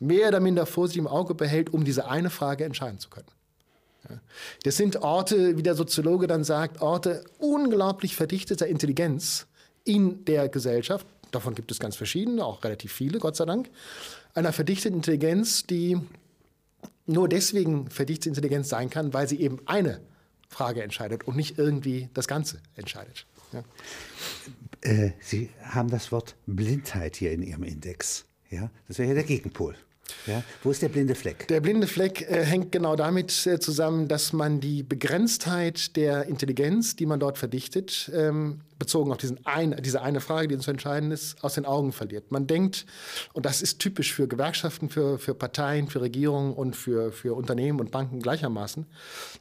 mehr 0.00 0.28
oder 0.28 0.40
minder 0.40 0.66
vorsichtig 0.66 1.00
im 1.00 1.06
Auge 1.06 1.34
behält, 1.34 1.72
um 1.72 1.84
diese 1.84 2.08
eine 2.08 2.30
Frage 2.30 2.64
entscheiden 2.64 2.98
zu 2.98 3.08
können. 3.10 3.28
Das 4.62 4.76
sind 4.76 4.96
Orte, 4.96 5.56
wie 5.56 5.62
der 5.62 5.74
Soziologe 5.74 6.26
dann 6.26 6.44
sagt, 6.44 6.80
Orte 6.80 7.24
unglaublich 7.38 8.16
verdichteter 8.16 8.66
Intelligenz 8.66 9.46
in 9.84 10.24
der 10.24 10.48
Gesellschaft. 10.48 11.06
Davon 11.30 11.54
gibt 11.54 11.70
es 11.70 11.80
ganz 11.80 11.96
verschiedene, 11.96 12.44
auch 12.44 12.62
relativ 12.64 12.92
viele, 12.92 13.18
Gott 13.18 13.36
sei 13.36 13.44
Dank. 13.44 13.70
Einer 14.34 14.52
verdichteten 14.52 14.96
Intelligenz, 14.96 15.64
die 15.64 15.98
nur 17.06 17.28
deswegen 17.28 17.90
verdichtete 17.90 18.30
Intelligenz 18.30 18.68
sein 18.68 18.90
kann, 18.90 19.12
weil 19.12 19.28
sie 19.28 19.40
eben 19.40 19.58
eine 19.66 20.00
Frage 20.48 20.82
entscheidet 20.82 21.24
und 21.24 21.36
nicht 21.36 21.58
irgendwie 21.58 22.08
das 22.14 22.28
Ganze 22.28 22.60
entscheidet. 22.76 23.26
Ja. 23.52 23.64
Äh, 24.80 25.12
sie 25.20 25.50
haben 25.62 25.90
das 25.90 26.12
Wort 26.12 26.36
Blindheit 26.46 27.16
hier 27.16 27.32
in 27.32 27.42
Ihrem 27.42 27.64
Index. 27.64 28.24
Ja? 28.50 28.70
Das 28.88 28.98
wäre 28.98 29.08
ja 29.08 29.14
der 29.14 29.24
Gegenpol. 29.24 29.76
Ja, 30.26 30.42
wo 30.62 30.70
ist 30.70 30.82
der 30.82 30.88
blinde 30.88 31.14
Fleck? 31.14 31.48
Der 31.48 31.60
blinde 31.60 31.86
Fleck 31.86 32.22
äh, 32.22 32.44
hängt 32.44 32.72
genau 32.72 32.96
damit 32.96 33.46
äh, 33.46 33.58
zusammen, 33.58 34.08
dass 34.08 34.32
man 34.32 34.60
die 34.60 34.82
Begrenztheit 34.82 35.96
der 35.96 36.26
Intelligenz, 36.26 36.96
die 36.96 37.06
man 37.06 37.20
dort 37.20 37.38
verdichtet, 37.38 38.10
ähm, 38.14 38.60
bezogen 38.78 39.12
auf 39.12 39.18
diesen 39.18 39.44
ein, 39.46 39.76
diese 39.82 40.02
eine 40.02 40.20
Frage, 40.20 40.48
die 40.48 40.54
uns 40.54 40.64
zu 40.64 40.70
entscheiden 40.70 41.10
ist, 41.10 41.42
aus 41.42 41.54
den 41.54 41.64
Augen 41.64 41.92
verliert. 41.92 42.32
Man 42.32 42.46
denkt, 42.46 42.86
und 43.32 43.46
das 43.46 43.62
ist 43.62 43.78
typisch 43.78 44.12
für 44.12 44.28
Gewerkschaften, 44.28 44.88
für, 44.88 45.18
für 45.18 45.34
Parteien, 45.34 45.88
für 45.88 46.00
Regierungen 46.00 46.52
und 46.54 46.76
für, 46.76 47.12
für 47.12 47.34
Unternehmen 47.34 47.80
und 47.80 47.90
Banken 47.90 48.20
gleichermaßen, 48.20 48.86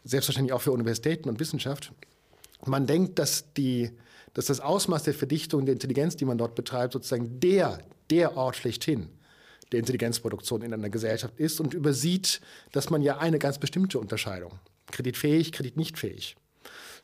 selbstverständlich 0.04 0.54
auch 0.54 0.62
für 0.62 0.72
Universitäten 0.72 1.30
und 1.30 1.40
Wissenschaft, 1.40 1.92
man 2.66 2.88
denkt, 2.88 3.20
dass, 3.20 3.52
die, 3.54 3.92
dass 4.34 4.46
das 4.46 4.62
Ausmaß 4.62 5.04
der 5.04 5.14
Verdichtung 5.14 5.66
der 5.66 5.74
Intelligenz, 5.74 6.16
die 6.16 6.26
man 6.26 6.38
dort 6.38 6.56
betreibt, 6.56 6.94
sozusagen 6.94 7.42
der, 7.42 7.80
der 8.10 8.38
Ort 8.38 8.56
schlechthin 8.56 9.10
der 9.74 9.80
Intelligenzproduktion 9.80 10.62
in 10.62 10.74
einer 10.74 10.90
Gesellschaft 10.90 11.38
ist 11.38 11.60
und 11.60 11.74
übersieht, 11.74 12.40
dass 12.72 12.90
man 12.90 13.02
ja 13.02 13.18
eine 13.18 13.40
ganz 13.40 13.58
bestimmte 13.58 14.00
Unterscheidung, 14.00 14.60
kreditfähig, 14.92 15.52
kreditnichtfähig, 15.52 16.36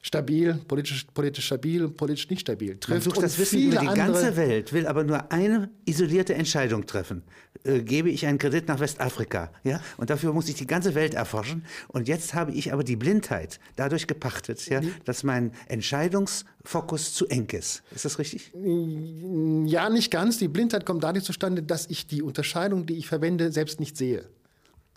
stabil, 0.02 0.54
politisch, 0.68 1.06
politisch 1.14 1.46
stabil, 1.46 1.90
politisch 1.90 2.30
nicht 2.30 2.42
stabil 2.42 2.78
trifft. 2.78 2.90
Man 2.90 3.02
sucht 3.02 3.24
das 3.24 3.38
Wissen 3.38 3.62
über 3.62 3.80
die 3.80 3.88
ganze 3.88 4.36
Welt, 4.38 4.72
will 4.72 4.88
aber 4.88 5.04
nur 5.04 5.32
eine 5.32 5.70
isolierte 5.86 6.34
Entscheidung 6.34 6.86
treffen. 6.86 7.24
Äh, 7.64 7.82
gebe 7.82 8.10
ich 8.10 8.26
einen 8.26 8.38
Kredit 8.38 8.68
nach 8.70 8.80
Westafrika, 8.80 9.52
ja? 9.64 9.82
Und 9.98 10.10
dafür 10.10 10.32
muss 10.32 10.48
ich 10.48 10.56
die 10.56 10.68
ganze 10.68 10.96
Welt 10.96 11.14
erforschen. 11.14 11.66
Und 11.90 12.08
jetzt 12.08 12.34
habe 12.34 12.54
ich 12.54 12.72
aber 12.72 12.86
die 12.86 12.96
Blindheit 12.96 13.60
dadurch 13.76 14.08
gepachtet, 14.08 14.66
ja, 14.70 14.82
dass 15.04 15.24
mein 15.24 15.52
Entscheidungsfokus 15.68 17.14
zu 17.14 17.28
eng 17.28 17.50
ist. 17.50 17.84
Ist 17.94 18.06
das 18.06 18.20
richtig? 18.20 18.54
Ja, 18.54 19.90
nicht 19.90 20.12
ganz. 20.12 20.38
Die 20.38 20.48
Blindheit 20.48 20.86
kommt 20.86 21.04
dadurch 21.04 21.26
zustande, 21.26 21.62
dass 21.62 21.88
ich 21.88 22.08
die 22.08 22.22
Unterscheidung, 22.22 22.86
die 22.86 22.96
ich 22.96 23.08
verwende, 23.08 23.52
selbst 23.52 23.80
nicht 23.82 23.98
sehe. 23.98 24.30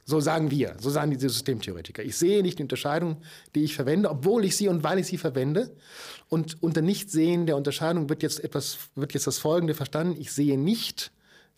So 0.04 0.20
sagen 0.20 0.50
wir, 0.50 0.76
so 0.80 0.90
sagen 0.90 1.12
diese 1.12 1.28
Systemtheoretiker. 1.28 2.02
Ich 2.02 2.16
sehe 2.16 2.42
nicht 2.42 2.58
die 2.58 2.64
Unterscheidung, 2.64 3.18
die 3.54 3.62
ich 3.62 3.76
verwende, 3.76 4.10
obwohl 4.10 4.44
ich 4.44 4.56
sie 4.56 4.68
und 4.68 4.82
weil 4.82 4.98
ich 4.98 5.06
sie 5.06 5.18
verwende. 5.18 5.70
Und 6.28 6.60
unter 6.62 6.82
Nichtsehen 6.82 7.46
der 7.46 7.56
Unterscheidung 7.56 8.08
wird 8.08 8.22
jetzt 8.22 8.42
etwas, 8.42 8.78
wird 8.96 9.14
jetzt 9.14 9.28
das 9.28 9.38
Folgende 9.38 9.74
verstanden. 9.74 10.20
Ich 10.20 10.32
sehe 10.32 10.58
nicht, 10.58 11.12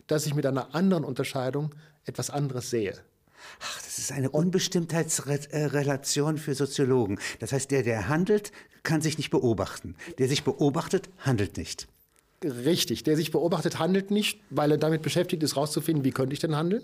dass 0.07 0.27
ich 0.27 0.35
mit 0.35 0.45
einer 0.45 0.75
anderen 0.75 1.03
Unterscheidung 1.03 1.73
etwas 2.05 2.29
anderes 2.29 2.69
sehe. 2.69 2.93
Ach, 3.61 3.81
das 3.81 3.97
ist 3.97 4.11
eine 4.11 4.29
Unbestimmtheitsrelation 4.29 6.37
für 6.37 6.53
Soziologen. 6.53 7.19
Das 7.39 7.51
heißt, 7.51 7.71
der, 7.71 7.83
der 7.83 8.07
handelt, 8.07 8.51
kann 8.83 9.01
sich 9.01 9.17
nicht 9.17 9.31
beobachten. 9.31 9.95
Der 10.19 10.27
sich 10.27 10.43
beobachtet, 10.43 11.09
handelt 11.19 11.57
nicht. 11.57 11.87
Richtig, 12.43 13.03
der 13.03 13.15
sich 13.15 13.31
beobachtet, 13.31 13.79
handelt 13.79 14.11
nicht, 14.11 14.39
weil 14.49 14.71
er 14.71 14.77
damit 14.77 15.01
beschäftigt 15.01 15.41
ist, 15.41 15.55
herauszufinden, 15.55 16.03
wie 16.03 16.11
könnte 16.11 16.33
ich 16.33 16.39
denn 16.39 16.55
handeln. 16.55 16.83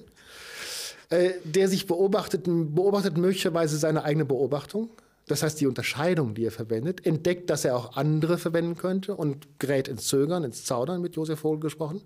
Äh, 1.12 1.34
der 1.44 1.68
sich 1.68 1.88
beobachtet, 1.88 2.44
beobachtet 2.46 3.18
möglicherweise 3.18 3.78
seine 3.78 4.04
eigene 4.04 4.24
Beobachtung. 4.24 4.90
Das 5.28 5.44
heißt, 5.44 5.60
die 5.60 5.68
Unterscheidung, 5.68 6.34
die 6.34 6.46
er 6.46 6.52
verwendet, 6.52 7.06
entdeckt, 7.06 7.50
dass 7.50 7.66
er 7.66 7.76
auch 7.76 7.98
andere 7.98 8.38
verwenden 8.38 8.78
könnte 8.78 9.16
und 9.16 9.60
gerät 9.60 9.90
ins 9.90 10.08
Zögern, 10.08 10.46
ins 10.46 10.64
Zaudern, 10.64 11.02
mit 11.02 11.16
Josef 11.16 11.42
Vogel 11.42 11.60
gesprochen. 11.60 12.02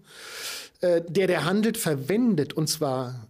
Äh, 0.82 1.02
der, 1.08 1.28
der 1.28 1.46
handelt, 1.46 1.78
verwendet 1.78 2.54
und 2.54 2.68
zwar 2.68 3.28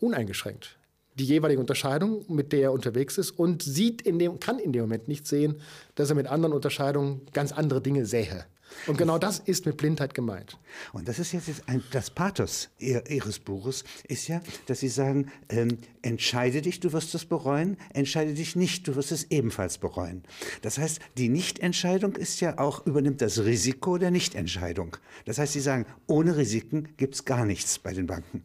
uneingeschränkt 0.00 0.76
die 1.20 1.24
jeweilige 1.26 1.60
Unterscheidung, 1.60 2.24
mit 2.28 2.52
der 2.52 2.60
er 2.60 2.72
unterwegs 2.72 3.18
ist 3.18 3.32
und 3.32 3.62
sieht 3.62 4.00
in 4.02 4.18
dem, 4.18 4.40
kann 4.40 4.58
in 4.58 4.72
dem 4.72 4.82
Moment 4.82 5.06
nicht 5.06 5.26
sehen, 5.26 5.60
dass 5.96 6.08
er 6.08 6.16
mit 6.16 6.26
anderen 6.26 6.54
Unterscheidungen 6.54 7.20
ganz 7.32 7.52
andere 7.52 7.82
Dinge 7.82 8.06
sähe. 8.06 8.46
Und 8.86 8.98
genau 8.98 9.18
das 9.18 9.38
ist 9.38 9.66
mit 9.66 9.76
Blindheit 9.76 10.14
gemeint. 10.14 10.58
Und 10.92 11.08
das 11.08 11.18
ist 11.18 11.32
jetzt 11.32 11.48
ein, 11.66 11.82
das 11.92 12.10
Pathos 12.10 12.70
Ihres 12.78 13.38
Buches, 13.38 13.84
ist 14.08 14.28
ja, 14.28 14.40
dass 14.66 14.80
Sie 14.80 14.88
sagen, 14.88 15.30
ähm, 15.48 15.78
entscheide 16.02 16.62
dich, 16.62 16.80
du 16.80 16.92
wirst 16.92 17.14
es 17.14 17.24
bereuen, 17.24 17.76
entscheide 17.92 18.34
dich 18.34 18.56
nicht, 18.56 18.88
du 18.88 18.96
wirst 18.96 19.12
es 19.12 19.30
ebenfalls 19.30 19.78
bereuen. 19.78 20.22
Das 20.62 20.78
heißt, 20.78 21.00
die 21.18 21.28
Nichtentscheidung 21.28 22.16
ist 22.16 22.40
ja 22.40 22.58
auch, 22.58 22.86
übernimmt 22.86 23.20
das 23.20 23.44
Risiko 23.44 23.98
der 23.98 24.10
Nichtentscheidung. 24.10 24.96
Das 25.24 25.38
heißt, 25.38 25.52
Sie 25.52 25.60
sagen, 25.60 25.86
ohne 26.06 26.36
Risiken 26.36 26.88
gibt 26.96 27.14
es 27.14 27.24
gar 27.24 27.44
nichts 27.44 27.78
bei 27.78 27.92
den 27.92 28.06
Banken. 28.06 28.44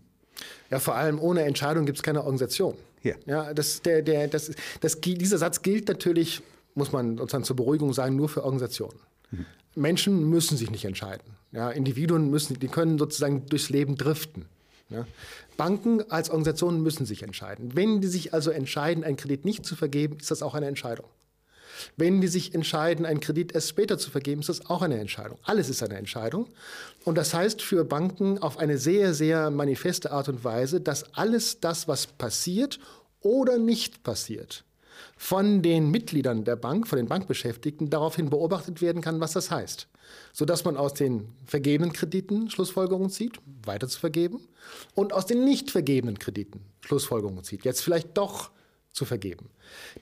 Ja, 0.69 0.79
vor 0.79 0.95
allem 0.95 1.19
ohne 1.19 1.43
Entscheidung 1.43 1.85
gibt 1.85 1.97
es 1.97 2.03
keine 2.03 2.19
Organisation. 2.21 2.75
Hier. 3.01 3.17
Ja, 3.25 3.53
das, 3.53 3.81
der, 3.81 4.01
der, 4.01 4.27
das, 4.27 4.51
das, 4.81 4.99
dieser 4.99 5.38
Satz 5.38 5.61
gilt 5.61 5.88
natürlich, 5.88 6.41
muss 6.73 6.91
man 6.91 7.17
sozusagen 7.17 7.43
zur 7.43 7.55
Beruhigung 7.55 7.93
sagen, 7.93 8.15
nur 8.15 8.29
für 8.29 8.43
Organisationen. 8.43 8.99
Mhm. 9.31 9.45
Menschen 9.75 10.29
müssen 10.29 10.57
sich 10.57 10.71
nicht 10.71 10.85
entscheiden. 10.85 11.35
Ja, 11.51 11.69
Individuen 11.69 12.29
müssen, 12.29 12.59
die 12.59 12.67
können 12.67 12.97
sozusagen 12.97 13.45
durchs 13.47 13.69
Leben 13.69 13.95
driften. 13.95 14.45
Ja. 14.89 15.07
Banken 15.57 16.01
als 16.11 16.29
Organisationen 16.29 16.81
müssen 16.81 17.05
sich 17.05 17.23
entscheiden. 17.23 17.76
Wenn 17.76 18.01
die 18.01 18.07
sich 18.07 18.34
also 18.34 18.51
entscheiden, 18.51 19.03
einen 19.03 19.17
Kredit 19.17 19.45
nicht 19.45 19.65
zu 19.65 19.76
vergeben, 19.76 20.17
ist 20.19 20.32
das 20.32 20.43
auch 20.43 20.53
eine 20.53 20.67
Entscheidung. 20.67 21.07
Wenn 21.97 22.21
die 22.21 22.28
sich 22.28 22.53
entscheiden, 22.53 23.05
einen 23.05 23.19
Kredit 23.19 23.53
erst 23.53 23.69
später 23.69 23.97
zu 23.97 24.09
vergeben, 24.11 24.41
ist 24.41 24.49
das 24.49 24.65
auch 24.69 24.82
eine 24.82 24.99
Entscheidung. 24.99 25.38
Alles 25.43 25.69
ist 25.69 25.84
eine 25.84 25.95
Entscheidung. 25.95 26.47
Und 27.03 27.17
das 27.17 27.34
heißt 27.34 27.61
für 27.61 27.84
Banken 27.86 28.38
auf 28.39 28.57
eine 28.57 28.78
sehr, 28.78 29.13
sehr 29.13 29.49
manifeste 29.49 30.11
Art 30.11 30.30
und 30.30 30.43
Weise, 30.43 30.82
dass 30.82 31.13
alles 31.15 31.59
das, 31.59 31.88
was 31.88 32.07
passiert 32.07 32.80
oder 33.21 33.57
nicht 33.57 34.03
passiert, 34.03 34.64
von 35.26 35.63
den 35.63 35.89
Mitgliedern 35.89 36.43
der 36.43 36.55
Bank, 36.55 36.88
von 36.88 36.97
den 36.97 37.07
Bankbeschäftigten, 37.07 37.89
daraufhin 37.89 38.30
beobachtet 38.30 38.80
werden 38.84 39.01
kann, 39.01 39.19
was 39.19 39.34
das 39.34 39.49
heißt. 39.49 39.88
Sodass 40.34 40.65
man 40.65 40.78
aus 40.78 40.93
den 40.93 41.30
vergebenen 41.47 41.93
Krediten 41.93 42.51
Schlussfolgerungen 42.51 43.09
zieht, 43.09 43.39
weiter 43.65 43.88
zu 43.88 43.99
vergeben, 43.99 44.47
und 44.93 45.13
aus 45.13 45.26
den 45.26 45.43
nicht 45.43 45.71
vergebenen 45.71 46.19
Krediten 46.19 46.59
Schlussfolgerungen 46.82 47.43
zieht. 47.43 47.65
Jetzt 47.65 47.82
vielleicht 47.82 48.15
doch 48.15 48.51
zu 48.91 49.03
vergeben. 49.03 49.49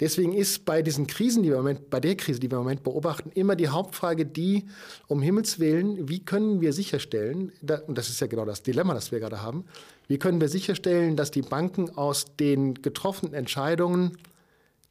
Deswegen 0.01 0.33
ist 0.33 0.65
bei 0.65 0.81
diesen 0.81 1.07
Krisen, 1.07 1.41
die 1.41 1.49
wir 1.49 1.55
im 1.55 1.63
Moment, 1.63 1.89
bei 1.89 2.01
der 2.01 2.17
Krise, 2.17 2.41
die 2.41 2.51
wir 2.51 2.57
im 2.57 2.65
Moment 2.65 2.83
beobachten, 2.83 3.31
immer 3.33 3.55
die 3.55 3.69
Hauptfrage 3.69 4.25
die, 4.25 4.65
um 5.07 5.21
Himmels 5.21 5.57
Willen, 5.57 6.09
wie 6.09 6.19
können 6.19 6.59
wir 6.59 6.73
sicherstellen, 6.73 7.53
und 7.87 7.97
das 7.97 8.09
ist 8.09 8.19
ja 8.19 8.27
genau 8.27 8.43
das 8.43 8.61
Dilemma, 8.61 8.93
das 8.93 9.13
wir 9.13 9.21
gerade 9.21 9.41
haben, 9.41 9.63
wie 10.09 10.19
können 10.19 10.41
wir 10.41 10.49
sicherstellen, 10.49 11.15
dass 11.15 11.31
die 11.31 11.43
Banken 11.43 11.91
aus 11.91 12.25
den 12.37 12.73
getroffenen 12.81 13.33
Entscheidungen, 13.33 14.17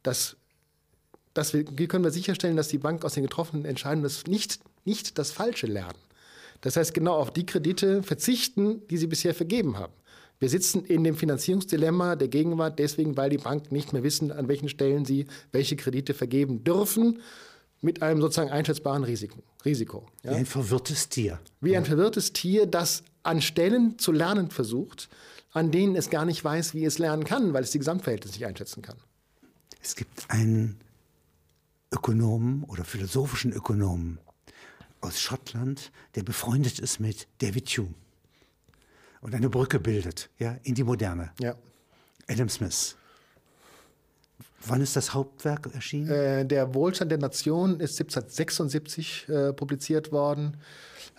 dass, 0.03 0.35
dass 1.33 1.53
wir, 1.53 1.65
wie 1.77 1.87
können 1.87 2.03
wir 2.03 2.11
sicherstellen, 2.11 2.55
dass 2.55 2.67
die 2.67 2.77
Banken 2.77 3.05
aus 3.05 3.13
den 3.13 3.23
getroffenen 3.23 3.65
Entscheidungen 3.65 4.03
das 4.03 4.27
nicht, 4.27 4.59
nicht 4.85 5.17
das 5.17 5.31
Falsche 5.31 5.67
lernen? 5.67 5.97
Das 6.61 6.77
heißt, 6.77 6.93
genau 6.93 7.15
auf 7.15 7.31
die 7.31 7.45
Kredite 7.45 8.03
verzichten, 8.03 8.87
die 8.87 8.97
sie 8.97 9.07
bisher 9.07 9.33
vergeben 9.33 9.77
haben. 9.77 9.93
Wir 10.39 10.49
sitzen 10.49 10.85
in 10.85 11.03
dem 11.03 11.15
Finanzierungsdilemma 11.15 12.15
der 12.15 12.27
Gegenwart 12.27 12.79
deswegen, 12.79 13.15
weil 13.15 13.29
die 13.29 13.37
Banken 13.37 13.73
nicht 13.73 13.93
mehr 13.93 14.03
wissen, 14.03 14.31
an 14.31 14.47
welchen 14.47 14.69
Stellen 14.69 15.05
sie 15.05 15.25
welche 15.51 15.75
Kredite 15.75 16.13
vergeben 16.13 16.63
dürfen, 16.63 17.21
mit 17.81 18.01
einem 18.01 18.21
sozusagen 18.21 18.49
einschätzbaren 18.49 19.03
Risiko. 19.03 19.39
Risiko 19.65 20.05
ja? 20.23 20.31
Wie 20.31 20.35
ein 20.35 20.45
verwirrtes 20.45 21.09
Tier. 21.09 21.39
Wie 21.61 21.75
ein 21.75 21.85
verwirrtes 21.85 22.33
Tier, 22.33 22.65
das 22.65 23.03
an 23.23 23.41
Stellen 23.41 23.99
zu 23.99 24.11
lernen 24.11 24.49
versucht, 24.49 25.09
an 25.51 25.71
denen 25.71 25.95
es 25.95 26.09
gar 26.09 26.25
nicht 26.25 26.43
weiß, 26.43 26.73
wie 26.73 26.85
es 26.85 26.97
lernen 26.97 27.25
kann, 27.25 27.53
weil 27.53 27.63
es 27.63 27.71
die 27.71 27.79
Gesamtverhältnisse 27.79 28.37
nicht 28.37 28.45
einschätzen 28.45 28.81
kann. 28.81 28.97
Es 29.83 29.95
gibt 29.95 30.29
einen 30.29 30.79
Ökonomen 31.91 32.63
oder 32.63 32.85
philosophischen 32.85 33.51
Ökonomen 33.51 34.17
aus 35.01 35.19
Schottland, 35.19 35.91
der 36.15 36.23
befreundet 36.23 36.79
ist 36.79 37.01
mit 37.01 37.27
David 37.39 37.67
Hume 37.69 37.93
und 39.19 39.35
eine 39.35 39.49
Brücke 39.49 39.79
bildet 39.79 40.29
ja, 40.39 40.57
in 40.63 40.73
die 40.73 40.83
Moderne. 40.85 41.31
Ja. 41.39 41.55
Adam 42.27 42.47
Smith. 42.47 42.95
Wann 44.65 44.79
ist 44.79 44.95
das 44.95 45.13
Hauptwerk 45.13 45.69
erschienen? 45.73 46.09
Äh, 46.09 46.45
der 46.45 46.73
Wohlstand 46.73 47.11
der 47.11 47.17
Nation 47.17 47.81
ist 47.81 47.99
1776 47.99 49.27
äh, 49.27 49.51
publiziert 49.51 50.13
worden. 50.13 50.55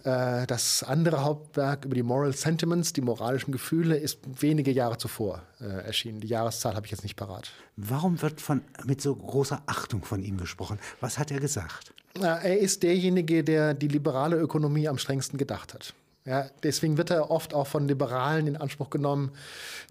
Äh, 0.04 0.46
das 0.46 0.82
andere 0.82 1.24
Hauptwerk 1.24 1.84
über 1.84 1.94
die 1.94 2.02
Moral 2.02 2.32
Sentiments, 2.32 2.92
die 2.92 3.00
moralischen 3.00 3.52
Gefühle, 3.52 3.96
ist 3.96 4.18
wenige 4.40 4.70
Jahre 4.70 4.98
zuvor 4.98 5.42
äh, 5.60 5.64
erschienen. 5.64 6.20
Die 6.20 6.28
Jahreszahl 6.28 6.74
habe 6.74 6.86
ich 6.86 6.92
jetzt 6.92 7.02
nicht 7.02 7.16
parat. 7.16 7.52
Warum 7.76 8.20
wird 8.22 8.40
von, 8.40 8.62
mit 8.84 9.00
so 9.00 9.14
großer 9.14 9.62
Achtung 9.66 10.02
von 10.02 10.22
ihm 10.22 10.38
gesprochen? 10.38 10.78
Was 11.00 11.18
hat 11.18 11.30
er 11.30 11.40
gesagt? 11.40 11.92
er 12.20 12.60
ist 12.60 12.84
derjenige, 12.84 13.42
der 13.42 13.74
die 13.74 13.88
liberale 13.88 14.36
Ökonomie 14.36 14.86
am 14.86 14.98
strengsten 14.98 15.36
gedacht 15.36 15.74
hat. 15.74 15.94
Ja, 16.26 16.48
deswegen 16.62 16.96
wird 16.96 17.10
er 17.10 17.30
oft 17.30 17.52
auch 17.52 17.66
von 17.66 17.86
Liberalen 17.86 18.46
in 18.46 18.56
Anspruch 18.56 18.88
genommen, 18.88 19.32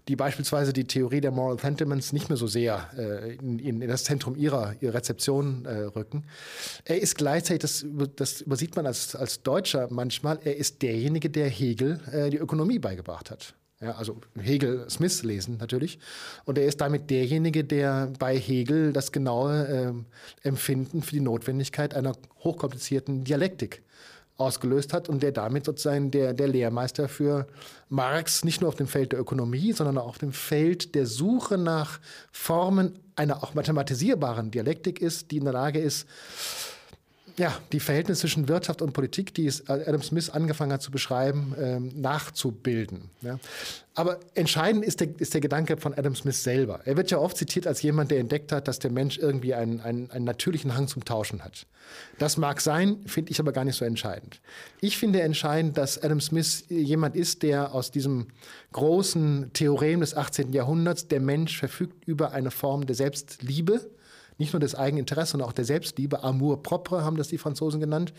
die 0.07 0.15
beispielsweise 0.15 0.73
die 0.73 0.85
Theorie 0.85 1.21
der 1.21 1.29
Moral 1.29 1.59
Sentiments 1.59 2.11
nicht 2.11 2.29
mehr 2.29 2.37
so 2.37 2.47
sehr 2.47 2.89
äh, 2.97 3.35
in, 3.35 3.59
in, 3.59 3.87
das 3.87 4.03
Zentrum 4.03 4.35
ihrer, 4.35 4.73
ihrer 4.81 4.95
Rezeption 4.95 5.65
äh, 5.65 5.81
rücken. 5.81 6.25
Er 6.85 6.99
ist 6.99 7.19
gleichzeitig, 7.19 7.61
das, 7.61 7.85
das 8.15 8.41
übersieht 8.41 8.75
man 8.75 8.87
als, 8.87 9.15
als 9.15 9.43
Deutscher 9.43 9.89
manchmal, 9.91 10.39
er 10.43 10.57
ist 10.57 10.81
derjenige, 10.81 11.29
der 11.29 11.47
Hegel 11.47 11.99
äh, 12.11 12.31
die 12.31 12.37
Ökonomie 12.37 12.79
beigebracht 12.79 13.29
hat. 13.29 13.53
Ja, 13.79 13.91
also 13.91 14.19
Hegel 14.39 14.89
Smith 14.89 15.21
lesen 15.21 15.57
natürlich. 15.57 15.99
Und 16.45 16.57
er 16.57 16.65
ist 16.65 16.81
damit 16.81 17.11
derjenige, 17.11 17.63
der 17.63 18.11
bei 18.17 18.39
Hegel 18.39 18.91
das 18.91 19.11
genaue 19.11 19.67
äh, 20.41 20.47
Empfinden 20.47 21.03
für 21.03 21.11
die 21.11 21.19
Notwendigkeit 21.19 21.93
einer 21.93 22.13
hochkomplizierten 22.43 23.23
Dialektik 23.23 23.83
ausgelöst 24.37 24.93
hat 24.93 25.09
und 25.09 25.21
der 25.21 25.31
damit 25.31 25.65
sozusagen 25.65 26.11
der, 26.11 26.33
der 26.33 26.47
Lehrmeister 26.47 27.07
für 27.07 27.47
Marx 27.89 28.43
nicht 28.43 28.61
nur 28.61 28.67
auf 28.69 28.75
dem 28.75 28.87
Feld 28.87 29.11
der 29.11 29.19
Ökonomie, 29.19 29.73
sondern 29.73 29.97
auch 29.97 30.07
auf 30.07 30.17
dem 30.17 30.33
Feld 30.33 30.95
der 30.95 31.05
Suche 31.05 31.57
nach 31.57 31.99
Formen 32.31 32.99
einer 33.15 33.43
auch 33.43 33.53
mathematisierbaren 33.53 34.49
Dialektik 34.49 35.01
ist, 35.01 35.31
die 35.31 35.37
in 35.37 35.43
der 35.43 35.53
Lage 35.53 35.79
ist, 35.79 36.07
ja, 37.37 37.57
die 37.71 37.79
Verhältnisse 37.79 38.21
zwischen 38.21 38.47
Wirtschaft 38.47 38.81
und 38.81 38.93
Politik, 38.93 39.33
die 39.33 39.47
es 39.47 39.67
Adam 39.67 40.01
Smith 40.01 40.29
angefangen 40.29 40.71
hat 40.71 40.81
zu 40.81 40.91
beschreiben, 40.91 41.55
ähm, 41.59 41.91
nachzubilden. 41.95 43.09
Ja. 43.21 43.39
Aber 43.95 44.19
entscheidend 44.35 44.85
ist 44.85 44.99
der, 44.99 45.09
ist 45.19 45.33
der 45.33 45.41
Gedanke 45.41 45.77
von 45.77 45.93
Adam 45.93 46.15
Smith 46.15 46.43
selber. 46.43 46.81
Er 46.85 46.97
wird 46.97 47.11
ja 47.11 47.17
oft 47.17 47.37
zitiert 47.37 47.65
als 47.65 47.81
jemand, 47.81 48.11
der 48.11 48.19
entdeckt 48.19 48.51
hat, 48.51 48.67
dass 48.67 48.79
der 48.79 48.91
Mensch 48.91 49.17
irgendwie 49.17 49.53
einen, 49.53 49.81
einen, 49.81 50.11
einen 50.11 50.25
natürlichen 50.25 50.75
Hang 50.75 50.87
zum 50.87 51.05
Tauschen 51.05 51.43
hat. 51.43 51.65
Das 52.19 52.37
mag 52.37 52.61
sein, 52.61 52.97
finde 53.05 53.31
ich 53.31 53.39
aber 53.39 53.51
gar 53.51 53.65
nicht 53.65 53.75
so 53.75 53.85
entscheidend. 53.85 54.41
Ich 54.79 54.97
finde 54.97 55.21
entscheidend, 55.21 55.77
dass 55.77 56.01
Adam 56.01 56.21
Smith 56.21 56.65
jemand 56.69 57.15
ist, 57.15 57.43
der 57.43 57.73
aus 57.73 57.91
diesem 57.91 58.27
großen 58.71 59.51
Theorem 59.53 60.01
des 60.01 60.15
18. 60.15 60.53
Jahrhunderts, 60.53 61.07
der 61.07 61.19
Mensch 61.19 61.57
verfügt 61.57 62.07
über 62.07 62.31
eine 62.31 62.51
Form 62.51 62.85
der 62.85 62.95
Selbstliebe, 62.95 63.89
nicht 64.37 64.53
nur 64.53 64.59
des 64.59 64.75
Eigeninteresse, 64.75 65.33
sondern 65.33 65.49
auch 65.49 65.53
der 65.53 65.65
Selbstliebe, 65.65 66.23
Amour 66.23 66.63
propre 66.63 67.03
haben 67.03 67.17
das 67.17 67.27
die 67.27 67.37
Franzosen 67.37 67.79
genannt, 67.79 68.13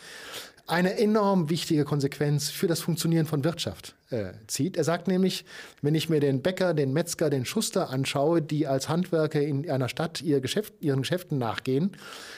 eine 0.66 0.98
enorm 0.98 1.50
wichtige 1.50 1.84
Konsequenz 1.84 2.48
für 2.48 2.66
das 2.66 2.80
Funktionieren 2.80 3.26
von 3.26 3.44
Wirtschaft 3.44 3.94
äh, 4.10 4.32
zieht. 4.46 4.78
Er 4.78 4.84
sagt 4.84 5.08
nämlich, 5.08 5.44
wenn 5.82 5.94
ich 5.94 6.08
mir 6.08 6.20
den 6.20 6.40
Bäcker, 6.40 6.72
den 6.72 6.94
Metzger, 6.94 7.28
den 7.28 7.44
Schuster 7.44 7.90
anschaue, 7.90 8.40
die 8.40 8.66
als 8.66 8.88
Handwerker 8.88 9.42
in 9.42 9.70
einer 9.70 9.90
Stadt 9.90 10.22
ihr 10.22 10.40
Geschäft, 10.40 10.72
ihren 10.80 11.02
Geschäften 11.02 11.36
nachgehen, 11.36 11.96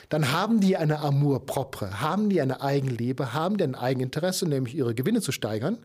dann 0.08 0.32
haben 0.32 0.60
die 0.60 0.76
eine 0.76 1.00
Amour 1.00 1.46
propre, 1.46 2.00
haben 2.00 2.28
die 2.28 2.40
eine 2.40 2.62
Eigenliebe, 2.62 3.32
haben 3.32 3.58
die 3.58 3.64
ein 3.64 3.76
Eigeninteresse, 3.76 4.48
nämlich 4.48 4.74
ihre 4.74 4.94
Gewinne 4.94 5.20
zu 5.20 5.30
steigern 5.30 5.78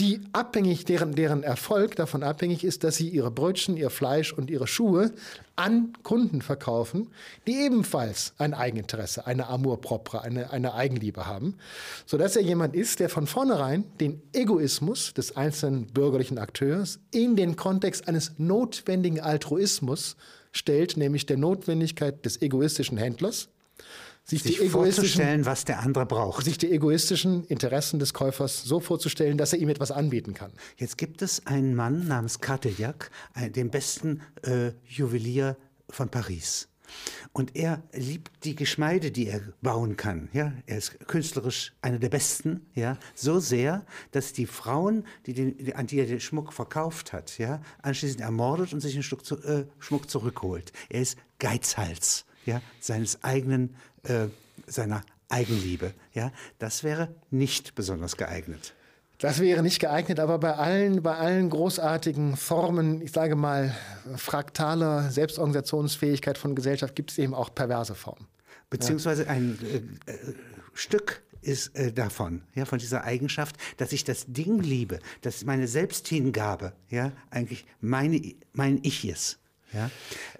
die 0.00 0.20
abhängig, 0.32 0.86
deren, 0.86 1.14
deren 1.14 1.42
Erfolg 1.42 1.94
davon 1.96 2.22
abhängig 2.22 2.64
ist, 2.64 2.84
dass 2.84 2.96
sie 2.96 3.08
ihre 3.08 3.30
Brötchen, 3.30 3.76
ihr 3.76 3.90
Fleisch 3.90 4.32
und 4.32 4.50
ihre 4.50 4.66
Schuhe 4.66 5.12
an 5.56 5.92
Kunden 6.02 6.40
verkaufen, 6.40 7.08
die 7.46 7.56
ebenfalls 7.56 8.32
ein 8.38 8.54
Eigeninteresse, 8.54 9.26
eine 9.26 9.48
Amour 9.48 9.80
propre, 9.82 10.22
eine, 10.22 10.50
eine 10.50 10.74
Eigenliebe 10.74 11.26
haben, 11.26 11.56
sodass 12.06 12.36
er 12.36 12.42
jemand 12.42 12.74
ist, 12.74 13.00
der 13.00 13.10
von 13.10 13.26
vornherein 13.26 13.84
den 14.00 14.22
Egoismus 14.32 15.12
des 15.12 15.36
einzelnen 15.36 15.86
bürgerlichen 15.86 16.38
Akteurs 16.38 16.98
in 17.10 17.36
den 17.36 17.56
Kontext 17.56 18.08
eines 18.08 18.32
notwendigen 18.38 19.20
Altruismus 19.20 20.16
stellt, 20.52 20.96
nämlich 20.96 21.26
der 21.26 21.36
Notwendigkeit 21.36 22.24
des 22.24 22.40
egoistischen 22.40 22.96
Händlers, 22.96 23.48
sich, 24.24 24.42
sich 24.42 24.58
die 24.58 24.68
vorzustellen, 24.68 25.46
was 25.46 25.64
der 25.64 25.80
andere 25.80 26.06
braucht. 26.06 26.44
Sich 26.44 26.58
die 26.58 26.70
egoistischen 26.70 27.44
Interessen 27.44 27.98
des 27.98 28.14
Käufers 28.14 28.62
so 28.62 28.80
vorzustellen, 28.80 29.38
dass 29.38 29.52
er 29.52 29.58
ihm 29.58 29.68
etwas 29.68 29.90
anbieten 29.90 30.34
kann. 30.34 30.52
Jetzt 30.76 30.98
gibt 30.98 31.22
es 31.22 31.46
einen 31.46 31.74
Mann 31.74 32.06
namens 32.06 32.40
Cartillac, 32.40 33.10
den 33.54 33.70
besten 33.70 34.22
äh, 34.42 34.72
Juwelier 34.86 35.56
von 35.88 36.08
Paris. 36.08 36.68
Und 37.32 37.56
er 37.56 37.82
liebt 37.92 38.44
die 38.44 38.56
Geschmeide, 38.56 39.10
die 39.10 39.28
er 39.28 39.40
bauen 39.62 39.96
kann. 39.96 40.28
Ja, 40.32 40.52
er 40.66 40.78
ist 40.78 40.98
künstlerisch 41.06 41.72
einer 41.80 41.98
der 41.98 42.08
besten, 42.08 42.66
ja, 42.74 42.96
so 43.14 43.38
sehr, 43.38 43.84
dass 44.10 44.32
die 44.32 44.46
Frauen, 44.46 45.04
die 45.26 45.34
den, 45.34 45.74
an 45.74 45.86
die 45.86 45.98
er 45.98 46.06
den 46.06 46.20
Schmuck 46.20 46.52
verkauft 46.52 47.12
hat, 47.12 47.38
ja, 47.38 47.62
anschließend 47.82 48.20
ermordet 48.20 48.72
und 48.72 48.80
sich 48.80 48.96
ein 48.96 49.02
Stück 49.02 49.24
zu, 49.24 49.36
äh, 49.42 49.66
Schmuck 49.78 50.10
zurückholt. 50.10 50.72
Er 50.88 51.02
ist 51.02 51.18
Geizhals, 51.38 52.26
ja, 52.46 52.60
seines 52.80 53.22
eigenen 53.22 53.76
äh, 54.04 54.26
seiner 54.66 55.02
Eigenliebe. 55.28 55.94
Ja, 56.12 56.32
das 56.58 56.84
wäre 56.84 57.14
nicht 57.30 57.74
besonders 57.74 58.16
geeignet. 58.16 58.74
Das 59.18 59.38
wäre 59.38 59.62
nicht 59.62 59.80
geeignet, 59.80 60.18
aber 60.18 60.38
bei 60.38 60.54
allen, 60.54 61.02
bei 61.02 61.14
allen 61.14 61.50
großartigen 61.50 62.36
Formen, 62.38 63.02
ich 63.02 63.12
sage 63.12 63.36
mal, 63.36 63.76
fraktaler 64.16 65.10
Selbstorganisationsfähigkeit 65.10 66.38
von 66.38 66.54
Gesellschaft 66.54 66.96
gibt 66.96 67.10
es 67.10 67.18
eben 67.18 67.34
auch 67.34 67.54
perverse 67.54 67.94
Formen. 67.94 68.26
Beziehungsweise 68.70 69.28
ein 69.28 69.58
äh, 70.06 70.10
äh, 70.10 70.34
Stück 70.72 71.22
ist 71.42 71.76
äh, 71.76 71.92
davon, 71.92 72.42
ja, 72.54 72.64
von 72.64 72.78
dieser 72.78 73.04
Eigenschaft, 73.04 73.56
dass 73.76 73.92
ich 73.92 74.04
das 74.04 74.24
Ding 74.26 74.60
liebe, 74.60 75.00
dass 75.20 75.44
meine 75.44 75.68
Selbsthingabe, 75.68 76.72
ja, 76.88 77.12
eigentlich 77.30 77.66
meine, 77.80 78.34
mein 78.52 78.78
Ich 78.82 79.06
ist. 79.06 79.38
Ja, 79.72 79.90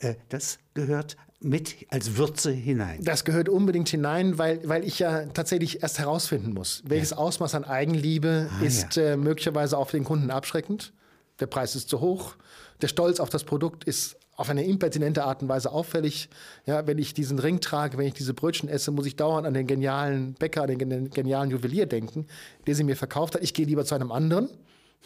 äh, 0.00 0.14
das 0.30 0.58
gehört 0.74 1.16
mit 1.40 1.86
als 1.88 2.16
Würze 2.16 2.52
hinein. 2.52 3.02
Das 3.02 3.24
gehört 3.24 3.48
unbedingt 3.48 3.88
hinein, 3.88 4.38
weil, 4.38 4.60
weil 4.68 4.84
ich 4.84 4.98
ja 4.98 5.26
tatsächlich 5.26 5.82
erst 5.82 5.98
herausfinden 5.98 6.52
muss, 6.52 6.82
welches 6.86 7.10
ja. 7.10 7.16
Ausmaß 7.16 7.54
an 7.54 7.64
Eigenliebe 7.64 8.50
ah, 8.50 8.64
ist 8.64 8.96
ja. 8.96 9.12
äh, 9.12 9.16
möglicherweise 9.16 9.78
auf 9.78 9.90
den 9.90 10.04
Kunden 10.04 10.30
abschreckend. 10.30 10.92
Der 11.40 11.46
Preis 11.46 11.74
ist 11.74 11.88
zu 11.88 12.00
hoch. 12.00 12.36
Der 12.82 12.88
Stolz 12.88 13.20
auf 13.20 13.30
das 13.30 13.44
Produkt 13.44 13.84
ist 13.84 14.16
auf 14.36 14.48
eine 14.50 14.64
impertinente 14.64 15.24
Art 15.24 15.42
und 15.42 15.48
Weise 15.48 15.72
auffällig. 15.72 16.28
Ja, 16.66 16.86
wenn 16.86 16.98
ich 16.98 17.14
diesen 17.14 17.38
Ring 17.38 17.60
trage, 17.60 17.98
wenn 17.98 18.06
ich 18.06 18.14
diese 18.14 18.34
Brötchen 18.34 18.68
esse, 18.68 18.90
muss 18.90 19.06
ich 19.06 19.16
dauernd 19.16 19.46
an 19.46 19.54
den 19.54 19.66
genialen 19.66 20.34
Bäcker, 20.34 20.62
an 20.62 20.78
den 20.78 21.10
genialen 21.10 21.50
Juwelier 21.50 21.86
denken, 21.86 22.26
der 22.66 22.74
sie 22.74 22.84
mir 22.84 22.96
verkauft 22.96 23.34
hat. 23.34 23.42
Ich 23.42 23.54
gehe 23.54 23.66
lieber 23.66 23.84
zu 23.84 23.94
einem 23.94 24.12
anderen 24.12 24.48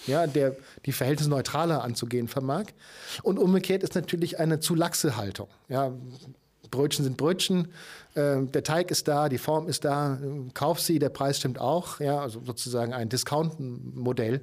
ja, 0.07 0.27
der 0.27 0.57
die 0.87 0.93
Verhältnisse 0.93 1.31
neutraler 1.31 1.83
anzugehen 1.83 2.29
vermag. 2.29 2.67
Und 3.23 3.39
umgekehrt 3.39 3.83
ist 3.83 3.95
natürlich 3.95 4.39
eine 4.39 4.61
zu 4.61 4.75
laxe 4.75 5.17
Haltung. 5.17 5.49
Ja, 5.69 5.93
Brötchen 6.71 7.05
sind 7.05 7.17
Brötchen, 7.17 7.69
äh, 8.15 8.43
der 8.43 8.63
Teig 8.65 8.91
ist 8.91 9.07
da, 9.07 9.29
die 9.29 9.39
Form 9.39 9.69
ist 9.69 9.85
da, 9.85 10.19
kauf 10.55 10.81
sie, 10.81 10.99
der 10.99 11.09
Preis 11.09 11.39
stimmt 11.39 11.61
auch. 11.61 12.01
Ja, 12.01 12.19
also 12.19 12.43
sozusagen 12.45 12.93
ein 12.93 13.09
Discount-Modell 13.09 14.41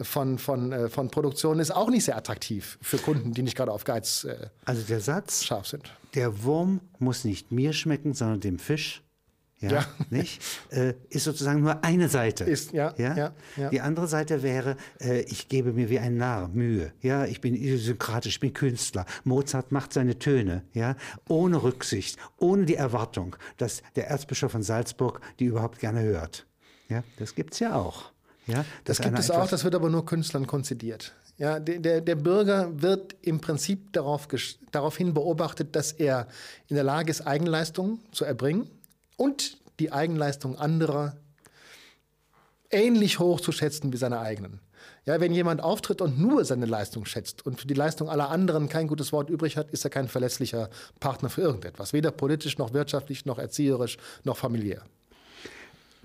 von, 0.00 0.38
von, 0.38 0.72
äh, 0.72 0.88
von 0.88 1.10
Produktion 1.10 1.60
ist 1.60 1.70
auch 1.70 1.90
nicht 1.90 2.04
sehr 2.04 2.16
attraktiv 2.16 2.78
für 2.82 2.98
Kunden, 2.98 3.32
die 3.32 3.42
nicht 3.42 3.56
gerade 3.56 3.72
auf 3.72 3.84
Geiz 3.84 4.24
äh, 4.24 4.48
Also 4.64 4.82
der 4.82 5.00
Satz, 5.00 5.44
scharf 5.44 5.66
sind. 5.68 5.92
der 6.14 6.42
Wurm 6.42 6.80
muss 6.98 7.24
nicht 7.24 7.52
mir 7.52 7.72
schmecken, 7.72 8.14
sondern 8.14 8.40
dem 8.40 8.58
Fisch. 8.58 9.02
Ja, 9.60 9.70
Ja. 9.72 9.86
nicht? 10.10 10.40
Äh, 10.70 10.94
ist 11.10 11.24
sozusagen 11.24 11.60
nur 11.62 11.82
eine 11.84 12.08
Seite. 12.08 12.44
Ist- 12.44 12.72
ja, 12.72 12.94
ja, 12.96 13.32
ja. 13.56 13.70
Die 13.70 13.80
andere 13.80 14.06
Seite 14.06 14.42
wäre, 14.42 14.76
äh, 15.00 15.20
ich 15.22 15.48
gebe 15.48 15.72
mir 15.72 15.90
wie 15.90 15.98
ein 15.98 16.16
Narr 16.16 16.48
Mühe. 16.48 16.92
Ja, 17.02 17.24
ich 17.24 17.40
bin 17.40 17.54
idiosynkratisch, 17.54 18.34
ich 18.34 18.40
bin 18.40 18.52
Künstler. 18.52 19.04
Mozart 19.24 19.72
macht 19.72 19.92
seine 19.92 20.18
Töne, 20.18 20.62
ja, 20.74 20.96
ohne 21.28 21.62
Rücksicht, 21.62 22.18
ohne 22.36 22.66
die 22.66 22.76
Erwartung, 22.76 23.36
dass 23.56 23.82
der 23.96 24.08
Erzbischof 24.08 24.52
von 24.52 24.62
Salzburg 24.62 25.20
die 25.40 25.46
überhaupt 25.46 25.80
gerne 25.80 26.02
hört. 26.02 26.46
Ja, 26.88 27.02
das 27.18 27.34
gibt's 27.34 27.58
ja 27.58 27.74
auch. 27.74 28.12
Ja, 28.46 28.64
Das 28.84 29.00
gibt 29.00 29.18
es 29.18 29.30
auch, 29.30 29.46
das 29.48 29.64
wird 29.64 29.74
aber 29.74 29.90
nur 29.90 30.06
Künstlern 30.06 30.46
konzidiert. 30.46 31.14
Ja, 31.36 31.60
der, 31.60 32.00
der, 32.00 32.16
Bürger 32.16 32.82
wird 32.82 33.14
im 33.22 33.40
Prinzip 33.40 33.92
darauf, 33.92 34.26
daraufhin 34.72 35.14
beobachtet, 35.14 35.76
dass 35.76 35.92
er 35.92 36.26
in 36.66 36.74
der 36.74 36.82
Lage 36.84 37.10
ist, 37.10 37.20
Eigenleistungen 37.20 38.00
zu 38.10 38.24
erbringen 38.24 38.68
und 39.18 39.58
die 39.80 39.92
Eigenleistung 39.92 40.56
anderer 40.56 41.16
ähnlich 42.70 43.18
hoch 43.18 43.40
zu 43.40 43.52
schätzen 43.52 43.92
wie 43.92 43.98
seine 43.98 44.20
eigenen. 44.20 44.60
Ja, 45.04 45.20
wenn 45.20 45.32
jemand 45.32 45.62
auftritt 45.62 46.00
und 46.00 46.18
nur 46.18 46.44
seine 46.44 46.66
Leistung 46.66 47.04
schätzt 47.04 47.44
und 47.44 47.60
für 47.60 47.66
die 47.66 47.74
Leistung 47.74 48.08
aller 48.08 48.30
anderen 48.30 48.68
kein 48.68 48.86
gutes 48.86 49.12
Wort 49.12 49.30
übrig 49.30 49.56
hat, 49.56 49.70
ist 49.70 49.84
er 49.84 49.90
kein 49.90 50.08
verlässlicher 50.08 50.70
Partner 51.00 51.30
für 51.30 51.40
irgendetwas. 51.40 51.92
Weder 51.92 52.10
politisch, 52.10 52.58
noch 52.58 52.72
wirtschaftlich, 52.74 53.24
noch 53.24 53.38
erzieherisch, 53.38 53.96
noch 54.24 54.36
familiär. 54.36 54.82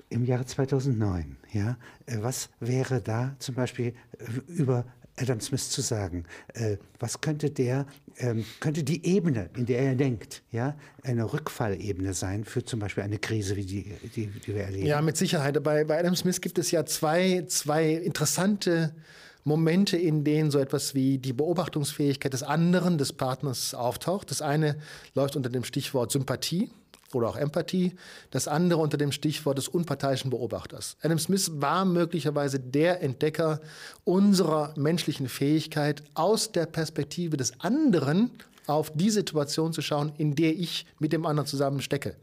im 0.10 0.26
Jahre 0.26 0.46
2009, 0.46 1.38
ja, 1.52 1.78
äh, 2.06 2.18
was 2.22 2.50
wäre 2.60 3.02
da 3.02 3.36
zum 3.40 3.56
Beispiel 3.56 3.94
äh, 4.18 4.26
über 4.48 4.86
Adam 5.18 5.40
Smith 5.40 5.70
zu 5.70 5.82
sagen? 5.82 6.26
Äh, 6.54 6.78
Was 7.00 7.22
könnte 7.22 7.52
der, 7.52 7.86
ähm, 8.18 8.46
könnte 8.60 8.84
die 8.84 9.06
Ebene, 9.06 9.50
in 9.56 9.66
der 9.66 9.80
er 9.80 9.96
denkt, 9.96 10.42
ja, 10.52 10.76
eine 11.04 11.32
Rückfallebene 11.32 12.14
sein 12.14 12.46
für 12.46 12.64
zum 12.64 12.80
Beispiel 12.80 13.04
eine 13.04 13.20
Krise 13.20 13.56
wie 13.56 13.66
die, 13.66 13.84
die, 14.16 14.28
die 14.28 14.56
wir 14.56 14.64
erleben? 14.64 14.86
Ja, 14.86 15.02
mit 15.02 15.18
Sicherheit. 15.18 15.62
Bei, 15.64 15.84
bei 15.84 16.00
Adam 16.00 16.16
Smith 16.16 16.42
gibt 16.42 16.58
es 16.58 16.72
ja 16.72 16.86
zwei, 16.86 17.44
zwei 17.48 17.92
interessante 17.92 18.96
Momente, 19.44 19.98
in 19.98 20.24
denen 20.24 20.52
so 20.52 20.60
etwas 20.60 20.96
wie 20.96 21.18
die 21.18 21.34
Beobachtungsfähigkeit 21.34 22.34
des 22.34 22.44
anderen, 22.44 22.98
des 22.98 23.14
Partners 23.14 23.74
auftaucht. 23.74 24.32
Das 24.32 24.42
eine 24.42 24.78
läuft 25.16 25.36
unter 25.36 25.50
dem 25.50 25.64
Stichwort 25.64 26.12
Sympathie 26.12 26.72
oder 27.16 27.30
auch 27.30 27.36
Empathie, 27.36 27.96
das 28.32 28.48
andere 28.48 28.82
unter 28.82 28.98
dem 28.98 29.12
Stichwort 29.12 29.58
des 29.58 29.68
unparteiischen 29.68 30.30
Beobachters. 30.30 30.98
Adam 31.02 31.20
Smith 31.20 31.52
war 31.56 31.86
möglicherweise 31.86 32.60
der 32.60 33.02
Entdecker 33.02 33.60
unserer 34.04 34.74
menschlichen 34.76 35.30
Fähigkeit, 35.30 36.04
aus 36.14 36.52
der 36.52 36.66
Perspektive 36.66 37.38
des 37.38 37.60
anderen 37.60 38.32
auf 38.68 38.92
die 38.94 39.10
Situation 39.10 39.74
zu 39.74 39.82
schauen, 39.82 40.14
in 40.18 40.36
der 40.36 40.58
ich 40.58 40.86
mit 41.00 41.14
dem 41.14 41.26
anderen 41.26 41.48
zusammen 41.48 41.82
stecke. 41.82 42.16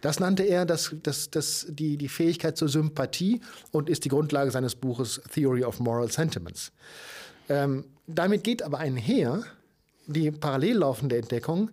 Das 0.00 0.20
nannte 0.20 0.42
er 0.42 0.66
das, 0.66 0.94
das, 1.02 1.30
das, 1.30 1.66
die, 1.68 1.96
die 1.96 2.08
Fähigkeit 2.08 2.56
zur 2.56 2.68
Sympathie 2.68 3.40
und 3.70 3.88
ist 3.88 4.04
die 4.04 4.08
Grundlage 4.08 4.50
seines 4.50 4.74
Buches 4.74 5.20
Theory 5.32 5.64
of 5.64 5.80
Moral 5.80 6.10
Sentiments. 6.10 6.72
Ähm, 7.48 7.84
damit 8.06 8.44
geht 8.44 8.62
aber 8.62 8.78
einher 8.78 9.44
die 10.06 10.30
parallel 10.30 10.78
laufende 10.78 11.16
Entdeckung, 11.16 11.70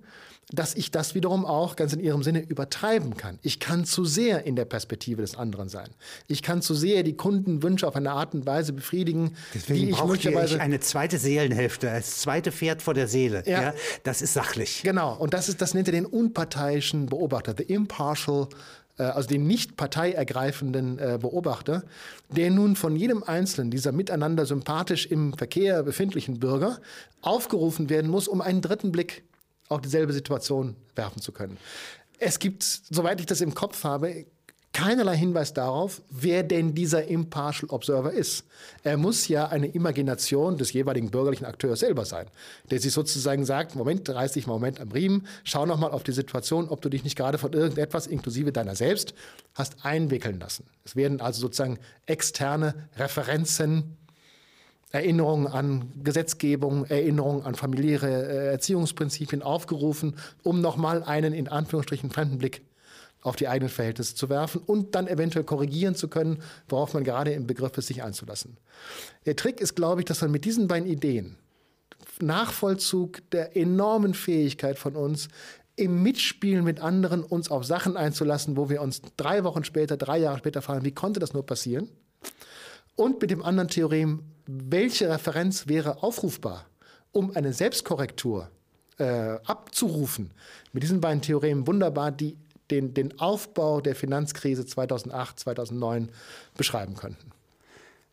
dass 0.49 0.75
ich 0.75 0.91
das 0.91 1.15
wiederum 1.15 1.45
auch 1.45 1.75
ganz 1.75 1.93
in 1.93 1.99
ihrem 1.99 2.23
Sinne 2.23 2.41
übertreiben 2.41 3.15
kann. 3.15 3.39
Ich 3.41 3.59
kann 3.59 3.85
zu 3.85 4.03
sehr 4.03 4.45
in 4.45 4.55
der 4.55 4.65
Perspektive 4.65 5.21
des 5.21 5.37
anderen 5.37 5.69
sein. 5.69 5.89
Ich 6.27 6.41
kann 6.41 6.61
zu 6.61 6.73
sehr 6.73 7.03
die 7.03 7.15
Kundenwünsche 7.15 7.87
auf 7.87 7.95
eine 7.95 8.11
Art 8.11 8.33
und 8.33 8.45
Weise 8.45 8.73
befriedigen, 8.73 9.35
Deswegen 9.53 9.79
die 9.79 9.91
ich 9.91 10.03
möglicherweise 10.03 10.55
ich 10.55 10.61
eine 10.61 10.79
zweite 10.79 11.17
Seelenhälfte, 11.17 11.89
als 11.89 12.19
zweite 12.19 12.51
Pferd 12.51 12.81
vor 12.81 12.93
der 12.93 13.07
Seele. 13.07 13.43
Ja. 13.45 13.61
Ja. 13.61 13.73
Das 14.03 14.21
ist 14.21 14.33
sachlich. 14.33 14.81
Genau, 14.83 15.15
und 15.15 15.33
das, 15.33 15.47
ist, 15.47 15.61
das 15.61 15.73
nennt 15.73 15.87
er 15.87 15.93
den 15.93 16.05
unparteiischen 16.05 17.05
Beobachter, 17.05 17.55
the 17.57 17.63
impartial, 17.63 18.47
äh, 18.97 19.03
also 19.03 19.29
den 19.29 19.47
nicht 19.47 19.77
parteiergreifenden 19.77 20.99
äh, 20.99 21.17
Beobachter, 21.21 21.83
der 22.29 22.51
nun 22.51 22.75
von 22.75 22.95
jedem 22.95 23.23
Einzelnen 23.23 23.71
dieser 23.71 23.93
miteinander 23.93 24.45
sympathisch 24.45 25.05
im 25.05 25.33
Verkehr 25.33 25.83
befindlichen 25.83 26.39
Bürger 26.39 26.79
aufgerufen 27.21 27.89
werden 27.89 28.11
muss, 28.11 28.27
um 28.27 28.41
einen 28.41 28.61
dritten 28.61 28.91
Blick 28.91 29.23
auf 29.71 29.81
dieselbe 29.81 30.13
Situation 30.13 30.75
werfen 30.95 31.21
zu 31.21 31.31
können. 31.31 31.57
Es 32.19 32.39
gibt, 32.39 32.63
soweit 32.63 33.19
ich 33.19 33.25
das 33.25 33.41
im 33.41 33.55
Kopf 33.55 33.83
habe, 33.83 34.25
keinerlei 34.73 35.17
Hinweis 35.17 35.53
darauf, 35.53 36.01
wer 36.09 36.43
denn 36.43 36.73
dieser 36.73 37.05
Impartial 37.07 37.69
Observer 37.71 38.13
ist. 38.13 38.45
Er 38.83 38.97
muss 38.97 39.27
ja 39.27 39.47
eine 39.47 39.67
Imagination 39.67 40.57
des 40.57 40.71
jeweiligen 40.71 41.11
bürgerlichen 41.11 41.45
Akteurs 41.45 41.81
selber 41.81 42.05
sein, 42.05 42.27
der 42.69 42.79
sich 42.79 42.93
sozusagen 42.93 43.45
sagt, 43.45 43.75
Moment, 43.75 44.09
reiß 44.09 44.33
dich 44.33 44.47
mal 44.47 44.53
Moment 44.53 44.79
am 44.79 44.91
Riemen, 44.91 45.27
schau 45.43 45.65
noch 45.65 45.77
mal 45.77 45.91
auf 45.91 46.03
die 46.03 46.13
Situation, 46.13 46.69
ob 46.69 46.81
du 46.81 46.89
dich 46.89 47.03
nicht 47.03 47.17
gerade 47.17 47.37
von 47.37 47.51
irgendetwas, 47.51 48.07
inklusive 48.07 48.51
deiner 48.51 48.75
selbst, 48.75 49.13
hast 49.55 49.83
einwickeln 49.83 50.39
lassen. 50.39 50.65
Es 50.85 50.95
werden 50.95 51.19
also 51.19 51.41
sozusagen 51.41 51.77
externe 52.05 52.87
Referenzen 52.95 53.97
Erinnerungen 54.91 55.47
an 55.47 55.91
Gesetzgebung, 56.03 56.85
Erinnerungen 56.85 57.43
an 57.43 57.55
familiäre 57.55 58.07
äh, 58.09 58.51
Erziehungsprinzipien 58.51 59.41
aufgerufen, 59.41 60.15
um 60.43 60.61
nochmal 60.61 61.03
einen 61.03 61.33
in 61.33 61.47
Anführungsstrichen 61.47 62.11
fremden 62.11 62.37
Blick 62.37 62.61
auf 63.21 63.35
die 63.35 63.47
eigenen 63.47 63.69
Verhältnisse 63.69 64.15
zu 64.15 64.29
werfen 64.29 64.61
und 64.65 64.95
dann 64.95 65.07
eventuell 65.07 65.45
korrigieren 65.45 65.95
zu 65.95 66.07
können, 66.07 66.41
worauf 66.67 66.93
man 66.93 67.03
gerade 67.03 67.31
im 67.31 67.47
Begriff 67.47 67.77
ist, 67.77 67.87
sich 67.87 68.03
einzulassen. 68.03 68.57
Der 69.25 69.35
Trick 69.35 69.61
ist, 69.61 69.75
glaube 69.75 70.01
ich, 70.01 70.05
dass 70.05 70.21
man 70.21 70.31
mit 70.31 70.43
diesen 70.45 70.67
beiden 70.67 70.89
Ideen, 70.89 71.37
Nachvollzug 72.19 73.29
der 73.31 73.55
enormen 73.55 74.13
Fähigkeit 74.13 74.77
von 74.77 74.95
uns, 74.95 75.27
im 75.75 76.03
Mitspielen 76.03 76.63
mit 76.63 76.79
anderen 76.79 77.23
uns 77.23 77.49
auf 77.49 77.63
Sachen 77.63 77.97
einzulassen, 77.97 78.57
wo 78.57 78.69
wir 78.69 78.81
uns 78.81 79.01
drei 79.17 79.43
Wochen 79.43 79.63
später, 79.63 79.97
drei 79.97 80.17
Jahre 80.19 80.37
später 80.37 80.61
fragen, 80.61 80.85
wie 80.85 80.91
konnte 80.91 81.19
das 81.19 81.33
nur 81.33 81.45
passieren? 81.45 81.89
Und 82.95 83.21
mit 83.21 83.31
dem 83.31 83.41
anderen 83.41 83.69
Theorem, 83.69 84.23
welche 84.45 85.09
Referenz 85.09 85.67
wäre 85.67 86.03
aufrufbar, 86.03 86.65
um 87.11 87.35
eine 87.35 87.53
Selbstkorrektur 87.53 88.49
äh, 88.97 89.03
abzurufen? 89.45 90.31
Mit 90.73 90.83
diesen 90.83 91.01
beiden 91.01 91.21
Theoremen 91.21 91.67
wunderbar 91.67 92.11
die, 92.11 92.37
den, 92.69 92.93
den 92.93 93.19
Aufbau 93.19 93.81
der 93.81 93.95
Finanzkrise 93.95 94.65
2008, 94.65 95.39
2009 95.39 96.09
beschreiben 96.57 96.95
könnten. 96.95 97.31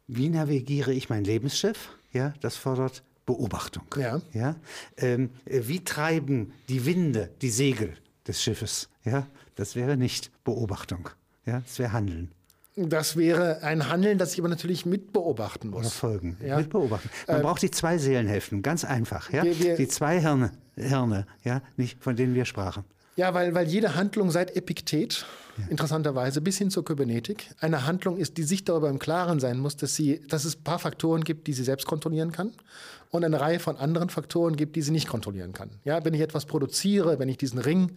Wie 0.06 0.28
navigiere 0.28 0.92
ich 0.92 1.08
mein 1.08 1.24
Lebensschiff? 1.24 1.90
Ja, 2.12 2.32
das 2.40 2.56
fordert 2.56 3.02
Beobachtung. 3.26 3.84
Ja. 3.96 4.22
Ja? 4.32 4.56
Ähm, 4.96 5.30
äh, 5.44 5.62
wie 5.64 5.84
treiben 5.84 6.54
die 6.68 6.86
Winde 6.86 7.30
die 7.42 7.50
Segel 7.50 7.94
des 8.26 8.42
Schiffes? 8.42 8.88
Ja, 9.04 9.26
das 9.54 9.76
wäre 9.76 9.96
nicht 9.96 10.30
Beobachtung. 10.44 11.10
Ja, 11.44 11.60
das 11.60 11.78
wäre 11.78 11.92
Handeln 11.92 12.32
Das 12.88 13.16
wäre 13.16 13.62
ein 13.62 13.88
Handeln, 13.88 14.18
das 14.18 14.32
ich 14.34 14.38
aber 14.40 14.48
natürlich 14.48 14.86
mitbeobachten 14.86 15.70
muss. 15.70 15.80
oder 15.80 15.90
Folgen. 15.90 16.36
Ja. 16.44 16.58
Mit 16.58 16.70
beobachten. 16.70 17.10
Man 17.26 17.42
braucht 17.42 17.62
die 17.62 17.70
zwei 17.70 17.98
Seelenhälften, 17.98 18.62
ganz 18.62 18.84
einfach. 18.84 19.32
Ja? 19.32 19.42
Wir- 19.44 19.58
wir- 19.58 19.76
die 19.76 19.88
zwei 19.88 20.20
Hirne, 20.20 20.52
Hirne, 20.76 21.26
ja, 21.44 21.62
nicht, 21.76 22.02
von 22.02 22.14
denen 22.16 22.34
wir 22.34 22.44
sprachen. 22.44 22.84
Ja, 23.16 23.34
weil, 23.34 23.52
weil 23.54 23.66
jede 23.66 23.96
Handlung 23.96 24.30
seit 24.30 24.54
Epiktet, 24.56 25.26
interessanterweise, 25.70 26.40
bis 26.40 26.56
hin 26.58 26.70
zur 26.70 26.84
Kybernetik, 26.84 27.48
eine 27.60 27.84
Handlung 27.84 28.16
ist, 28.16 28.36
die 28.36 28.44
sich 28.44 28.64
darüber 28.64 28.88
im 28.88 29.00
Klaren 29.00 29.40
sein 29.40 29.58
muss, 29.58 29.76
dass, 29.76 29.96
sie, 29.96 30.20
dass 30.28 30.44
es 30.44 30.56
ein 30.56 30.62
paar 30.62 30.78
Faktoren 30.78 31.24
gibt, 31.24 31.48
die 31.48 31.52
sie 31.52 31.64
selbst 31.64 31.86
kontrollieren 31.86 32.30
kann 32.30 32.52
und 33.10 33.24
eine 33.24 33.40
Reihe 33.40 33.58
von 33.58 33.76
anderen 33.76 34.08
Faktoren 34.08 34.54
gibt, 34.54 34.76
die 34.76 34.82
sie 34.82 34.92
nicht 34.92 35.08
kontrollieren 35.08 35.52
kann. 35.52 35.70
Ja, 35.84 36.04
wenn 36.04 36.14
ich 36.14 36.20
etwas 36.20 36.46
produziere, 36.46 37.18
wenn 37.18 37.28
ich 37.28 37.38
diesen 37.38 37.58
Ring 37.58 37.90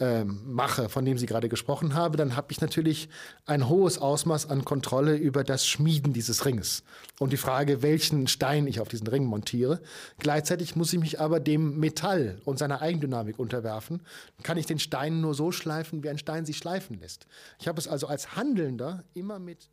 ähm, 0.00 0.40
mache, 0.44 0.88
von 0.88 1.04
dem 1.04 1.18
Sie 1.18 1.26
gerade 1.26 1.48
gesprochen 1.48 1.94
haben, 1.94 2.16
dann 2.16 2.36
habe 2.36 2.52
ich 2.52 2.60
natürlich 2.60 3.08
ein 3.46 3.68
hohes 3.68 3.98
Ausmaß 3.98 4.48
an 4.48 4.64
Kontrolle 4.64 5.16
über 5.16 5.44
das 5.44 5.66
Schmieden 5.66 6.12
dieses 6.12 6.44
Ringes 6.44 6.84
und 7.18 7.32
die 7.32 7.36
Frage, 7.36 7.82
welchen 7.82 8.28
Stein 8.28 8.66
ich 8.66 8.80
auf 8.80 8.88
diesen 8.88 9.06
Ring 9.06 9.24
montiere. 9.24 9.80
Gleichzeitig 10.18 10.76
muss 10.76 10.92
ich 10.92 11.00
mich 11.00 11.20
aber 11.20 11.40
dem 11.40 11.78
Metall 11.78 12.40
und 12.44 12.58
seiner 12.58 12.80
Eigendynamik 12.80 13.38
unterwerfen. 13.38 14.00
Kann 14.42 14.58
ich 14.58 14.66
den 14.66 14.78
Stein 14.78 15.20
nur 15.20 15.34
so 15.34 15.50
schleifen, 15.52 16.02
wie 16.02 16.10
ein 16.10 16.18
Stein 16.18 16.46
sich 16.46 16.58
schleifen 16.58 16.98
lässt. 17.00 17.26
Ich 17.58 17.68
habe 17.68 17.80
es 17.80 17.88
also 17.88 18.06
als 18.06 18.36
Handelnder 18.36 19.04
immer 19.14 19.38
mit 19.38 19.68